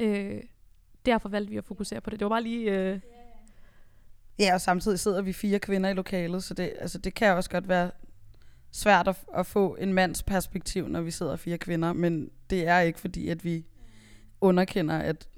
Mm. 0.00 0.04
Øh, 0.06 0.42
derfor 1.06 1.28
valgte 1.28 1.50
vi 1.50 1.56
at 1.56 1.64
fokusere 1.64 2.00
på 2.00 2.10
det. 2.10 2.20
Det 2.20 2.24
var 2.24 2.28
bare 2.28 2.42
lige... 2.42 2.70
Øh... 2.72 3.00
Ja, 4.38 4.54
og 4.54 4.60
samtidig 4.60 4.98
sidder 4.98 5.22
vi 5.22 5.32
fire 5.32 5.58
kvinder 5.58 5.90
i 5.90 5.94
lokalet, 5.94 6.44
så 6.44 6.54
det, 6.54 6.72
altså, 6.78 6.98
det 6.98 7.14
kan 7.14 7.32
også 7.32 7.50
godt 7.50 7.68
være 7.68 7.90
svært 8.70 9.08
at, 9.08 9.24
at 9.34 9.46
få 9.46 9.76
en 9.80 9.92
mands 9.92 10.22
perspektiv, 10.22 10.88
når 10.88 11.00
vi 11.00 11.10
sidder 11.10 11.36
fire 11.36 11.58
kvinder, 11.58 11.92
men 11.92 12.30
det 12.50 12.66
er 12.66 12.80
ikke 12.80 13.00
fordi, 13.00 13.28
at 13.28 13.44
vi 13.44 13.66
underkender, 14.40 14.98
at 14.98 15.28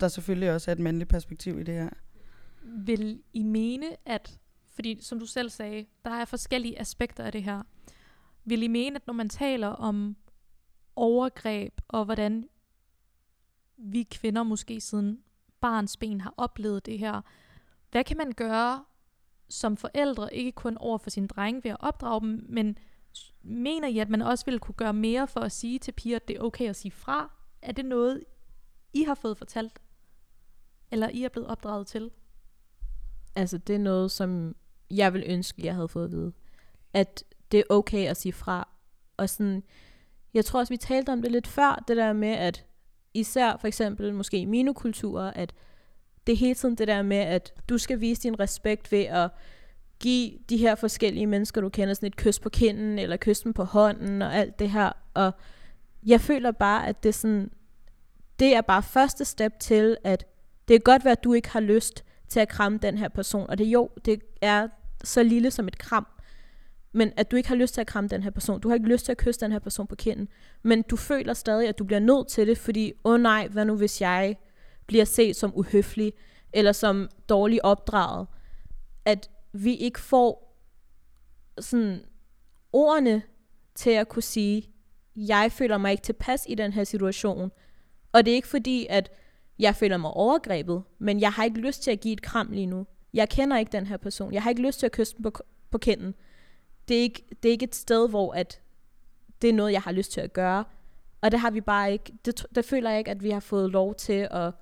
der 0.00 0.08
selvfølgelig 0.08 0.52
også 0.52 0.70
er 0.70 0.72
et 0.72 0.78
mandligt 0.78 1.10
perspektiv 1.10 1.60
i 1.60 1.62
det 1.62 1.74
her. 1.74 1.90
Vil 2.62 3.22
I 3.32 3.42
mene, 3.42 3.86
at, 4.06 4.38
fordi 4.74 4.98
som 5.00 5.18
du 5.18 5.26
selv 5.26 5.50
sagde, 5.50 5.86
der 6.04 6.10
er 6.10 6.24
forskellige 6.24 6.80
aspekter 6.80 7.24
af 7.24 7.32
det 7.32 7.42
her, 7.42 7.62
vil 8.44 8.62
I 8.62 8.68
mene, 8.68 8.96
at 8.96 9.06
når 9.06 9.14
man 9.14 9.28
taler 9.28 9.68
om 9.68 10.16
overgreb, 10.96 11.80
og 11.88 12.04
hvordan 12.04 12.48
vi 13.78 14.02
kvinder 14.02 14.42
måske 14.42 14.80
siden 14.80 15.22
barns 15.60 15.96
ben 15.96 16.20
har 16.20 16.34
oplevet 16.36 16.86
det 16.86 16.98
her. 16.98 17.20
Hvad 17.90 18.04
kan 18.04 18.16
man 18.16 18.32
gøre 18.32 18.84
som 19.48 19.76
forældre, 19.76 20.34
ikke 20.34 20.52
kun 20.52 20.76
over 20.76 20.98
for 20.98 21.10
sine 21.10 21.28
drenge 21.28 21.64
ved 21.64 21.70
at 21.70 21.76
opdrage 21.80 22.20
dem, 22.20 22.46
men 22.48 22.78
mener 23.42 23.88
I, 23.88 23.98
at 23.98 24.08
man 24.08 24.22
også 24.22 24.44
ville 24.44 24.58
kunne 24.58 24.74
gøre 24.74 24.92
mere 24.92 25.28
for 25.28 25.40
at 25.40 25.52
sige 25.52 25.78
til 25.78 25.92
piger, 25.92 26.16
at 26.16 26.28
det 26.28 26.36
er 26.36 26.40
okay 26.40 26.68
at 26.68 26.76
sige 26.76 26.92
fra, 26.92 27.30
er 27.62 27.72
det 27.72 27.84
noget, 27.84 28.24
I 28.92 29.02
har 29.02 29.14
fået 29.14 29.38
fortalt? 29.38 29.78
Eller 30.90 31.08
I 31.08 31.24
er 31.24 31.28
blevet 31.28 31.48
opdraget 31.48 31.86
til? 31.86 32.10
Altså, 33.34 33.58
det 33.58 33.74
er 33.74 33.78
noget, 33.78 34.10
som 34.10 34.56
jeg 34.90 35.12
vil 35.12 35.24
ønske, 35.26 35.64
jeg 35.64 35.74
havde 35.74 35.88
fået 35.88 36.04
at 36.04 36.10
vide. 36.10 36.32
At 36.92 37.24
det 37.52 37.60
er 37.60 37.64
okay 37.70 38.08
at 38.08 38.16
sige 38.16 38.32
fra. 38.32 38.68
Og 39.16 39.30
sådan, 39.30 39.62
jeg 40.34 40.44
tror 40.44 40.60
også, 40.60 40.72
vi 40.72 40.76
talte 40.76 41.10
om 41.12 41.22
det 41.22 41.32
lidt 41.32 41.46
før, 41.46 41.84
det 41.88 41.96
der 41.96 42.12
med, 42.12 42.28
at 42.28 42.66
især 43.16 43.56
for 43.60 43.66
eksempel 43.66 44.14
måske 44.14 44.38
i 44.38 44.44
mine 44.44 44.74
at 45.34 45.52
det 46.26 46.32
er 46.32 46.36
hele 46.36 46.54
tiden 46.54 46.74
det 46.74 46.88
der 46.88 47.02
med, 47.02 47.16
at 47.16 47.52
du 47.68 47.78
skal 47.78 48.00
vise 48.00 48.22
din 48.22 48.40
respekt 48.40 48.92
ved 48.92 49.04
at 49.04 49.30
give 50.00 50.32
de 50.48 50.56
her 50.56 50.74
forskellige 50.74 51.26
mennesker, 51.26 51.60
du 51.60 51.68
kender, 51.68 51.94
sådan 51.94 52.06
et 52.06 52.16
kys 52.16 52.38
på 52.38 52.48
kinden, 52.48 52.98
eller 52.98 53.16
kys 53.16 53.40
dem 53.40 53.52
på 53.52 53.64
hånden, 53.64 54.22
og 54.22 54.34
alt 54.34 54.58
det 54.58 54.70
her. 54.70 54.92
Og 55.14 55.32
jeg 56.06 56.20
føler 56.20 56.50
bare, 56.50 56.86
at 56.86 57.02
det 57.02 57.08
er 57.08 57.12
sådan, 57.12 57.50
det 58.38 58.56
er 58.56 58.60
bare 58.60 58.82
første 58.82 59.24
step 59.24 59.52
til, 59.60 59.96
at 60.04 60.26
det 60.68 60.74
kan 60.74 60.92
godt 60.92 61.04
være, 61.04 61.12
at 61.12 61.24
du 61.24 61.32
ikke 61.32 61.48
har 61.48 61.60
lyst 61.60 62.04
til 62.28 62.40
at 62.40 62.48
kramme 62.48 62.78
den 62.82 62.98
her 62.98 63.08
person, 63.08 63.50
og 63.50 63.58
det 63.58 63.64
jo, 63.64 63.90
det 64.04 64.22
er 64.40 64.68
så 65.04 65.22
lille 65.22 65.50
som 65.50 65.68
et 65.68 65.78
kram, 65.78 66.06
men 66.96 67.12
at 67.16 67.30
du 67.30 67.36
ikke 67.36 67.48
har 67.48 67.56
lyst 67.56 67.74
til 67.74 67.80
at 67.80 67.86
kramme 67.86 68.08
den 68.08 68.22
her 68.22 68.30
person, 68.30 68.60
du 68.60 68.68
har 68.68 68.74
ikke 68.74 68.88
lyst 68.88 69.04
til 69.04 69.12
at 69.12 69.18
kysse 69.18 69.40
den 69.40 69.52
her 69.52 69.58
person 69.58 69.86
på 69.86 69.94
kinden, 69.94 70.28
men 70.62 70.82
du 70.82 70.96
føler 70.96 71.34
stadig, 71.34 71.68
at 71.68 71.78
du 71.78 71.84
bliver 71.84 72.00
nødt 72.00 72.28
til 72.28 72.46
det, 72.46 72.58
fordi, 72.58 72.92
åh 73.04 73.12
oh 73.12 73.20
nej, 73.20 73.48
hvad 73.48 73.64
nu 73.64 73.76
hvis 73.76 74.00
jeg 74.00 74.36
bliver 74.86 75.04
set 75.04 75.36
som 75.36 75.52
uhøflig, 75.54 76.12
eller 76.52 76.72
som 76.72 77.08
dårlig 77.28 77.64
opdraget, 77.64 78.26
at 79.04 79.30
vi 79.52 79.74
ikke 79.74 80.00
får 80.00 80.58
sådan 81.58 82.00
ordene 82.72 83.22
til 83.74 83.90
at 83.90 84.08
kunne 84.08 84.22
sige, 84.22 84.70
jeg 85.16 85.52
føler 85.52 85.78
mig 85.78 85.92
ikke 85.92 86.02
tilpas 86.02 86.46
i 86.48 86.54
den 86.54 86.72
her 86.72 86.84
situation. 86.84 87.50
Og 88.12 88.24
det 88.24 88.30
er 88.30 88.34
ikke 88.34 88.48
fordi, 88.48 88.86
at 88.90 89.10
jeg 89.58 89.74
føler 89.74 89.96
mig 89.96 90.10
overgrebet, 90.10 90.82
men 90.98 91.20
jeg 91.20 91.32
har 91.32 91.44
ikke 91.44 91.60
lyst 91.60 91.82
til 91.82 91.90
at 91.90 92.00
give 92.00 92.12
et 92.12 92.22
kram 92.22 92.50
lige 92.50 92.66
nu. 92.66 92.86
Jeg 93.14 93.28
kender 93.28 93.56
ikke 93.56 93.72
den 93.72 93.86
her 93.86 93.96
person. 93.96 94.32
Jeg 94.32 94.42
har 94.42 94.50
ikke 94.50 94.62
lyst 94.62 94.78
til 94.78 94.86
at 94.86 94.92
kysse 94.92 95.14
den 95.14 95.22
på, 95.22 95.32
på 95.70 95.78
kinden. 95.78 96.14
Det 96.88 96.96
er, 96.96 97.02
ikke, 97.02 97.24
det 97.42 97.48
er 97.48 97.52
ikke 97.52 97.64
et 97.64 97.74
sted, 97.74 98.08
hvor 98.08 98.32
at 98.34 98.60
det 99.42 99.50
er 99.50 99.54
noget, 99.54 99.72
jeg 99.72 99.82
har 99.82 99.92
lyst 99.92 100.12
til 100.12 100.20
at 100.20 100.32
gøre. 100.32 100.64
Og 101.20 101.30
det 101.30 101.40
har 101.40 101.50
vi 101.50 101.60
bare 101.60 101.92
ikke, 101.92 102.12
det, 102.24 102.46
det 102.54 102.64
føler 102.64 102.90
jeg 102.90 102.98
ikke, 102.98 103.10
at 103.10 103.22
vi 103.22 103.30
har 103.30 103.40
fået 103.40 103.70
lov 103.70 103.94
til 103.94 104.28
at, 104.30 104.52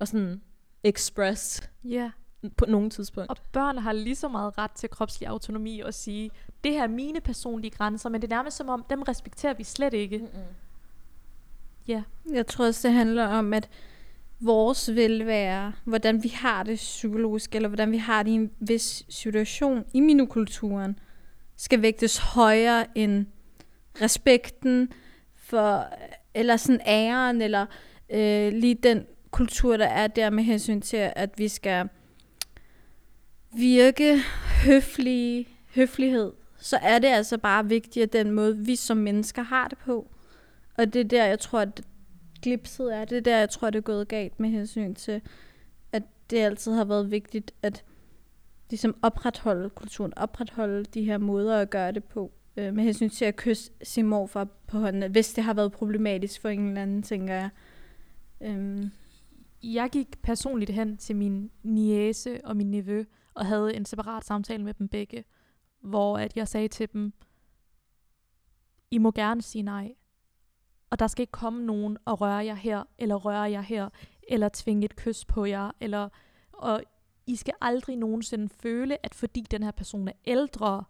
at 0.00 0.08
sådan 0.08 0.40
express 0.84 1.70
Ja. 1.84 2.10
på 2.56 2.66
nogen 2.68 2.90
tidspunkt. 2.90 3.30
Og 3.30 3.36
børn 3.52 3.78
har 3.78 3.92
lige 3.92 4.16
så 4.16 4.28
meget 4.28 4.58
ret 4.58 4.70
til 4.70 4.90
kropslig 4.90 5.28
autonomi 5.28 5.80
og 5.80 5.94
sige, 5.94 6.30
det 6.64 6.72
her 6.72 6.82
er 6.82 6.86
mine 6.88 7.20
personlige 7.20 7.70
grænser, 7.70 8.08
men 8.08 8.22
det 8.22 8.32
er 8.32 8.36
nærmest 8.36 8.56
som 8.56 8.68
om, 8.68 8.84
dem 8.90 9.02
respekterer 9.02 9.54
vi 9.54 9.64
slet 9.64 9.94
ikke. 9.94 10.28
Ja. 11.88 12.02
Jeg 12.32 12.46
tror 12.46 12.66
også, 12.66 12.88
det 12.88 12.96
handler 12.96 13.26
om, 13.26 13.52
at 13.54 13.68
vores 14.40 14.94
velvære, 14.94 15.72
hvordan 15.84 16.22
vi 16.22 16.28
har 16.28 16.62
det 16.62 16.76
psykologisk, 16.76 17.54
eller 17.54 17.68
hvordan 17.68 17.92
vi 17.92 17.96
har 17.96 18.22
det 18.22 18.30
i 18.30 18.34
en 18.34 18.50
vis 18.60 19.04
situation 19.08 19.84
i 19.94 20.00
minokulturen, 20.00 20.98
skal 21.60 21.82
vægtes 21.82 22.18
højere 22.18 22.86
end 22.94 23.26
respekten 24.02 24.88
for, 25.36 25.88
eller 26.34 26.56
sådan 26.56 26.80
æren, 26.86 27.42
eller 27.42 27.66
øh, 28.10 28.52
lige 28.52 28.74
den 28.74 29.06
kultur, 29.30 29.76
der 29.76 29.86
er 29.86 30.06
der 30.06 30.30
med 30.30 30.44
hensyn 30.44 30.80
til, 30.80 31.12
at 31.16 31.38
vi 31.38 31.48
skal 31.48 31.88
virke 33.56 34.18
høflige, 34.64 35.48
høflighed, 35.74 36.32
så 36.58 36.78
er 36.82 36.98
det 36.98 37.08
altså 37.08 37.38
bare 37.38 37.68
vigtigt, 37.68 38.02
at 38.02 38.12
den 38.12 38.30
måde, 38.30 38.58
vi 38.58 38.76
som 38.76 38.96
mennesker 38.96 39.42
har 39.42 39.68
det 39.68 39.78
på. 39.78 40.10
Og 40.78 40.92
det 40.92 41.00
er 41.00 41.04
der, 41.04 41.24
jeg 41.24 41.38
tror, 41.38 41.60
at 41.60 41.80
glipset 42.42 42.94
er. 42.96 43.04
Det 43.04 43.18
er 43.18 43.22
der, 43.22 43.38
jeg 43.38 43.50
tror, 43.50 43.70
det 43.70 43.78
er 43.78 43.82
gået 43.82 44.08
galt 44.08 44.40
med 44.40 44.50
hensyn 44.50 44.94
til, 44.94 45.22
at 45.92 46.02
det 46.30 46.38
altid 46.38 46.72
har 46.72 46.84
været 46.84 47.10
vigtigt 47.10 47.52
at 47.62 47.84
ligesom 48.70 48.96
opretholde 49.02 49.70
kulturen, 49.70 50.18
opretholde 50.18 50.84
de 50.84 51.04
her 51.04 51.18
måder 51.18 51.60
at 51.60 51.70
gøre 51.70 51.92
det 51.92 52.04
på, 52.04 52.32
øh, 52.56 52.74
med 52.74 52.84
hensyn 52.84 53.10
til 53.10 53.24
at 53.24 53.36
kysse 53.36 53.72
sin 53.82 54.06
morfar 54.06 54.48
på 54.66 54.78
hånden, 54.78 55.10
hvis 55.10 55.32
det 55.32 55.44
har 55.44 55.54
været 55.54 55.72
problematisk 55.72 56.40
for 56.40 56.48
en 56.48 56.68
eller 56.68 56.82
anden, 56.82 57.02
tænker 57.02 57.34
jeg. 57.34 57.50
Øhm, 58.40 58.90
Jeg 59.62 59.90
gik 59.90 60.22
personligt 60.22 60.70
hen 60.70 60.96
til 60.96 61.16
min 61.16 61.50
niece 61.62 62.40
og 62.44 62.56
min 62.56 62.70
nevø 62.70 63.04
og 63.34 63.46
havde 63.46 63.74
en 63.74 63.84
separat 63.84 64.24
samtale 64.24 64.64
med 64.64 64.74
dem 64.74 64.88
begge, 64.88 65.24
hvor 65.80 66.18
at 66.18 66.36
jeg 66.36 66.48
sagde 66.48 66.68
til 66.68 66.92
dem, 66.92 67.12
I 68.90 68.98
må 68.98 69.10
gerne 69.10 69.42
sige 69.42 69.62
nej, 69.62 69.94
og 70.90 70.98
der 70.98 71.06
skal 71.06 71.22
ikke 71.22 71.30
komme 71.30 71.66
nogen 71.66 71.96
og 72.04 72.20
røre 72.20 72.44
jer 72.44 72.54
her, 72.54 72.84
eller 72.98 73.14
røre 73.14 73.50
jer 73.50 73.60
her, 73.60 73.88
eller 74.28 74.48
tvinge 74.52 74.84
et 74.84 74.96
kys 74.96 75.24
på 75.24 75.44
jer, 75.44 75.70
eller, 75.80 76.08
og 76.52 76.82
i 77.30 77.36
skal 77.36 77.54
aldrig 77.60 77.96
nogensinde 77.96 78.48
føle, 78.48 79.06
at 79.06 79.14
fordi 79.14 79.40
den 79.40 79.62
her 79.62 79.70
person 79.70 80.08
er 80.08 80.12
ældre, 80.26 80.84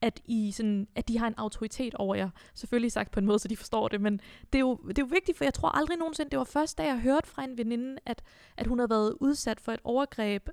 at, 0.00 0.20
I 0.24 0.52
sådan, 0.52 0.88
at 0.94 1.08
de 1.08 1.18
har 1.18 1.26
en 1.26 1.34
autoritet 1.36 1.94
over 1.94 2.14
jer. 2.14 2.30
Selvfølgelig 2.54 2.92
sagt 2.92 3.10
på 3.10 3.20
en 3.20 3.26
måde, 3.26 3.38
så 3.38 3.48
de 3.48 3.56
forstår 3.56 3.88
det, 3.88 4.00
men 4.00 4.20
det 4.52 4.58
er, 4.58 4.60
jo, 4.60 4.76
det 4.88 4.98
er 4.98 5.02
jo 5.02 5.08
vigtigt, 5.10 5.38
for 5.38 5.44
jeg 5.44 5.54
tror 5.54 5.68
aldrig 5.68 5.98
nogensinde, 5.98 6.30
det 6.30 6.38
var 6.38 6.44
først, 6.44 6.78
da 6.78 6.84
jeg 6.84 7.00
hørte 7.00 7.28
fra 7.28 7.44
en 7.44 7.58
veninde, 7.58 7.98
at, 8.06 8.22
at 8.56 8.66
hun 8.66 8.78
havde 8.78 8.90
været 8.90 9.16
udsat 9.20 9.60
for 9.60 9.72
et 9.72 9.80
overgreb 9.84 10.48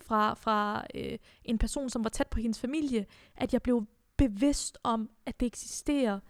fra, 0.00 0.34
fra 0.34 0.86
øh, 0.94 1.18
en 1.44 1.58
person, 1.58 1.90
som 1.90 2.04
var 2.04 2.10
tæt 2.10 2.26
på 2.26 2.40
hendes 2.40 2.60
familie, 2.60 3.06
at 3.36 3.52
jeg 3.52 3.62
blev 3.62 3.86
bevidst 4.16 4.78
om, 4.82 5.10
at 5.26 5.40
det 5.40 5.46
eksisterer 5.46 6.20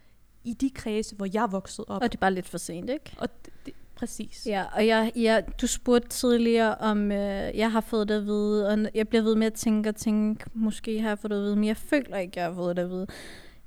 i 0.45 0.53
de 0.53 0.71
kredse, 0.71 1.17
hvor 1.17 1.29
jeg 1.33 1.53
voksede 1.53 1.85
op. 1.89 2.03
og 2.03 2.13
det 2.13 2.19
er 2.19 2.21
bare 2.21 2.35
lidt 2.35 2.49
for 2.49 2.59
sent, 2.59 2.91
ikke? 2.91 3.17
Og 3.19 3.29
det, 3.45 3.53
det, 3.67 3.75
præcis. 3.99 4.47
Ja, 4.47 4.65
og 4.73 4.87
jeg, 4.87 5.13
jeg, 5.17 5.45
du 5.61 5.67
spurgte 5.67 6.09
tidligere, 6.09 6.75
om 6.75 7.13
øh, 7.13 7.59
jeg 7.59 7.73
har 7.73 7.81
fået 7.81 8.09
det 8.09 8.15
at 8.15 8.27
vide, 8.27 8.69
og 8.69 8.79
jeg 8.95 9.09
bliver 9.09 9.23
ved 9.23 9.35
med 9.37 9.47
at 9.47 9.55
tænke 9.55 9.89
og 9.89 9.97
tænke, 9.97 10.45
måske 10.55 11.01
har 11.01 11.09
jeg 11.09 11.19
fået 11.19 11.31
det 11.31 11.37
at 11.37 11.43
vide, 11.43 11.57
men 11.57 11.65
jeg 11.65 11.77
føler 11.77 12.17
ikke, 12.17 12.33
jeg 12.37 12.45
har 12.45 12.55
fået 12.55 12.77
det 12.77 12.83
at 12.83 12.91
vide. 12.91 13.07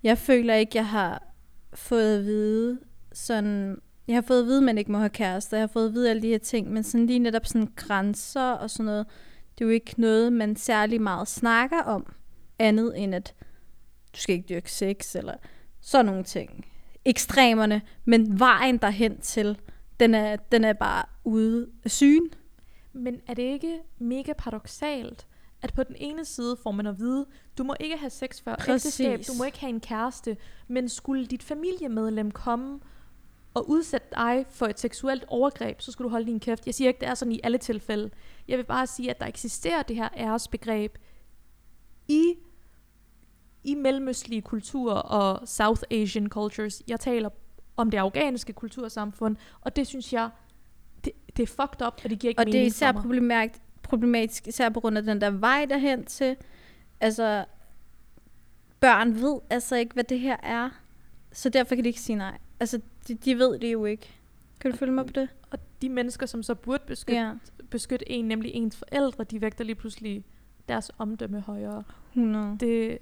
Jeg 0.03 0.17
føler 0.17 0.53
ikke, 0.53 0.71
jeg 0.75 0.87
har 0.87 1.33
fået 1.73 2.17
at 2.17 2.25
vide 2.25 2.79
sådan... 3.13 3.77
Jeg 4.07 4.15
har 4.15 4.21
fået 4.21 4.39
at 4.39 4.45
vide, 4.45 4.57
at 4.57 4.63
man 4.63 4.77
ikke 4.77 4.91
må 4.91 4.97
have 4.97 5.09
kærester. 5.09 5.57
Jeg 5.57 5.61
har 5.61 5.67
fået 5.67 5.87
at 5.87 5.93
vide 5.93 6.09
alle 6.09 6.21
de 6.21 6.27
her 6.27 6.37
ting, 6.37 6.71
men 6.71 6.83
sådan 6.83 7.07
lige 7.07 7.19
netop 7.19 7.45
sådan 7.45 7.67
grænser 7.75 8.51
og 8.51 8.69
sådan 8.69 8.85
noget, 8.85 9.05
det 9.57 9.63
er 9.63 9.65
jo 9.65 9.71
ikke 9.73 9.93
noget, 9.97 10.33
man 10.33 10.55
særlig 10.55 11.01
meget 11.01 11.27
snakker 11.27 11.81
om, 11.81 12.13
andet 12.59 13.03
end 13.03 13.15
at 13.15 13.33
du 14.13 14.19
skal 14.19 14.35
ikke 14.35 14.45
dyrke 14.49 14.71
sex, 14.71 15.15
eller 15.15 15.33
sådan 15.81 16.05
nogle 16.05 16.23
ting. 16.23 16.65
Ekstremerne, 17.05 17.81
men 18.05 18.39
vejen 18.39 18.77
derhen 18.77 19.17
til, 19.17 19.57
den 20.01 20.15
er, 20.15 20.35
den 20.35 20.63
er 20.63 20.73
bare 20.73 21.05
ude 21.23 21.69
af 21.83 21.91
syn. 21.91 22.29
Men 22.93 23.21
er 23.27 23.33
det 23.33 23.43
ikke 23.43 23.79
mega 23.99 24.33
paradoxalt, 24.37 25.27
at 25.61 25.73
på 25.73 25.83
den 25.83 25.95
ene 25.99 26.25
side 26.25 26.57
får 26.63 26.71
man 26.71 26.87
at 26.87 26.99
vide, 26.99 27.25
du 27.57 27.63
må 27.63 27.75
ikke 27.79 27.97
have 27.97 28.09
sex 28.09 28.41
før 28.41 28.55
Præcis. 28.55 28.99
ægteskab, 28.99 29.33
du 29.33 29.37
må 29.37 29.43
ikke 29.43 29.59
have 29.59 29.69
en 29.69 29.79
kæreste, 29.79 30.37
men 30.67 30.89
skulle 30.89 31.25
dit 31.25 31.43
familiemedlem 31.43 32.31
komme 32.31 32.79
og 33.53 33.69
udsætte 33.69 34.07
dig 34.15 34.45
for 34.49 34.65
et 34.65 34.79
seksuelt 34.79 35.25
overgreb, 35.27 35.81
så 35.81 35.91
skulle 35.91 36.05
du 36.05 36.09
holde 36.09 36.25
din 36.25 36.39
kæft. 36.39 36.65
Jeg 36.65 36.75
siger 36.75 36.87
ikke, 36.87 36.99
det 36.99 37.07
er 37.07 37.13
sådan 37.13 37.31
i 37.31 37.39
alle 37.43 37.57
tilfælde. 37.57 38.09
Jeg 38.47 38.57
vil 38.57 38.63
bare 38.63 38.87
sige, 38.87 39.09
at 39.09 39.19
der 39.19 39.25
eksisterer 39.25 39.83
det 39.83 39.95
her 39.95 40.09
æresbegreb 40.17 40.97
i, 42.07 42.33
i 43.63 43.75
mellemøstlige 43.75 44.41
kulturer 44.41 44.95
og 44.95 45.47
South 45.47 45.81
Asian 45.91 46.27
cultures. 46.27 46.83
Jeg 46.87 46.99
taler 46.99 47.29
om 47.77 47.91
det 47.91 47.97
afghanske 47.97 48.53
kultursamfund, 48.53 49.35
og 49.61 49.75
det 49.75 49.87
synes 49.87 50.13
jeg, 50.13 50.29
det, 51.05 51.11
det 51.37 51.43
er 51.43 51.47
fucked 51.47 51.87
up, 51.87 52.01
og 52.03 52.09
det 52.09 52.19
giver 52.19 52.29
ikke 52.29 52.39
Og 52.39 52.45
det 52.45 52.53
er 52.53 52.57
mening 52.57 52.67
især 52.67 52.91
problematisk, 52.91 53.61
problematisk, 53.83 54.47
især 54.47 54.69
på 54.69 54.79
grund 54.79 54.97
af 54.97 55.03
den 55.03 55.21
der 55.21 55.29
vej 55.29 55.65
derhen 55.69 56.05
til. 56.05 56.35
Altså, 56.99 57.45
børn 58.79 59.15
ved 59.15 59.39
altså 59.49 59.75
ikke, 59.75 59.93
hvad 59.93 60.03
det 60.03 60.19
her 60.19 60.37
er. 60.43 60.69
Så 61.31 61.49
derfor 61.49 61.75
kan 61.75 61.83
de 61.83 61.89
ikke 61.89 62.01
sige 62.01 62.15
nej. 62.15 62.37
Altså, 62.59 62.81
de, 63.07 63.13
de 63.13 63.37
ved 63.37 63.59
det 63.59 63.73
jo 63.73 63.85
ikke. 63.85 64.09
Kan 64.59 64.71
du 64.71 64.77
følge 64.77 64.93
mig 64.93 65.05
på 65.05 65.13
det? 65.13 65.29
Og 65.51 65.59
de 65.81 65.89
mennesker, 65.89 66.25
som 66.25 66.43
så 66.43 66.55
burde 66.55 66.83
beskytte, 66.87 67.21
Ja, 67.21 67.33
beskytte 67.69 68.11
en, 68.11 68.25
nemlig 68.25 68.51
ens 68.53 68.77
forældre, 68.77 69.23
de 69.23 69.41
vægter 69.41 69.63
lige 69.63 69.75
pludselig 69.75 70.25
deres 70.67 70.91
omdømme 70.97 71.39
højere. 71.39 71.83
100. 72.13 72.57
Det, 72.59 72.97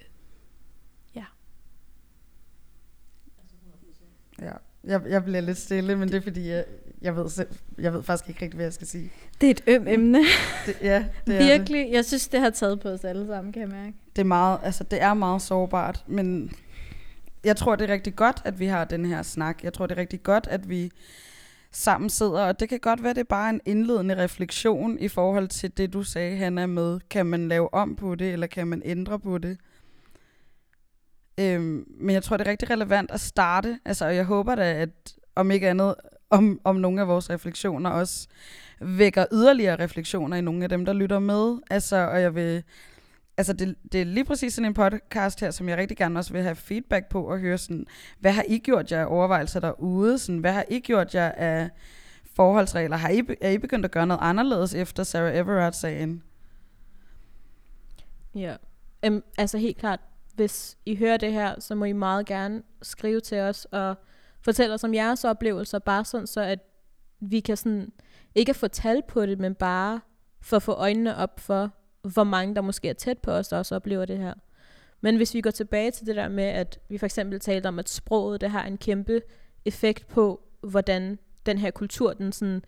Ja. 4.42 4.52
Jeg, 4.84 5.02
jeg 5.10 5.24
bliver 5.24 5.42
lidt 5.42 5.58
stille, 5.58 5.96
men 5.96 6.10
det 6.10 6.16
er 6.16 6.22
fordi, 6.22 6.50
jeg, 6.50 6.66
jeg, 7.02 7.16
ved 7.16 7.30
selv, 7.30 7.48
jeg 7.78 7.94
ved 7.94 8.04
faktisk 8.04 8.30
ikke 8.30 8.42
rigtig, 8.42 8.56
hvad 8.56 8.66
jeg 8.66 8.74
skal 8.74 8.88
sige. 8.88 9.12
Det 9.42 9.48
er 9.48 9.52
et 9.52 9.64
øm 9.68 9.88
emne. 9.88 10.20
Det, 10.66 10.78
ja, 10.82 11.06
det 11.28 11.36
er 11.36 11.40
det. 11.40 11.48
Virkelig. 11.48 11.92
Jeg 11.92 12.06
synes, 12.06 12.28
det 12.28 12.40
har 12.40 12.50
taget 12.50 12.80
på 12.80 12.90
os 12.90 13.04
alle 13.04 13.28
sammen, 13.28 13.54
kan 13.54 13.62
jeg 13.62 13.70
mærke. 13.70 13.94
det 14.16 14.22
er 14.22 14.26
meget, 14.26 14.60
altså 14.64 14.84
det 14.84 15.02
er 15.02 15.14
meget 15.14 15.42
sårbart, 15.42 16.04
men 16.08 16.52
jeg 17.44 17.56
tror, 17.58 17.76
det 17.76 17.90
er 17.90 17.94
rigtig 17.94 18.16
godt, 18.16 18.42
at 18.46 18.60
vi 18.60 18.66
har 18.66 18.86
den 18.86 19.06
her 19.06 19.22
snak. 19.22 19.64
Jeg 19.64 19.74
tror, 19.74 19.88
det 19.88 19.96
er 19.96 20.02
rigtig 20.02 20.24
godt, 20.24 20.48
at 20.48 20.70
vi 20.70 20.92
sammen 21.72 22.10
sidder, 22.10 22.42
og 22.42 22.60
det 22.60 22.70
kan 22.70 22.80
godt 22.80 23.04
være, 23.04 23.14
det 23.14 23.20
er 23.20 23.24
bare 23.30 23.50
en 23.50 23.62
indledende 23.66 24.24
refleksion 24.24 25.00
i 25.00 25.08
forhold 25.08 25.48
til 25.48 25.78
det, 25.78 25.94
du 25.94 26.04
sagde, 26.04 26.38
Hanna, 26.38 26.66
med, 26.66 27.00
kan 27.10 27.26
man 27.26 27.48
lave 27.48 27.74
om 27.74 27.96
på 27.96 28.16
det, 28.16 28.34
eller 28.34 28.48
kan 28.48 28.68
man 28.68 28.82
ændre 28.86 29.20
på 29.20 29.38
det? 29.38 29.58
Øhm, 31.40 31.86
men 32.00 32.14
jeg 32.14 32.24
tror, 32.24 32.38
det 32.38 32.48
er 32.48 32.52
rigtig 32.52 32.70
relevant 32.70 33.12
at 33.12 33.20
starte, 33.20 33.80
altså, 33.86 34.06
og 34.06 34.16
jeg 34.16 34.26
håber 34.26 34.56
da, 34.56 34.74
at 34.74 34.90
om 35.36 35.52
ikke 35.52 35.70
andet, 35.70 35.96
om, 36.30 36.62
om 36.64 36.76
nogle 36.76 37.02
af 37.02 37.08
vores 37.08 37.30
refleksioner 37.30 37.90
også 37.90 38.28
vækker 38.82 39.26
yderligere 39.32 39.84
refleksioner 39.84 40.38
i 40.38 40.42
nogle 40.42 40.64
af 40.64 40.70
dem, 40.70 40.86
der 40.86 40.94
lytter 40.94 41.20
med. 41.20 41.58
Altså, 41.70 41.96
og 41.96 42.22
jeg 42.22 42.36
vil... 42.36 42.64
Altså, 43.38 43.54
det, 43.54 43.76
det 43.92 44.02
er 44.02 44.06
lige 44.06 44.26
præcis 44.26 44.54
sådan 44.54 44.66
en 44.66 44.74
podcast 44.74 45.40
her, 45.40 45.52
som 45.52 45.70
jeg 45.70 45.78
rigtig 45.78 45.98
gerne 45.98 46.20
også 46.20 46.34
vil 46.34 46.42
have 46.42 46.56
feedback 46.56 47.10
på 47.10 47.24
og 47.24 47.40
høre 47.40 47.58
sådan, 47.58 47.86
hvad 48.20 48.32
har 48.32 48.46
I 48.48 48.58
gjort 48.58 48.92
jer 48.92 49.02
af 49.02 49.06
overvejelser 49.10 49.60
derude? 49.60 50.18
Sådan, 50.18 50.40
hvad 50.40 50.54
har 50.54 50.66
I 50.70 50.80
gjort 50.80 51.16
jer 51.16 51.32
af 51.32 51.70
forholdsregler? 52.36 52.98
Har 52.98 53.10
I, 53.10 53.22
er 53.42 53.50
I 53.50 53.58
begyndt 53.58 53.86
at 53.86 53.92
gøre 53.92 54.08
noget 54.08 54.22
anderledes 54.24 54.74
efter 54.74 55.04
Sarah 55.04 55.36
Everard-sagen? 55.36 56.24
Ja. 58.36 58.56
Um, 59.08 59.24
altså 59.38 59.58
helt 59.58 59.78
klart, 59.78 60.00
hvis 60.40 60.78
I 60.86 60.96
hører 60.96 61.18
det 61.18 61.34
her, 61.34 61.60
så 61.60 61.76
må 61.76 61.86
I 61.86 61.92
meget 61.92 62.26
gerne 62.26 62.64
skrive 62.82 63.20
til 63.20 63.40
os 63.40 63.68
og 63.72 63.96
fortælle 64.42 64.74
os 64.74 64.84
om 64.84 64.94
jeres 64.94 65.26
oplevelser, 65.26 65.80
bare 65.80 66.06
sådan 66.06 66.28
så, 66.28 66.42
at 66.42 66.60
vi 67.20 67.40
kan 67.40 67.58
sådan, 67.58 67.92
ikke 68.36 68.54
få 68.54 68.68
tal 68.68 69.02
på 69.08 69.26
det, 69.26 69.40
men 69.40 69.56
bare 69.56 70.02
for 70.42 70.56
at 70.56 70.64
få 70.64 70.72
øjnene 70.72 71.16
op 71.16 71.40
for, 71.40 71.72
hvor 72.02 72.24
mange 72.24 72.56
der 72.56 72.62
måske 72.62 72.90
er 72.90 72.94
tæt 72.94 73.18
på 73.18 73.32
os, 73.32 73.48
der 73.48 73.58
også 73.58 73.76
oplever 73.76 74.06
det 74.06 74.18
her. 74.18 74.34
Men 75.02 75.16
hvis 75.16 75.34
vi 75.34 75.42
går 75.42 75.52
tilbage 75.52 75.92
til 75.92 76.08
det 76.08 76.16
der 76.16 76.28
med, 76.28 76.44
at 76.44 76.80
vi 76.90 76.98
for 76.98 77.06
eksempel 77.06 77.40
talte 77.40 77.68
om, 77.68 77.80
at 77.80 77.90
sproget 77.90 78.42
det 78.42 78.50
har 78.50 78.66
en 78.66 78.78
kæmpe 78.78 79.22
effekt 79.66 80.08
på, 80.08 80.42
hvordan 80.62 81.20
den 81.46 81.58
her 81.58 81.72
kultur, 81.72 82.14
den, 82.14 82.32
sådan, 82.32 82.64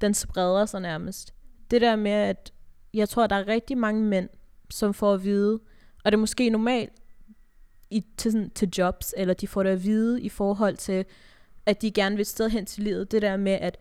den 0.00 0.14
spreder 0.14 0.66
sig 0.66 0.80
nærmest. 0.80 1.34
Det 1.70 1.80
der 1.80 1.96
med, 1.96 2.10
at 2.10 2.52
jeg 2.94 3.08
tror, 3.08 3.24
at 3.24 3.30
der 3.30 3.36
er 3.36 3.48
rigtig 3.48 3.78
mange 3.78 4.02
mænd, 4.02 4.28
som 4.70 4.94
får 4.94 5.14
at 5.14 5.24
vide, 5.24 5.60
og 6.04 6.12
det 6.12 6.16
er 6.16 6.20
måske 6.20 6.50
normalt 6.50 6.92
i, 7.90 8.04
til, 8.16 8.32
sådan, 8.32 8.50
til 8.50 8.72
jobs, 8.78 9.14
eller 9.16 9.34
de 9.34 9.48
får 9.48 9.62
det 9.62 9.70
at 9.70 9.84
vide 9.84 10.22
i 10.22 10.28
forhold 10.28 10.76
til, 10.76 11.04
at 11.66 11.82
de 11.82 11.90
gerne 11.90 12.16
vil 12.16 12.20
et 12.20 12.26
sted 12.26 12.50
hen 12.50 12.66
til 12.66 12.82
livet. 12.82 13.12
Det 13.12 13.22
der 13.22 13.36
med, 13.36 13.52
at 13.52 13.78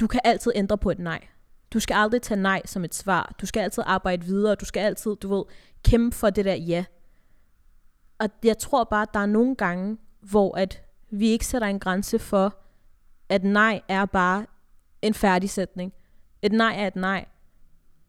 du 0.00 0.06
kan 0.06 0.20
altid 0.24 0.52
ændre 0.54 0.78
på 0.78 0.90
et 0.90 0.98
nej. 0.98 1.26
Du 1.72 1.80
skal 1.80 1.94
aldrig 1.94 2.22
tage 2.22 2.40
nej 2.40 2.62
som 2.64 2.84
et 2.84 2.94
svar. 2.94 3.34
Du 3.40 3.46
skal 3.46 3.60
altid 3.60 3.82
arbejde 3.86 4.24
videre. 4.24 4.54
Du 4.54 4.64
skal 4.64 4.80
altid, 4.80 5.16
du 5.16 5.36
ved, 5.36 5.44
kæmpe 5.84 6.16
for 6.16 6.30
det 6.30 6.44
der 6.44 6.54
ja. 6.54 6.84
Og 8.18 8.28
jeg 8.44 8.58
tror 8.58 8.84
bare, 8.84 9.02
at 9.02 9.14
der 9.14 9.20
er 9.20 9.26
nogle 9.26 9.56
gange, 9.56 9.98
hvor 10.20 10.56
at 10.56 10.82
vi 11.10 11.28
ikke 11.28 11.46
sætter 11.46 11.68
en 11.68 11.78
grænse 11.78 12.18
for, 12.18 12.58
at 13.28 13.44
nej 13.44 13.80
er 13.88 14.06
bare 14.06 14.46
en 15.02 15.14
færdig 15.14 15.50
sætning. 15.50 15.92
Et 16.42 16.52
nej 16.52 16.74
er 16.78 16.86
et 16.86 16.96
nej. 16.96 17.24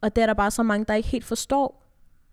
Og 0.01 0.15
det 0.15 0.21
er 0.21 0.25
der 0.25 0.33
bare 0.33 0.51
så 0.51 0.63
mange, 0.63 0.85
der 0.85 0.93
ikke 0.93 1.09
helt 1.09 1.25
forstår. 1.25 1.86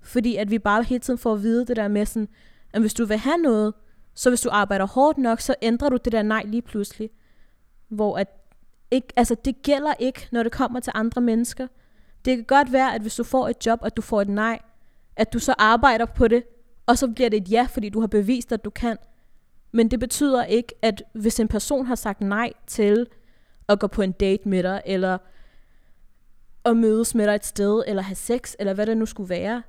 Fordi 0.05 0.37
at 0.37 0.51
vi 0.51 0.59
bare 0.59 0.83
hele 0.83 1.01
tiden 1.01 1.19
får 1.19 1.33
at 1.33 1.43
vide 1.43 1.67
det 1.67 1.77
der 1.77 1.89
med 1.89 2.07
sådan, 2.07 2.29
at 2.73 2.81
hvis 2.81 2.95
du 2.95 3.05
vil 3.05 3.17
have 3.17 3.39
noget, 3.39 3.75
så 4.15 4.31
hvis 4.31 4.41
du 4.41 4.49
arbejder 4.53 4.87
hårdt 4.87 5.19
nok, 5.19 5.41
så 5.41 5.55
ændrer 5.63 5.89
du 5.89 5.97
det 6.05 6.13
der 6.13 6.23
nej 6.23 6.43
lige 6.47 6.63
pludselig. 6.63 7.11
Hvor 7.89 8.19
at 8.19 8.29
ikke, 8.91 9.09
altså 9.17 9.37
det 9.45 9.63
gælder 9.63 9.95
ikke, 9.99 10.29
når 10.33 10.43
det 10.43 10.53
kommer 10.53 10.81
til 10.81 10.93
andre 10.95 11.21
mennesker. 11.21 11.67
Det 12.25 12.37
kan 12.37 12.45
godt 12.45 12.73
være, 12.73 12.95
at 12.95 13.01
hvis 13.01 13.15
du 13.15 13.25
får 13.25 13.49
et 13.49 13.67
job, 13.67 13.79
at 13.83 13.97
du 13.97 14.03
får 14.03 14.21
et 14.21 14.29
nej, 14.29 14.59
at 15.17 15.33
du 15.33 15.39
så 15.39 15.55
arbejder 15.59 16.05
på 16.05 16.29
det, 16.29 16.45
og 16.87 16.99
så 16.99 17.09
bliver 17.09 17.31
det 17.31 17.37
et 17.37 17.51
ja, 17.51 17.67
fordi 17.71 17.89
du 17.89 18.01
har 18.01 18.07
bevist, 18.07 18.53
at 18.53 18.65
du 18.65 18.71
kan. 18.71 18.97
Men 19.73 19.91
det 19.91 20.01
betyder 20.01 20.45
ikke, 20.45 20.75
at 20.83 21.03
hvis 21.13 21.41
en 21.41 21.49
person 21.49 21.87
har 21.87 21.95
sagt 21.95 22.21
nej 22.21 22.53
til 22.67 23.07
at 23.69 23.81
gå 23.81 23.87
på 23.87 24.03
en 24.03 24.13
date 24.13 24.49
med 24.49 24.63
dig, 24.63 24.83
eller 24.87 25.19
at 26.65 26.77
mødes 26.77 27.15
med 27.15 27.27
dig 27.27 27.35
et 27.35 27.45
sted, 27.45 27.83
eller 27.87 28.03
have 28.03 28.17
sex, 28.17 28.55
eller 28.59 28.75
hvad 28.75 28.87
det 28.87 28.97
nu 28.97 29.07
skulle 29.07 29.29
være, 29.29 29.63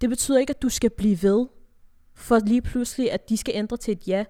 det 0.00 0.08
betyder 0.08 0.38
ikke, 0.38 0.50
at 0.50 0.62
du 0.62 0.68
skal 0.68 0.90
blive 0.90 1.22
ved, 1.22 1.46
for 2.14 2.38
lige 2.38 2.62
pludselig, 2.62 3.12
at 3.12 3.28
de 3.28 3.36
skal 3.36 3.54
ændre 3.56 3.76
til 3.76 3.92
et 3.92 4.08
ja. 4.08 4.24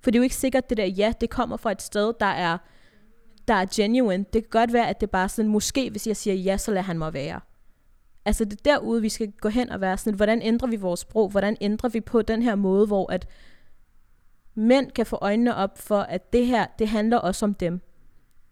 For 0.00 0.10
det 0.10 0.18
er 0.18 0.20
jo 0.20 0.24
ikke 0.24 0.36
sikkert, 0.36 0.64
at 0.64 0.70
det 0.70 0.76
der 0.76 0.86
ja, 0.86 1.12
det 1.20 1.30
kommer 1.30 1.56
fra 1.56 1.72
et 1.72 1.82
sted, 1.82 2.14
der 2.20 2.26
er, 2.26 2.58
der 3.48 3.54
er 3.54 3.66
genuine. 3.74 4.24
Det 4.32 4.42
kan 4.42 4.50
godt 4.50 4.72
være, 4.72 4.88
at 4.88 5.00
det 5.00 5.10
bare 5.10 5.28
sådan, 5.28 5.50
måske 5.50 5.90
hvis 5.90 6.06
jeg 6.06 6.16
siger 6.16 6.34
ja, 6.34 6.56
så 6.56 6.70
lader 6.70 6.82
han 6.82 6.98
mig 6.98 7.12
være. 7.12 7.40
Altså 8.24 8.44
det 8.44 8.52
er 8.52 8.72
derude, 8.72 9.02
vi 9.02 9.08
skal 9.08 9.32
gå 9.32 9.48
hen 9.48 9.70
og 9.70 9.80
være 9.80 9.98
sådan, 9.98 10.16
hvordan 10.16 10.42
ændrer 10.42 10.68
vi 10.68 10.76
vores 10.76 11.00
sprog? 11.00 11.28
Hvordan 11.28 11.56
ændrer 11.60 11.90
vi 11.90 12.00
på 12.00 12.22
den 12.22 12.42
her 12.42 12.54
måde, 12.54 12.86
hvor 12.86 13.12
at 13.12 13.28
mænd 14.54 14.90
kan 14.90 15.06
få 15.06 15.18
øjnene 15.20 15.54
op 15.54 15.78
for, 15.78 16.00
at 16.00 16.32
det 16.32 16.46
her, 16.46 16.66
det 16.78 16.88
handler 16.88 17.16
også 17.16 17.46
om 17.46 17.54
dem. 17.54 17.80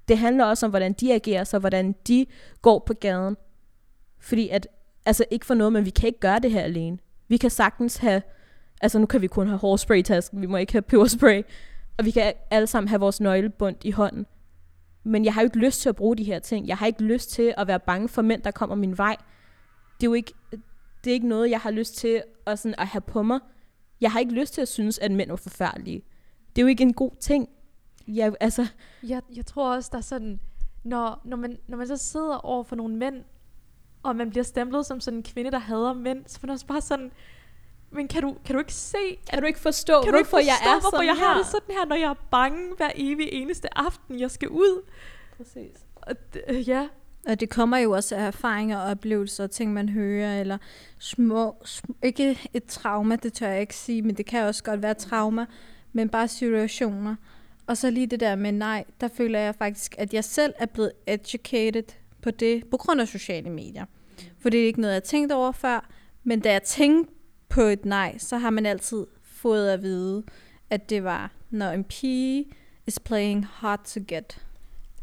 Det 0.09 0.19
handler 0.19 0.45
også 0.45 0.67
om, 0.67 0.71
hvordan 0.71 0.93
de 0.93 1.15
agerer 1.15 1.45
sig, 1.45 1.61
hvordan 1.61 1.95
de 2.09 2.27
går 2.63 2.79
på 2.87 2.95
gaden. 2.95 3.37
Fordi 4.19 4.49
at, 4.49 4.69
altså 5.07 5.25
ikke 5.31 5.47
for 5.47 5.55
noget, 5.55 5.73
men 5.73 5.85
vi 5.85 5.91
kan 5.91 6.07
ikke 6.07 6.21
gøre 6.21 6.39
det 6.39 6.51
her 6.51 6.61
alene. 6.63 6.99
Vi 7.29 7.37
kan 7.37 7.51
sagtens 7.51 7.97
have, 7.97 8.23
altså 8.81 8.99
nu 8.99 9.07
kan 9.07 9.23
vi 9.23 9.27
kun 9.27 9.47
have 9.47 9.59
hårspray-tasken, 9.59 10.41
vi 10.41 10.47
må 10.47 10.57
ikke 10.57 10.73
have 10.73 10.83
peberspray. 10.83 11.43
Og 11.99 12.05
vi 12.05 12.11
kan 12.11 12.33
alle 12.51 12.67
sammen 12.67 12.89
have 12.89 13.01
vores 13.01 13.21
nøglebund 13.21 13.77
i 13.85 13.91
hånden. 13.91 14.27
Men 15.05 15.25
jeg 15.25 15.35
har 15.35 15.41
jo 15.41 15.45
ikke 15.45 15.59
lyst 15.59 15.81
til 15.81 15.89
at 15.89 15.97
bruge 15.97 16.17
de 16.17 16.25
her 16.25 16.39
ting. 16.39 16.69
Jeg 16.69 16.77
har 16.77 16.87
ikke 16.87 17.03
lyst 17.03 17.31
til 17.31 17.55
at 17.57 17.67
være 17.67 17.81
bange 17.81 18.09
for 18.09 18.23
mænd, 18.23 18.43
der 18.43 18.51
kommer 18.51 18.77
min 18.77 18.99
vej. 18.99 19.17
Det 20.01 20.07
er 20.07 20.11
jo 20.11 20.15
ikke, 20.15 20.33
det 21.05 21.11
er 21.11 21.15
ikke 21.15 21.29
noget, 21.29 21.51
jeg 21.51 21.61
har 21.61 21.71
lyst 21.71 21.97
til 21.97 22.23
at, 22.47 22.59
sådan, 22.59 22.75
at 22.79 22.87
have 22.87 23.01
på 23.01 23.23
mig. 23.23 23.41
Jeg 24.01 24.13
har 24.13 24.21
ikke 24.21 24.33
lyst 24.33 24.55
til 24.55 24.61
at 24.61 24.69
synes, 24.69 24.99
at 24.99 25.11
mænd 25.11 25.31
er 25.31 25.37
forfærdelige. 25.37 26.03
Det 26.57 26.63
er 26.63 26.63
jo 26.63 26.69
ikke 26.69 26.83
en 26.83 26.93
god 26.93 27.11
ting. 27.21 27.49
Jeg, 28.09 28.33
altså, 28.41 28.67
Jeg, 29.03 29.23
jeg 29.37 29.47
tror 29.47 29.75
også, 29.75 29.89
der 29.93 29.99
er 29.99 30.03
sådan, 30.03 30.41
når, 30.85 31.21
når, 31.25 31.37
man, 31.37 31.59
når 31.67 31.77
man 31.77 31.87
så 31.87 31.97
sidder 31.97 32.37
over 32.37 32.63
for 32.65 32.77
nogle 32.77 32.97
mænd, 32.97 33.25
og 34.09 34.17
man 34.17 34.31
bliver 34.31 34.45
stemplet 34.45 34.87
som 34.87 35.01
sådan 35.01 35.19
en 35.19 35.23
kvinde, 35.23 35.51
der 35.51 35.59
hader 35.59 35.93
mænd, 35.93 36.25
så 36.27 36.39
er 36.43 36.47
man 36.47 36.53
også 36.55 36.67
bare 36.67 36.81
sådan, 36.81 37.11
men 37.91 38.09
kan 38.09 38.23
du, 38.23 38.37
kan 38.45 38.55
du 38.55 38.59
ikke 38.59 38.75
se, 38.75 38.97
kan 39.31 39.41
du 39.41 39.47
ikke 39.47 39.59
forstå, 39.59 40.03
kan 40.03 40.13
du 40.13 40.19
ikke 40.19 40.31
hvorfor 40.31 40.47
forstå, 40.47 40.47
jeg 40.65 40.71
er 40.71 40.81
hvorfor 40.81 40.97
sådan 40.97 41.07
jeg 41.07 41.15
her? 41.17 41.25
har 41.27 41.39
det 41.39 41.47
sådan 41.47 41.75
her, 41.79 41.85
når 41.87 41.97
jeg 41.97 42.11
er 42.11 42.27
bange 42.31 42.59
hver 42.77 42.91
evig 42.95 43.29
eneste 43.33 43.79
aften, 43.79 44.21
jeg 44.21 44.31
skal 44.31 44.49
ud? 44.49 44.83
Præcis. 45.37 45.77
Og 45.97 46.15
det, 46.35 46.43
øh, 46.49 46.69
ja, 46.69 46.89
Og 47.29 47.41
det 47.41 47.51
kommer 47.51 47.77
jo 47.79 47.91
også 47.91 48.17
af 48.17 48.27
erfaringer 48.27 48.79
og 48.79 48.91
oplevelser, 48.91 49.47
ting 49.47 49.73
man 49.73 49.89
hører, 49.89 50.41
eller 50.41 50.59
små, 50.99 51.57
sm- 51.65 51.95
ikke 52.03 52.39
et 52.55 52.65
trauma, 52.65 53.17
det 53.17 53.33
tør 53.33 53.49
jeg 53.49 53.61
ikke 53.61 53.77
sige, 53.77 54.03
men 54.03 54.15
det 54.17 54.27
kan 54.27 54.45
også 54.45 54.65
godt 54.65 54.83
være 54.83 54.95
trauma, 54.95 55.47
men 55.93 56.09
bare 56.09 56.29
situationer. 56.29 57.17
Og 57.67 57.77
så 57.77 57.91
lige 57.91 58.07
det 58.07 58.21
der 58.21 58.37
med 58.37 58.53
nej, 58.53 58.85
der 59.01 59.09
føler 59.09 59.39
jeg 59.39 59.55
faktisk, 59.55 59.95
at 59.99 60.15
jeg 60.15 60.25
selv 60.25 60.55
er 60.59 60.67
blevet 60.67 60.93
educated 61.07 61.83
på 62.23 62.31
det, 62.31 62.65
på 62.71 62.77
grund 62.77 63.01
af 63.01 63.09
sociale 63.09 63.51
medier. 63.51 63.85
For 64.39 64.51
det 64.51 64.63
er 64.63 64.67
ikke 64.67 64.81
noget, 64.81 64.95
jeg 64.95 65.01
har 65.03 65.07
tænkt 65.07 65.33
over 65.33 65.53
før, 65.53 65.89
men 66.25 66.41
da 66.41 66.53
jeg 66.53 66.63
tænkte 66.63 67.13
på 67.49 67.61
et 67.61 67.85
nej, 67.85 68.19
så 68.19 68.39
har 68.39 68.51
man 68.51 68.67
altid 68.67 69.07
fået 69.23 69.71
at 69.71 69.83
vide, 69.83 70.23
at 70.71 70.91
det 70.91 71.05
var, 71.05 71.31
når 71.51 71.71
en 71.71 71.85
pige 71.85 72.45
is 72.87 73.01
playing 73.01 73.47
hard 73.53 73.85
to 73.85 74.01
get. 74.09 74.39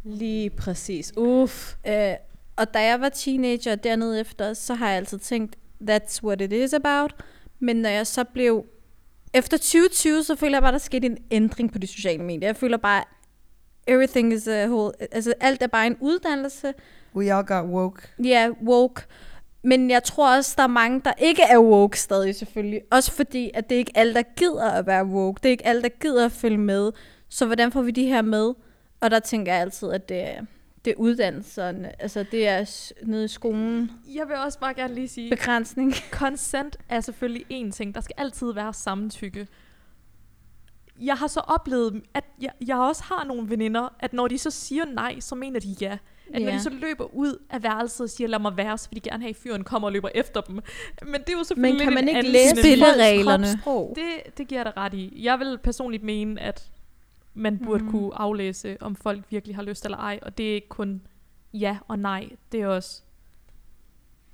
Lige 0.04 0.50
præcis. 0.50 1.14
Uff. 1.18 1.76
Øh, 1.88 2.14
og 2.56 2.74
da 2.74 2.80
jeg 2.80 3.02
var 3.02 3.10
teenager 3.10 3.76
dernede 3.76 4.20
efter, 4.20 4.54
så 4.54 4.74
har 4.74 4.88
jeg 4.88 4.98
altid 4.98 5.18
tænkt, 5.18 5.56
that's 5.90 6.24
what 6.24 6.42
it 6.42 6.54
is 6.54 6.74
about. 6.74 7.16
Men 7.60 7.76
når 7.76 7.90
jeg 7.90 8.08
så 8.08 8.24
blev... 8.24 8.66
Efter 9.34 9.58
2020, 9.58 10.24
så 10.24 10.36
føler 10.36 10.56
jeg 10.56 10.62
bare, 10.62 10.72
der 10.72 10.78
skete 10.78 11.08
en 11.08 11.18
ændring 11.32 11.72
på 11.72 11.78
de 11.78 11.88
sociale 11.88 12.24
medier. 12.24 12.48
Jeg 12.48 12.56
føler 12.56 12.78
bare, 12.78 13.04
everything 13.88 14.34
is 14.34 14.48
a 14.48 14.68
whole... 14.68 14.94
Altså, 15.12 15.34
alt 15.40 15.62
er 15.62 15.68
bare 15.68 15.88
en 15.88 15.98
uddannelse. 16.00 16.74
We 17.16 17.34
all 17.34 17.46
got 17.46 17.66
woke. 17.66 18.02
Ja, 18.20 18.24
yeah, 18.24 18.52
woke. 18.64 19.02
Men 19.64 19.90
jeg 19.90 20.04
tror 20.04 20.36
også, 20.36 20.54
der 20.58 20.64
er 20.64 20.68
mange, 20.68 21.02
der 21.06 21.14
ikke 21.18 21.42
er 21.42 21.60
woke 21.60 22.00
stadig 22.00 22.36
selvfølgelig. 22.36 22.82
Også 22.92 23.12
fordi, 23.12 23.52
at 23.54 23.70
det 23.70 23.76
er 23.76 23.80
ikke 23.80 23.98
alle, 23.98 24.14
der 24.14 24.24
gider 24.36 24.72
at 24.72 24.86
være 24.86 25.06
woke. 25.06 25.40
Det 25.44 25.50
er 25.50 25.52
ikke 25.52 25.66
alle, 25.66 25.82
der 25.82 25.90
gider 25.90 26.26
at 26.26 26.32
følge 26.32 26.58
med. 26.58 26.92
Så 27.30 27.46
hvordan 27.46 27.72
får 27.72 27.82
vi 27.82 27.92
de 27.92 28.06
her 28.06 28.22
med? 28.22 28.54
Og 29.02 29.12
der 29.12 29.20
tænker 29.20 29.54
jeg 29.54 29.62
altid, 29.62 29.92
at 29.92 30.10
det 30.10 30.22
er, 30.22 30.42
det 30.86 30.92
er 30.92 30.96
uddannelserne. 30.98 32.02
Altså, 32.02 32.26
det 32.32 32.48
er 32.48 32.92
nede 33.04 33.26
i 33.26 33.28
skolen. 33.28 33.92
jeg 34.16 34.28
vil 34.28 34.36
også 34.36 34.60
bare 34.60 34.74
gerne 34.74 34.94
lige 34.94 35.08
sige, 35.08 35.30
Begrænsning. 35.30 35.94
consent 36.22 36.78
er 36.90 37.02
selvfølgelig 37.02 37.46
en 37.50 37.72
ting. 37.72 37.96
Der 37.96 38.02
skal 38.02 38.16
altid 38.18 38.54
være 38.54 38.74
samtykke. 38.74 39.48
Jeg 41.02 41.16
har 41.16 41.28
så 41.28 41.40
oplevet, 41.40 42.04
at 42.14 42.24
jeg, 42.42 42.52
jeg 42.68 42.78
også 42.78 43.04
har 43.04 43.24
nogle 43.24 43.50
veninder, 43.50 43.96
at 44.00 44.14
når 44.14 44.28
de 44.28 44.38
så 44.38 44.52
siger 44.52 44.86
nej, 44.86 45.20
så 45.20 45.36
mener 45.36 45.60
de 45.60 45.76
ja. 45.82 45.98
At 46.34 46.42
når 46.42 46.50
Ja. 46.50 46.56
de 46.56 46.62
så 46.62 46.70
løber 46.70 47.16
ud 47.16 47.38
af 47.50 47.64
værelset 47.64 48.02
og 48.04 48.10
siger, 48.10 48.28
lad 48.28 48.40
mig 48.40 48.58
være, 48.58 48.78
så 48.78 48.90
vil 48.90 49.04
de 49.04 49.10
gerne 49.10 49.24
have, 49.24 49.30
at 49.30 49.36
fyren 49.36 49.64
kommer 49.64 49.88
og 49.88 49.92
løber 49.92 50.10
efter 50.16 50.42
dem. 50.42 50.56
Men 51.02 51.14
det 51.14 51.30
er 51.30 51.38
jo 51.38 51.44
selvfølgelig 51.44 51.88
Men 51.88 51.94
kan 51.96 52.06
man 52.06 52.08
ikke 52.08 52.32
læse. 52.32 52.56
Spillereglerne. 52.56 53.48
Det, 53.96 54.38
det 54.38 54.48
giver 54.48 54.64
dig 54.64 54.78
ret 54.78 54.94
i. 54.94 55.20
Jeg 55.24 55.40
vil 55.40 55.58
personligt 55.64 56.04
mene, 56.04 56.42
at 56.42 56.72
man 57.34 57.60
burde 57.60 57.84
mm. 57.84 57.92
kunne 57.92 58.16
aflæse, 58.16 58.78
om 58.80 58.96
folk 58.96 59.24
virkelig 59.30 59.56
har 59.56 59.64
lyst 59.64 59.86
eller 59.86 59.98
ej. 59.98 60.20
Og 60.22 60.38
det 60.38 60.50
er 60.50 60.54
ikke 60.56 60.70
kun 60.70 61.02
ja 61.54 61.78
og 61.88 62.00
nej. 62.00 62.30
Det 62.52 62.62
er 62.62 62.68
også 62.68 63.02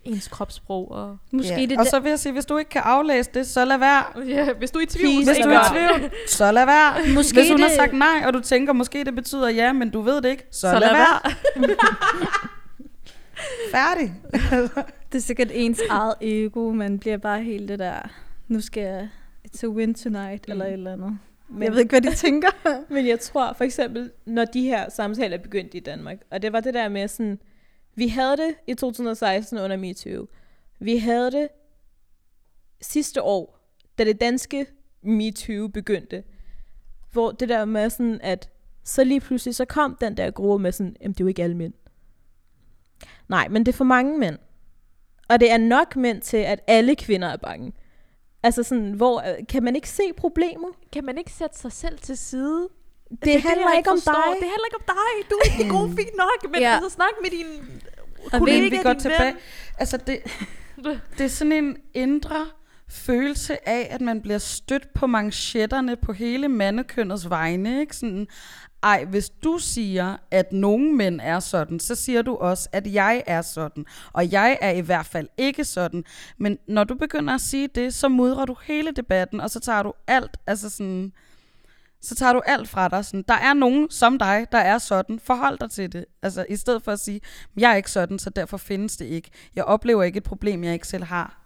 ens 0.03 0.27
kropssprog. 0.27 0.91
Og 0.91 1.17
Måske 1.31 1.53
Ja. 1.55 1.65
det 1.65 1.77
Og 1.79 1.85
så 1.85 1.99
vil 1.99 2.09
jeg 2.09 2.19
sige, 2.19 2.33
hvis 2.33 2.45
du 2.45 2.57
ikke 2.57 2.69
kan 2.69 2.81
aflæse 2.85 3.29
det, 3.33 3.47
så 3.47 3.65
lad 3.65 3.77
være. 3.77 4.03
ja, 4.35 4.53
hvis 4.53 4.71
du 4.71 4.79
er 4.79 4.83
i 4.83 4.85
tvivl, 4.85 5.23
Please, 5.23 5.25
så 5.25 5.31
Hvis 5.33 5.45
du 5.45 5.49
er 5.49 5.95
i 5.95 5.99
tvivl, 5.99 6.11
så 6.27 6.51
lad 6.51 6.65
være. 6.65 6.93
Måske 7.15 7.33
Hvis 7.39 7.49
hun 7.49 7.57
det, 7.59 7.69
har 7.69 7.75
sagt 7.75 7.93
nej, 7.93 8.23
og 8.25 8.33
du 8.33 8.39
tænker, 8.39 8.73
måske 8.73 9.03
det 9.03 9.15
betyder 9.15 9.49
ja, 9.49 9.73
men 9.73 9.89
du 9.89 10.01
ved 10.01 10.21
det 10.21 10.29
ikke, 10.29 10.45
så, 10.51 10.59
Så 10.59 10.67
lad, 10.67 10.79
lad 10.79 10.89
være. 10.91 11.31
Færdig. 13.71 14.13
det 15.11 15.17
er 15.17 15.21
sikkert 15.21 15.47
ens 15.53 15.81
eget 15.89 16.13
ego. 16.21 16.71
Man 16.71 16.99
bliver 16.99 17.17
bare 17.17 17.43
helt 17.43 17.69
det 17.69 17.79
der, 17.79 18.09
nu 18.47 18.61
skal 18.61 18.83
jeg, 18.83 19.09
it's 19.47 19.63
a 19.63 19.67
win 19.67 19.93
tonight, 19.93 20.47
mm. 20.47 20.51
eller 20.51 20.65
et 20.65 20.73
eller 20.73 20.93
andet. 20.93 21.17
Men, 21.49 21.63
Jeg 21.63 21.71
ved 21.71 21.79
ikke, 21.79 21.89
hvad 21.99 22.01
de 22.11 22.15
tænker. 22.15 22.47
men 22.93 23.07
jeg 23.07 23.19
tror 23.19 23.53
for 23.57 23.63
eksempel, 23.63 24.11
når 24.25 24.45
de 24.45 24.61
her 24.61 24.89
samtaler 24.89 25.37
er 25.37 25.41
begyndt 25.41 25.73
i 25.73 25.79
Danmark, 25.79 26.17
og 26.31 26.41
det 26.41 26.53
var 26.53 26.59
det 26.59 26.73
der 26.73 26.89
med 26.89 27.07
sådan, 27.07 27.39
vi 27.99 28.07
havde 28.07 28.37
det 28.37 28.55
i 28.67 28.73
2016 28.73 29.57
under 29.57 29.77
MeToo. 29.77 30.27
Vi 30.79 30.97
havde 30.97 31.31
det 31.31 31.47
sidste 32.81 33.21
år, 33.21 33.59
da 33.97 34.03
det 34.03 34.21
danske 34.21 34.65
MeToo 35.01 35.67
begyndte. 35.67 36.23
Hvor 37.11 37.31
det 37.31 37.49
der 37.49 37.65
med 37.65 37.89
sådan, 37.89 38.21
at 38.21 38.49
så 38.83 39.03
lige 39.03 39.19
pludselig 39.19 39.55
så 39.55 39.65
kom 39.65 39.97
den 40.01 40.17
der 40.17 40.31
gruppe 40.31 40.63
med 40.63 40.71
sådan, 40.71 40.95
jamen 41.01 41.13
det 41.13 41.19
er 41.19 41.23
jo 41.23 41.27
ikke 41.27 41.43
alle 41.43 41.57
mænd. 41.57 41.73
Nej, 43.27 43.47
men 43.47 43.65
det 43.65 43.71
er 43.71 43.77
for 43.77 43.83
mange 43.83 44.17
mænd. 44.17 44.37
Og 45.29 45.39
det 45.39 45.51
er 45.51 45.57
nok 45.57 45.95
mænd 45.95 46.21
til, 46.21 46.37
at 46.37 46.59
alle 46.67 46.95
kvinder 46.95 47.27
er 47.27 47.37
bange. 47.37 47.73
Altså 48.43 48.63
sådan, 48.63 48.91
hvor 48.91 49.19
øh, 49.29 49.47
kan 49.47 49.63
man 49.63 49.75
ikke 49.75 49.89
se 49.89 50.03
problemet? 50.17 50.69
Kan 50.91 51.05
man 51.05 51.17
ikke 51.17 51.31
sætte 51.31 51.57
sig 51.57 51.71
selv 51.71 51.99
til 51.99 52.17
side? 52.17 52.67
Det, 53.09 53.19
det 53.23 53.41
handler 53.41 53.69
jeg 53.69 53.77
ikke 53.77 53.89
om 53.91 53.97
forstår. 53.97 54.13
dig. 54.13 54.39
Det 54.41 54.49
handler 54.49 54.65
ikke 54.65 54.75
om 54.75 54.87
dig. 54.87 55.29
Du 55.29 55.35
er 55.35 55.59
ikke 55.59 55.69
god, 55.71 55.87
fint 55.89 56.15
nok. 56.17 56.51
Men 56.51 56.61
Ja. 56.61 56.73
altså, 56.75 56.89
snak 56.89 57.09
med 57.21 57.29
din 57.29 57.45
Og 58.33 58.39
kollega, 58.39 58.69
vi 58.69 58.77
går 58.83 58.91
din 58.93 58.99
tilbage. 59.01 59.25
ven. 59.25 59.35
Altså, 59.77 59.97
det, 59.97 60.19
det 61.17 61.23
er 61.25 61.27
sådan 61.29 61.51
en 61.51 61.77
indre 61.93 62.45
følelse 62.89 63.69
af, 63.69 63.87
at 63.91 64.01
man 64.01 64.21
bliver 64.21 64.37
stødt 64.37 64.93
på 64.93 65.07
manchetterne 65.07 65.95
på 65.95 66.13
hele 66.13 66.47
mandekønnets 66.47 67.29
vegne. 67.29 67.79
Ikke? 67.79 67.95
Sådan, 67.95 68.27
ej, 68.83 69.05
hvis 69.05 69.29
du 69.29 69.57
siger, 69.57 70.15
at 70.31 70.51
nogle 70.51 70.93
mænd 70.93 71.19
er 71.23 71.39
sådan, 71.39 71.79
så 71.79 71.95
siger 71.95 72.21
du 72.21 72.35
også, 72.35 72.69
at 72.71 72.93
jeg 72.93 73.23
er 73.27 73.41
sådan. 73.41 73.85
Og 74.13 74.31
jeg 74.31 74.57
er 74.61 74.71
i 74.71 74.81
hvert 74.81 75.05
fald 75.05 75.27
ikke 75.37 75.63
sådan. 75.63 76.03
Men 76.37 76.57
når 76.67 76.83
du 76.83 76.95
begynder 76.95 77.33
at 77.33 77.41
sige 77.41 77.67
det, 77.67 77.93
så 77.93 78.07
mudrer 78.07 78.45
du 78.45 78.55
hele 78.63 78.91
debatten, 78.91 79.39
og 79.41 79.49
så 79.49 79.59
tager 79.59 79.83
du 79.83 79.93
alt, 80.07 80.37
altså 80.47 80.69
sådan, 80.69 81.11
så 82.01 82.15
tager 82.15 82.33
du 82.33 82.41
alt 82.45 82.69
fra 82.69 82.87
dig. 82.87 83.05
Sådan, 83.05 83.23
der 83.27 83.33
er 83.33 83.53
nogen 83.53 83.89
som 83.89 84.17
dig, 84.17 84.47
der 84.51 84.57
er 84.57 84.77
sådan. 84.77 85.19
Forhold 85.19 85.57
dig 85.59 85.71
til 85.71 85.93
det. 85.93 86.05
Altså, 86.21 86.45
i 86.49 86.55
stedet 86.55 86.83
for 86.83 86.91
at 86.91 86.99
sige, 86.99 87.21
jeg 87.57 87.71
er 87.71 87.75
ikke 87.75 87.91
sådan, 87.91 88.19
så 88.19 88.29
derfor 88.29 88.57
findes 88.57 88.97
det 88.97 89.05
ikke. 89.05 89.29
Jeg 89.55 89.63
oplever 89.63 90.03
ikke 90.03 90.17
et 90.17 90.23
problem, 90.23 90.63
jeg 90.63 90.73
ikke 90.73 90.87
selv 90.87 91.03
har. 91.03 91.45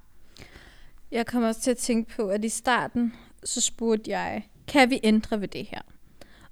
Jeg 1.11 1.25
kommer 1.25 1.47
også 1.47 1.61
til 1.61 1.71
at 1.71 1.77
tænke 1.77 2.15
på, 2.15 2.27
at 2.27 2.45
i 2.45 2.49
starten, 2.49 3.13
så 3.43 3.61
spurgte 3.61 4.11
jeg, 4.11 4.47
kan 4.67 4.89
vi 4.89 4.99
ændre 5.03 5.41
ved 5.41 5.47
det 5.47 5.65
her? 5.65 5.81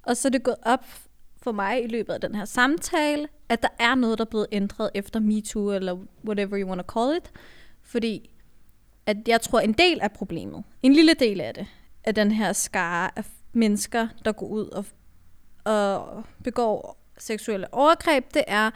Og 0.03 0.17
så 0.17 0.27
er 0.27 0.29
det 0.29 0.43
gået 0.43 0.57
op 0.63 0.85
for 1.41 1.51
mig 1.51 1.83
i 1.83 1.87
løbet 1.87 2.13
af 2.13 2.21
den 2.21 2.35
her 2.35 2.45
samtale, 2.45 3.27
at 3.49 3.61
der 3.61 3.67
er 3.79 3.95
noget, 3.95 4.17
der 4.17 4.25
er 4.25 4.29
blevet 4.29 4.47
ændret 4.51 4.89
efter 4.93 5.19
MeToo, 5.19 5.71
eller 5.71 5.97
whatever 6.25 6.59
you 6.59 6.69
want 6.69 6.81
to 6.87 6.99
call 6.99 7.17
it. 7.17 7.31
Fordi 7.81 8.29
at 9.05 9.17
jeg 9.27 9.41
tror, 9.41 9.59
en 9.59 9.73
del 9.73 10.01
af 10.01 10.11
problemet, 10.11 10.63
en 10.83 10.93
lille 10.93 11.13
del 11.13 11.41
af 11.41 11.53
det, 11.53 11.67
af 12.03 12.15
den 12.15 12.31
her 12.31 12.53
skare 12.53 13.11
af 13.15 13.25
mennesker, 13.53 14.07
der 14.25 14.31
går 14.31 14.47
ud 14.47 14.67
og, 14.67 14.85
og 15.63 16.23
begår 16.43 16.97
seksuelle 17.17 17.73
overgreb, 17.73 18.33
det 18.33 18.43
er, 18.47 18.71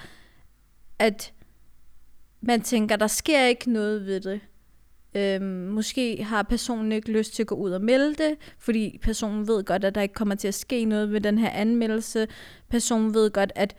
at 0.99 1.33
man 2.41 2.61
tænker, 2.61 2.95
der 2.95 3.07
sker 3.07 3.45
ikke 3.45 3.71
noget 3.71 4.05
ved 4.05 4.19
det. 4.19 4.41
Øhm, 5.15 5.45
måske 5.45 6.23
har 6.23 6.43
personen 6.43 6.91
ikke 6.91 7.11
lyst 7.11 7.33
til 7.33 7.43
at 7.43 7.47
gå 7.47 7.55
ud 7.55 7.71
og 7.71 7.81
melde 7.81 8.15
det, 8.15 8.37
fordi 8.59 8.99
personen 9.01 9.47
ved 9.47 9.63
godt, 9.63 9.83
at 9.83 9.95
der 9.95 10.01
ikke 10.01 10.13
kommer 10.13 10.35
til 10.35 10.47
at 10.47 10.53
ske 10.53 10.85
noget 10.85 11.11
ved 11.11 11.21
den 11.21 11.37
her 11.37 11.49
anmeldelse. 11.49 12.27
Personen 12.69 13.13
ved 13.13 13.31
godt, 13.31 13.51
at 13.55 13.75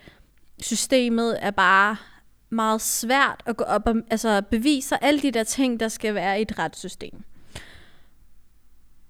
systemet 0.59 1.45
er 1.45 1.51
bare 1.51 1.97
meget 2.51 2.81
svært 2.81 3.43
at 3.47 3.57
gå 3.57 3.65
op 3.65 3.83
og 3.87 3.97
altså 4.11 4.43
bevise 4.51 5.05
alle 5.05 5.21
de 5.21 5.31
der 5.31 5.45
ting, 5.45 5.81
der 5.81 5.89
skal 5.89 6.15
være 6.15 6.39
i 6.39 6.43
et 6.43 6.59
retssystem. 6.59 7.25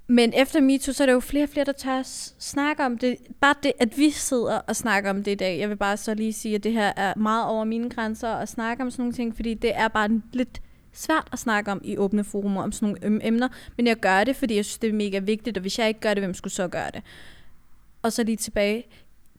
Men 0.08 0.32
efter 0.36 0.60
MeToo, 0.60 0.92
så 0.92 1.04
er 1.04 1.06
der 1.06 1.12
jo 1.12 1.20
flere 1.20 1.44
og 1.44 1.48
flere, 1.48 1.64
der 1.64 1.72
tør 1.72 2.02
snakke 2.38 2.84
om 2.84 2.98
det. 2.98 3.16
Bare 3.40 3.54
det, 3.62 3.72
at 3.80 3.98
vi 3.98 4.10
sidder 4.10 4.58
og 4.58 4.76
snakker 4.76 5.10
om 5.10 5.24
det 5.24 5.30
i 5.30 5.34
dag. 5.34 5.58
Jeg 5.58 5.68
vil 5.68 5.76
bare 5.76 5.96
så 5.96 6.14
lige 6.14 6.32
sige, 6.32 6.54
at 6.54 6.64
det 6.64 6.72
her 6.72 6.92
er 6.96 7.14
meget 7.16 7.46
over 7.46 7.64
mine 7.64 7.90
grænser 7.90 8.28
at 8.28 8.48
snakke 8.48 8.82
om 8.82 8.90
sådan 8.90 9.02
nogle 9.02 9.12
ting, 9.12 9.36
fordi 9.36 9.54
det 9.54 9.76
er 9.76 9.88
bare 9.88 10.20
lidt 10.32 10.62
svært 10.92 11.28
at 11.32 11.38
snakke 11.38 11.72
om 11.72 11.80
i 11.84 11.96
åbne 11.96 12.24
forumer 12.24 12.62
om 12.62 12.72
sådan 12.72 12.96
nogle 13.02 13.26
emner. 13.26 13.48
Men 13.76 13.86
jeg 13.86 13.96
gør 13.96 14.24
det, 14.24 14.36
fordi 14.36 14.56
jeg 14.56 14.64
synes, 14.64 14.78
det 14.78 14.88
er 14.88 14.94
mega 14.94 15.18
vigtigt, 15.18 15.56
og 15.56 15.60
hvis 15.60 15.78
jeg 15.78 15.88
ikke 15.88 16.00
gør 16.00 16.14
det, 16.14 16.22
hvem 16.22 16.34
skulle 16.34 16.54
så 16.54 16.68
gøre 16.68 16.90
det? 16.94 17.02
Og 18.02 18.12
så 18.12 18.22
lige 18.22 18.36
tilbage 18.36 18.84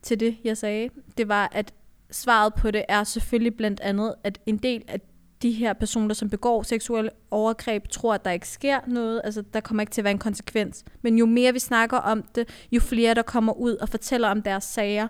til 0.02 0.20
det, 0.20 0.38
jeg 0.44 0.58
sagde. 0.58 0.90
Det 1.18 1.28
var, 1.28 1.50
at 1.52 1.74
svaret 2.12 2.54
på 2.54 2.72
det 2.72 2.86
er 2.90 3.04
selvfølgelig 3.04 3.56
blandt 3.58 3.80
andet, 3.80 4.16
at 4.24 4.40
en 4.46 4.58
del 4.58 4.84
af 4.88 5.02
de 5.42 5.52
her 5.52 5.74
personer, 5.74 6.14
som 6.14 6.30
begår 6.30 6.64
seksuelle 6.64 7.10
overgreb, 7.32 7.88
tror, 7.90 8.14
at 8.14 8.26
der 8.26 8.32
ikke 8.32 8.48
sker 8.48 8.80
noget. 8.88 9.22
Altså, 9.24 9.44
der 9.54 9.60
kommer 9.60 9.82
ikke 9.82 9.92
til 9.92 10.02
at 10.02 10.04
være 10.04 10.12
en 10.12 10.20
konsekvens. 10.20 10.84
Men 11.02 11.18
jo 11.18 11.26
mere 11.26 11.54
vi 11.54 11.60
snakker 11.60 11.98
om 11.98 12.24
det, 12.36 12.68
jo 12.72 12.80
flere, 12.80 13.14
der 13.14 13.22
kommer 13.22 13.54
ud 13.54 13.76
og 13.76 13.90
fortæller 13.90 14.30
om 14.30 14.42
deres 14.42 14.64
sager, 14.64 15.08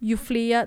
jo 0.00 0.16
flere, 0.16 0.66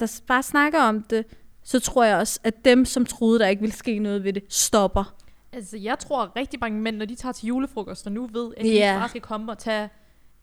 der 0.00 0.20
bare 0.26 0.42
snakker 0.42 0.80
om 0.80 1.02
det, 1.02 1.26
så 1.62 1.80
tror 1.80 2.04
jeg 2.04 2.16
også, 2.16 2.40
at 2.44 2.64
dem, 2.64 2.84
som 2.84 3.06
troede, 3.06 3.38
der 3.38 3.46
ikke 3.46 3.60
ville 3.60 3.76
ske 3.76 3.98
noget 3.98 4.24
ved 4.24 4.32
det, 4.32 4.42
stopper. 4.48 5.14
Altså, 5.52 5.76
jeg 5.76 5.98
tror 5.98 6.22
at 6.22 6.36
rigtig 6.36 6.60
mange 6.60 6.80
mænd, 6.80 6.96
når 6.96 7.04
de 7.04 7.14
tager 7.14 7.32
til 7.32 7.46
julefrokost, 7.46 8.06
og 8.06 8.12
nu 8.12 8.26
ved, 8.26 8.52
at 8.56 8.64
de 8.64 8.76
yeah. 8.76 9.00
bare 9.00 9.08
skal 9.08 9.20
komme 9.20 9.52
og 9.52 9.58
tage 9.58 9.88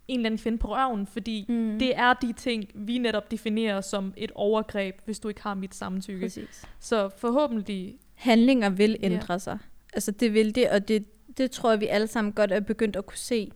en 0.09 0.19
eller 0.19 0.25
anden 0.29 0.37
kvinde 0.41 0.57
på 0.57 0.67
røven, 0.75 1.07
fordi 1.07 1.45
Mm. 1.49 1.79
det 1.79 1.95
er 1.97 2.13
de 2.13 2.33
ting, 2.33 2.65
vi 2.75 2.97
netop 2.97 3.31
definerer 3.31 3.81
som 3.81 4.13
et 4.17 4.31
overgreb, 4.35 4.95
hvis 5.05 5.19
du 5.19 5.27
ikke 5.27 5.41
har 5.41 5.53
mit 5.53 5.75
samtykke. 5.75 6.21
Præcis. 6.25 6.65
Så 6.79 7.09
forhåbentlig, 7.17 7.95
handlinger 8.15 8.69
vil 8.69 8.97
Ja. 9.01 9.05
ændre 9.05 9.39
sig. 9.39 9.57
Altså 9.93 10.11
det 10.11 10.33
vil 10.33 10.55
det, 10.55 10.69
og 10.69 10.87
det, 10.87 11.05
det 11.37 11.51
tror 11.51 11.69
jeg, 11.71 11.79
vi 11.79 11.87
alle 11.87 12.07
sammen 12.07 12.33
godt 12.33 12.51
er 12.51 12.59
begyndt 12.59 12.95
at 12.95 13.05
kunne 13.05 13.17
se. 13.17 13.51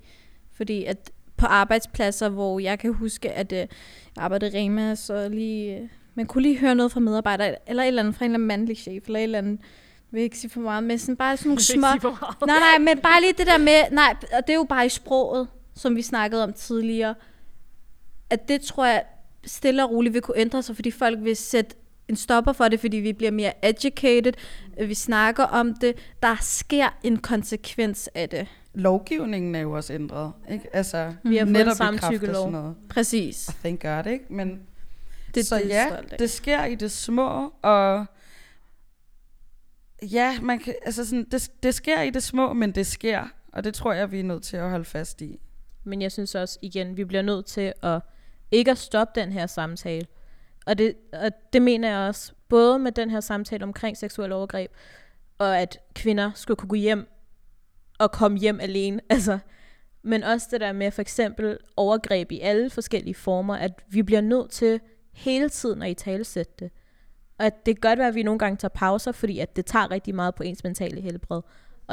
Fordi 0.54 0.84
at 0.86 1.12
på 1.38 1.46
arbejdspladser, 1.46 2.30
hvor 2.30 2.60
jeg 2.60 2.80
kan 2.80 2.94
huske, 2.94 3.32
at 3.32 3.52
øh, 3.52 3.58
jeg 3.58 3.68
arbejdede 4.18 4.52
i 4.52 4.66
Rema, 4.66 4.96
så 4.96 5.30
lige, 5.30 5.78
øh, 5.78 5.88
man 6.16 6.26
kunne 6.26 6.42
lige 6.42 6.58
høre 6.60 6.76
noget 6.76 6.92
fra 6.92 7.00
medarbejdere, 7.00 7.56
eller 7.70 7.84
et 7.84 7.88
eller 7.88 8.02
andet 8.02 8.16
fra 8.16 8.26
en 8.26 8.32
eller 8.32 8.36
anden 8.36 8.48
mandlig 8.48 8.78
chef, 8.78 9.06
eller 9.06 9.20
et 9.20 9.24
eller 9.24 9.38
andet, 9.38 9.60
jeg 10.12 10.18
vil 10.18 10.22
ikke 10.24 10.38
sige 10.38 10.50
for 10.52 10.60
meget, 10.62 10.84
men 10.84 10.98
sådan 11.00 11.18
bare 11.18 11.38
sådan 11.38 11.50
nogle 11.50 11.62
små... 11.74 11.88
Nej, 12.46 12.60
nej, 12.60 12.78
men 12.80 12.98
bare 13.04 13.22
lige 13.22 13.34
det 13.38 13.48
der 13.48 13.58
med, 13.58 13.82
nej, 13.92 14.16
og 14.38 14.48
det 14.48 14.54
er 14.54 14.58
jo 14.58 14.66
bare 14.70 14.86
i 14.86 14.90
sproget, 14.90 15.48
som 15.76 15.96
vi 15.96 16.02
snakkede 16.02 16.44
om 16.44 16.54
tidligere, 16.54 17.16
at 18.30 18.48
det 18.48 18.62
tror 18.62 18.86
jeg 18.86 19.04
stille 19.46 19.84
og 19.84 19.92
roligt 19.92 20.14
vil 20.14 20.22
kunne 20.22 20.38
ændre 20.38 20.64
sig, 20.64 20.76
fordi 20.76 20.92
folk 20.92 21.20
vil 21.24 21.36
sætte 21.36 21.76
en 22.08 22.16
stopper 22.16 22.54
for 22.54 22.68
det, 22.68 22.80
fordi 22.80 22.98
vi 22.98 23.14
bliver 23.14 23.32
mere 23.32 23.66
educated, 23.66 24.34
øh, 24.80 24.90
vi 24.90 24.94
snakker 24.94 25.44
om 25.44 25.74
det, 25.76 25.96
der 26.24 26.36
sker 26.42 26.90
en 27.04 27.18
konsekvens 27.18 28.10
af 28.16 28.30
det. 28.30 28.48
Lovgivningen 28.74 29.56
er 29.56 29.60
jo 29.60 29.72
også 29.72 29.94
ændret. 29.94 30.32
Ikke? 30.52 30.76
Altså, 30.76 31.14
Vi 31.24 31.38
har 31.38 31.46
netop 31.46 31.76
samtykkelov. 31.78 32.36
sådan 32.36 32.52
noget. 32.52 32.76
Præcis. 32.90 33.48
Og 33.48 33.54
thank 33.54 33.82
God, 33.82 34.06
ikke? 34.12 34.26
Men 34.30 34.62
Det, 35.36 35.46
så 35.46 35.58
det 35.58 35.70
ja, 35.70 35.88
stolt 35.90 36.20
det 36.20 36.30
sker 36.30 36.66
i 36.66 36.76
det 36.76 36.92
små, 36.92 37.54
og 37.62 38.06
ja, 40.02 40.40
man 40.42 40.60
kan, 40.60 40.76
altså 40.86 41.06
sådan, 41.06 41.26
det, 41.32 41.52
det 41.64 41.74
sker 41.76 42.02
i 42.02 42.10
det 42.10 42.24
små, 42.24 42.54
men 42.54 42.72
det 42.72 42.88
sker, 42.88 43.24
og 43.54 43.64
det 43.64 43.74
tror 43.74 43.94
jeg, 43.94 44.12
vi 44.12 44.20
er 44.20 44.24
nødt 44.24 44.44
til 44.44 44.58
at 44.58 44.70
holde 44.70 44.86
fast 44.86 45.22
i. 45.22 45.40
Men 45.84 46.02
jeg 46.02 46.12
synes 46.12 46.36
også, 46.36 46.60
igen, 46.62 46.98
vi 46.98 47.04
bliver 47.04 47.22
nødt 47.22 47.46
til 47.46 47.74
at 47.82 48.02
ikke 48.52 48.72
at 48.72 48.78
stoppe 48.78 49.20
den 49.22 49.32
her 49.32 49.48
samtale. 49.48 50.08
Og 50.66 50.78
det, 50.78 50.96
og 51.14 51.32
det 51.54 51.62
mener 51.62 51.90
jeg 51.90 52.08
også, 52.08 52.34
både 52.50 52.80
med 52.80 52.92
den 52.92 53.10
her 53.10 53.20
samtale 53.20 53.64
omkring 53.64 53.98
seksuel 53.98 54.32
overgreb, 54.32 54.72
og 55.38 55.60
at 55.60 55.80
kvinder 55.96 56.32
skulle 56.36 56.58
kunne 56.58 56.70
gå 56.70 56.76
hjem 56.76 57.08
og 58.00 58.12
komme 58.12 58.38
hjem 58.38 58.60
alene. 58.60 59.02
Altså, 59.10 59.40
men 60.06 60.24
også 60.24 60.48
det 60.52 60.62
der 60.62 60.72
med 60.72 60.92
for 60.92 61.02
eksempel 61.02 61.58
overgreb 61.78 62.32
i 62.32 62.40
alle 62.40 62.70
forskellige 62.70 63.16
former, 63.16 63.56
at 63.56 63.84
vi 63.88 64.04
bliver 64.04 64.22
nødt 64.22 64.52
til 64.52 64.80
hele 65.14 65.50
tiden 65.50 65.82
at 65.82 65.90
i 65.90 65.94
talesætte 65.94 66.54
det. 66.60 66.72
Og 67.38 67.46
at 67.46 67.66
det 67.66 67.76
kan 67.76 67.90
godt 67.90 68.00
være, 68.00 68.08
at 68.08 68.16
vi 68.16 68.24
nogle 68.24 68.40
gange 68.40 68.58
tager 68.58 68.70
pauser, 68.70 69.12
fordi 69.12 69.40
at 69.40 69.56
det 69.56 69.66
tager 69.66 69.92
rigtig 69.92 70.16
meget 70.16 70.36
på 70.36 70.44
ens 70.44 70.64
mentale 70.64 71.02
helbred. 71.02 71.42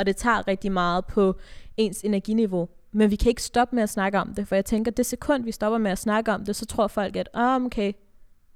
Og 0.01 0.07
det 0.07 0.17
tager 0.17 0.49
rigtig 0.49 0.73
meget 0.73 1.07
på 1.07 1.39
ens 1.77 2.03
energiniveau. 2.05 2.69
Men 2.93 3.11
vi 3.11 3.17
kan 3.17 3.29
ikke 3.29 3.43
stoppe 3.43 3.77
med 3.77 3.83
at 3.83 3.89
snakke 3.89 4.19
om 4.19 4.35
det, 4.35 4.49
for 4.49 4.55
jeg 4.55 4.65
tænker, 4.65 4.91
det 4.91 5.07
sekund, 5.07 5.45
vi 5.45 5.53
stopper 5.53 5.79
med 5.79 5.91
at 5.91 5.99
snakke 5.99 6.33
om 6.33 6.45
det, 6.45 6.57
så 6.57 6.67
tror 6.67 6.87
folk, 6.87 7.17
at 7.17 7.29
oh, 7.35 7.65
okay, 7.65 7.93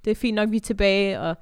det 0.05 0.11
er 0.11 0.15
fint 0.15 0.35
nok, 0.35 0.51
vi 0.51 0.57
er 0.57 0.61
tilbage, 0.61 1.21
og 1.21 1.37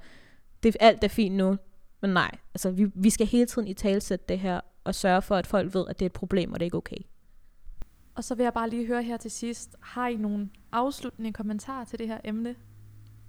det, 0.63 0.77
alt 0.79 1.03
er 1.03 1.07
fint 1.07 1.35
nu. 1.35 1.57
Men 2.01 2.09
nej, 2.09 2.31
altså 2.53 2.71
vi, 2.71 2.91
vi 2.95 3.09
skal 3.09 3.27
hele 3.27 3.45
tiden 3.45 3.67
i 3.67 3.73
talsætte 3.73 4.25
det 4.29 4.39
her, 4.39 4.61
og 4.83 4.95
sørge 4.95 5.21
for, 5.21 5.35
at 5.35 5.47
folk 5.47 5.73
ved, 5.73 5.85
at 5.89 5.99
det 5.99 6.05
er 6.05 6.09
et 6.09 6.13
problem, 6.13 6.53
og 6.53 6.59
det 6.59 6.63
er 6.63 6.67
ikke 6.67 6.77
okay. 6.77 6.97
Og 8.15 8.23
så 8.23 8.35
vil 8.35 8.43
jeg 8.43 8.53
bare 8.53 8.69
lige 8.69 8.87
høre 8.87 9.03
her 9.03 9.17
til 9.17 9.31
sidst, 9.31 9.75
har 9.79 10.07
I 10.07 10.15
nogle 10.15 10.49
afsluttende 10.71 11.33
kommentarer 11.33 11.85
til 11.85 11.99
det 11.99 12.07
her 12.07 12.17
emne? 12.23 12.55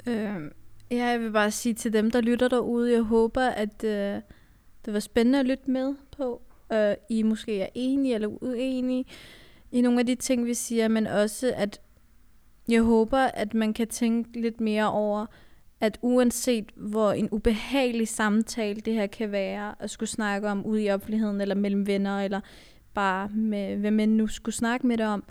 Øh, 0.07 0.51
ja, 0.91 1.07
jeg 1.07 1.21
vil 1.21 1.33
bare 1.33 1.51
sige 1.51 1.75
til 1.75 1.93
dem, 1.93 2.11
der 2.11 2.21
lytter 2.21 2.49
derude, 2.49 2.93
jeg 2.93 3.03
håber, 3.03 3.43
at 3.43 3.85
øh, 3.85 4.21
det 4.85 4.93
var 4.93 5.01
spændende 5.01 5.41
at 5.41 5.47
lytte 5.47 5.71
med 5.71 5.95
på. 6.17 6.43
Øh, 6.73 6.95
I 7.09 7.23
måske 7.23 7.61
er 7.61 7.69
enige 7.75 8.15
eller 8.15 8.29
uenige 8.29 9.05
i 9.73 9.81
nogle 9.81 10.01
af 10.01 10.07
de 10.07 10.15
ting, 10.15 10.47
vi 10.47 10.55
siger, 10.55 10.89
men 10.89 11.07
også, 11.07 11.53
at 11.57 11.81
jeg 12.69 12.83
håber, 12.83 13.19
at 13.19 13.55
man 13.55 13.73
kan 13.75 13.89
tænke 13.89 14.41
lidt 14.41 14.61
mere 14.61 14.93
over, 14.93 15.27
at 15.81 15.99
uanset 16.03 16.73
hvor 16.77 17.13
en 17.13 17.29
ubehagelig 17.31 18.09
samtale 18.09 18.81
det 18.81 18.95
her 18.95 19.07
kan 19.07 19.33
være, 19.33 19.75
at 19.79 19.91
skulle 19.91 20.11
snakke 20.11 20.49
om 20.49 20.67
ude 20.67 20.83
i 20.83 20.91
offentligheden, 20.91 21.41
eller 21.41 21.55
mellem 21.55 21.87
venner, 21.87 22.21
eller 22.21 22.41
bare 22.95 23.29
med, 23.29 23.77
hvem 23.77 23.93
man 23.93 24.09
nu 24.09 24.27
skulle 24.27 24.55
snakke 24.55 24.87
med 24.87 24.99
det 24.99 25.07
om, 25.07 25.25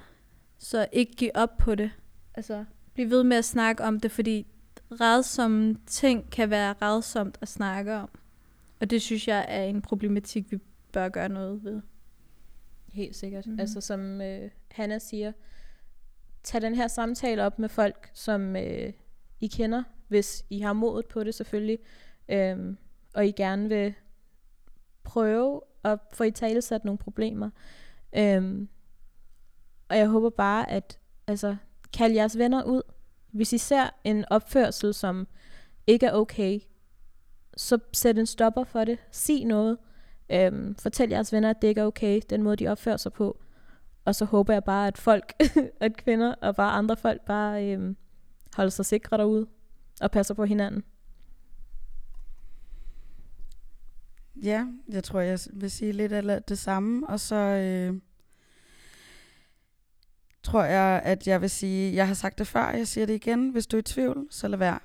Så 0.58 0.88
ikke 0.92 1.14
give 1.14 1.36
op 1.36 1.58
på 1.58 1.76
det. 1.76 1.92
Altså, 2.36 2.66
bliv 2.94 3.10
ved 3.10 3.24
med 3.24 3.38
at 3.38 3.46
snakke 3.46 3.84
om 3.84 4.00
det, 4.00 4.12
fordi 4.12 4.48
redsomme 4.92 5.78
ting 5.88 6.32
kan 6.32 6.50
være 6.50 6.76
redsomt 6.82 7.38
at 7.42 7.48
snakke 7.48 7.94
om. 7.94 8.10
Og 8.82 8.90
det 8.90 9.02
synes 9.02 9.28
jeg 9.28 9.46
er 9.48 9.64
en 9.64 9.82
problematik, 9.82 10.52
vi 10.52 10.58
bør 10.94 11.10
gøre 11.10 11.30
noget 11.30 11.64
ved. 11.64 11.82
Helt 12.88 13.16
sikkert. 13.16 13.46
Mhm. 13.46 13.54
Mm. 13.54 13.60
Altså 13.60 13.82
som 13.82 14.22
øh, 14.22 14.52
Hanna 14.72 15.00
siger, 15.00 15.32
tag 16.44 16.62
den 16.62 16.76
her 16.76 16.88
samtale 16.88 17.44
op 17.44 17.60
med 17.60 17.70
folk, 17.70 18.12
som 18.14 18.56
øh, 18.56 18.94
I 19.40 19.48
kender, 19.48 19.84
hvis 20.08 20.46
I 20.50 20.60
har 20.60 20.74
modet 20.74 21.06
på 21.06 21.24
det 21.24 21.36
selvfølgelig, 21.36 21.80
øhm, 22.30 22.78
og 23.14 23.28
I 23.28 23.32
gerne 23.32 23.70
vil 23.70 23.94
prøve 25.04 25.62
at 25.84 26.00
få 26.14 26.24
i 26.24 26.32
tale 26.32 26.62
sat 26.62 26.86
nogle 26.86 26.98
problemer. 26.98 27.50
Øhm, 28.16 28.70
og 29.90 29.98
jeg 29.98 30.08
håber 30.08 30.30
bare, 30.30 30.70
at 30.70 31.00
altså, 31.28 31.56
kald 31.94 32.14
jeres 32.14 32.38
venner 32.38 32.64
ud. 32.64 32.82
Hvis 33.32 33.54
I 33.54 33.58
ser 33.58 33.90
en 34.04 34.26
opførsel, 34.30 34.94
som 34.94 35.28
ikke 35.88 36.06
er 36.06 36.14
okay, 36.14 36.60
så 37.58 37.80
sæt 37.94 38.18
en 38.18 38.26
stopper 38.26 38.64
for 38.64 38.84
det. 38.84 39.00
Sig 39.12 39.46
noget. 39.46 39.78
Øhm, 40.34 40.76
fortæl 40.76 41.10
jeres 41.10 41.34
venner, 41.34 41.50
at 41.50 41.62
det 41.62 41.68
ikke 41.68 41.82
er 41.82 41.86
okay, 41.86 42.22
den 42.30 42.44
måde, 42.44 42.56
de 42.56 42.68
opfører 42.68 42.98
sig 42.98 43.14
på. 43.14 43.40
Og 44.06 44.16
så 44.16 44.26
håber 44.26 44.54
jeg 44.54 44.64
bare, 44.64 44.88
at 44.88 44.98
folk, 44.98 45.34
at 45.80 45.98
kvinder 45.98 46.36
og 46.42 46.56
bare 46.56 46.72
andre 46.72 46.98
folk 46.98 47.22
bare 47.22 47.68
øhm, 47.68 47.98
holder 48.54 48.70
sig 48.70 48.86
sikre 48.86 49.18
derude 49.18 49.48
og 50.02 50.12
passer 50.12 50.34
på 50.34 50.46
hinanden. 50.46 50.84
Ja, 54.36 54.68
jeg 54.90 55.04
tror, 55.04 55.20
jeg 55.20 55.40
vil 55.54 55.72
sige 55.72 55.92
lidt 55.92 56.12
af 56.12 56.44
det 56.44 56.58
samme. 56.58 57.10
Og 57.10 57.20
så 57.20 57.36
øh, 57.36 58.00
tror 60.44 60.64
jeg, 60.64 61.02
at 61.04 61.28
jeg 61.28 61.42
vil 61.42 61.50
sige, 61.50 61.96
jeg 61.96 62.08
har 62.08 62.14
sagt 62.14 62.40
det 62.40 62.48
før, 62.48 62.70
jeg 62.70 62.88
siger 62.88 63.06
det 63.06 63.14
igen. 63.14 63.50
Hvis 63.50 63.68
du 63.68 63.78
er 63.78 63.80
i 63.80 63.84
tvivl, 63.84 64.28
så 64.30 64.48
lad 64.48 64.58
være. 64.58 64.80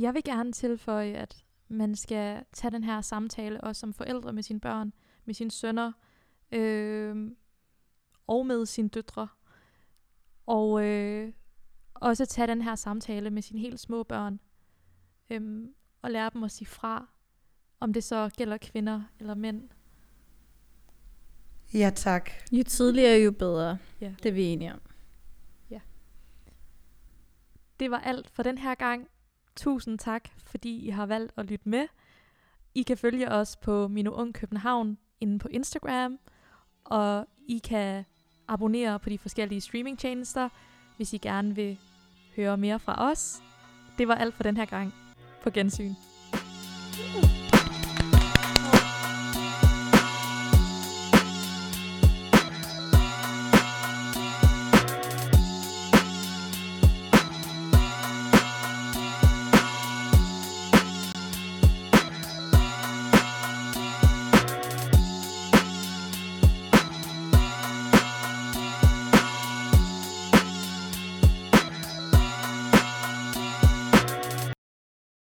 Jeg 0.00 0.14
vil 0.14 0.24
gerne 0.24 0.52
tilføje, 0.52 1.12
at 1.12 1.44
man 1.68 1.96
skal 1.96 2.44
tage 2.52 2.70
den 2.70 2.84
her 2.84 3.00
samtale 3.00 3.60
også 3.60 3.80
som 3.80 3.92
forældre 3.92 4.32
med 4.32 4.42
sine 4.42 4.60
børn, 4.60 4.92
med 5.24 5.34
sine 5.34 5.50
sønner 5.50 5.92
øh, 6.52 7.30
og 8.26 8.46
med 8.46 8.66
sine 8.66 8.88
døtre. 8.88 9.28
Og 10.46 10.84
øh, 10.84 11.32
også 11.94 12.26
tage 12.26 12.46
den 12.46 12.62
her 12.62 12.74
samtale 12.74 13.30
med 13.30 13.42
sine 13.42 13.60
helt 13.60 13.80
små 13.80 14.02
børn 14.02 14.40
øh, 15.30 15.68
og 16.02 16.10
lære 16.10 16.30
dem 16.34 16.44
at 16.44 16.50
sige 16.50 16.68
fra, 16.68 17.08
om 17.80 17.92
det 17.92 18.04
så 18.04 18.30
gælder 18.36 18.58
kvinder 18.58 19.02
eller 19.20 19.34
mænd. 19.34 19.68
Ja, 21.74 21.90
tak. 21.94 22.30
Jo 22.52 22.62
tidligere, 22.62 23.20
jo 23.20 23.30
bedre. 23.32 23.78
Ja. 24.00 24.14
Det 24.22 24.28
er 24.28 24.32
vi 24.32 24.42
enige 24.42 24.72
om. 24.72 24.80
Det 27.80 27.90
var 27.90 27.98
alt 27.98 28.30
for 28.30 28.42
den 28.42 28.58
her 28.58 28.74
gang. 28.74 29.08
Tusind 29.56 29.98
tak, 29.98 30.28
fordi 30.46 30.86
I 30.86 30.90
har 30.90 31.06
valgt 31.06 31.32
at 31.36 31.46
lytte 31.46 31.68
med. 31.68 31.86
I 32.74 32.82
kan 32.82 32.96
følge 32.96 33.30
os 33.30 33.56
på 33.56 33.88
Mino 33.88 34.10
Ung 34.10 34.34
København 34.34 34.98
inde 35.20 35.38
på 35.38 35.48
Instagram, 35.48 36.18
og 36.84 37.26
I 37.48 37.58
kan 37.58 38.04
abonnere 38.48 38.98
på 38.98 39.10
de 39.10 39.18
forskellige 39.18 39.60
streamingtjenester, 39.60 40.48
hvis 40.96 41.12
I 41.12 41.18
gerne 41.18 41.54
vil 41.54 41.78
høre 42.36 42.56
mere 42.56 42.78
fra 42.78 43.10
os. 43.10 43.42
Det 43.98 44.08
var 44.08 44.14
alt 44.14 44.34
for 44.34 44.42
den 44.42 44.56
her 44.56 44.64
gang. 44.64 44.94
På 45.42 45.50
gensyn. 45.50 45.88
Mm. 45.88 47.33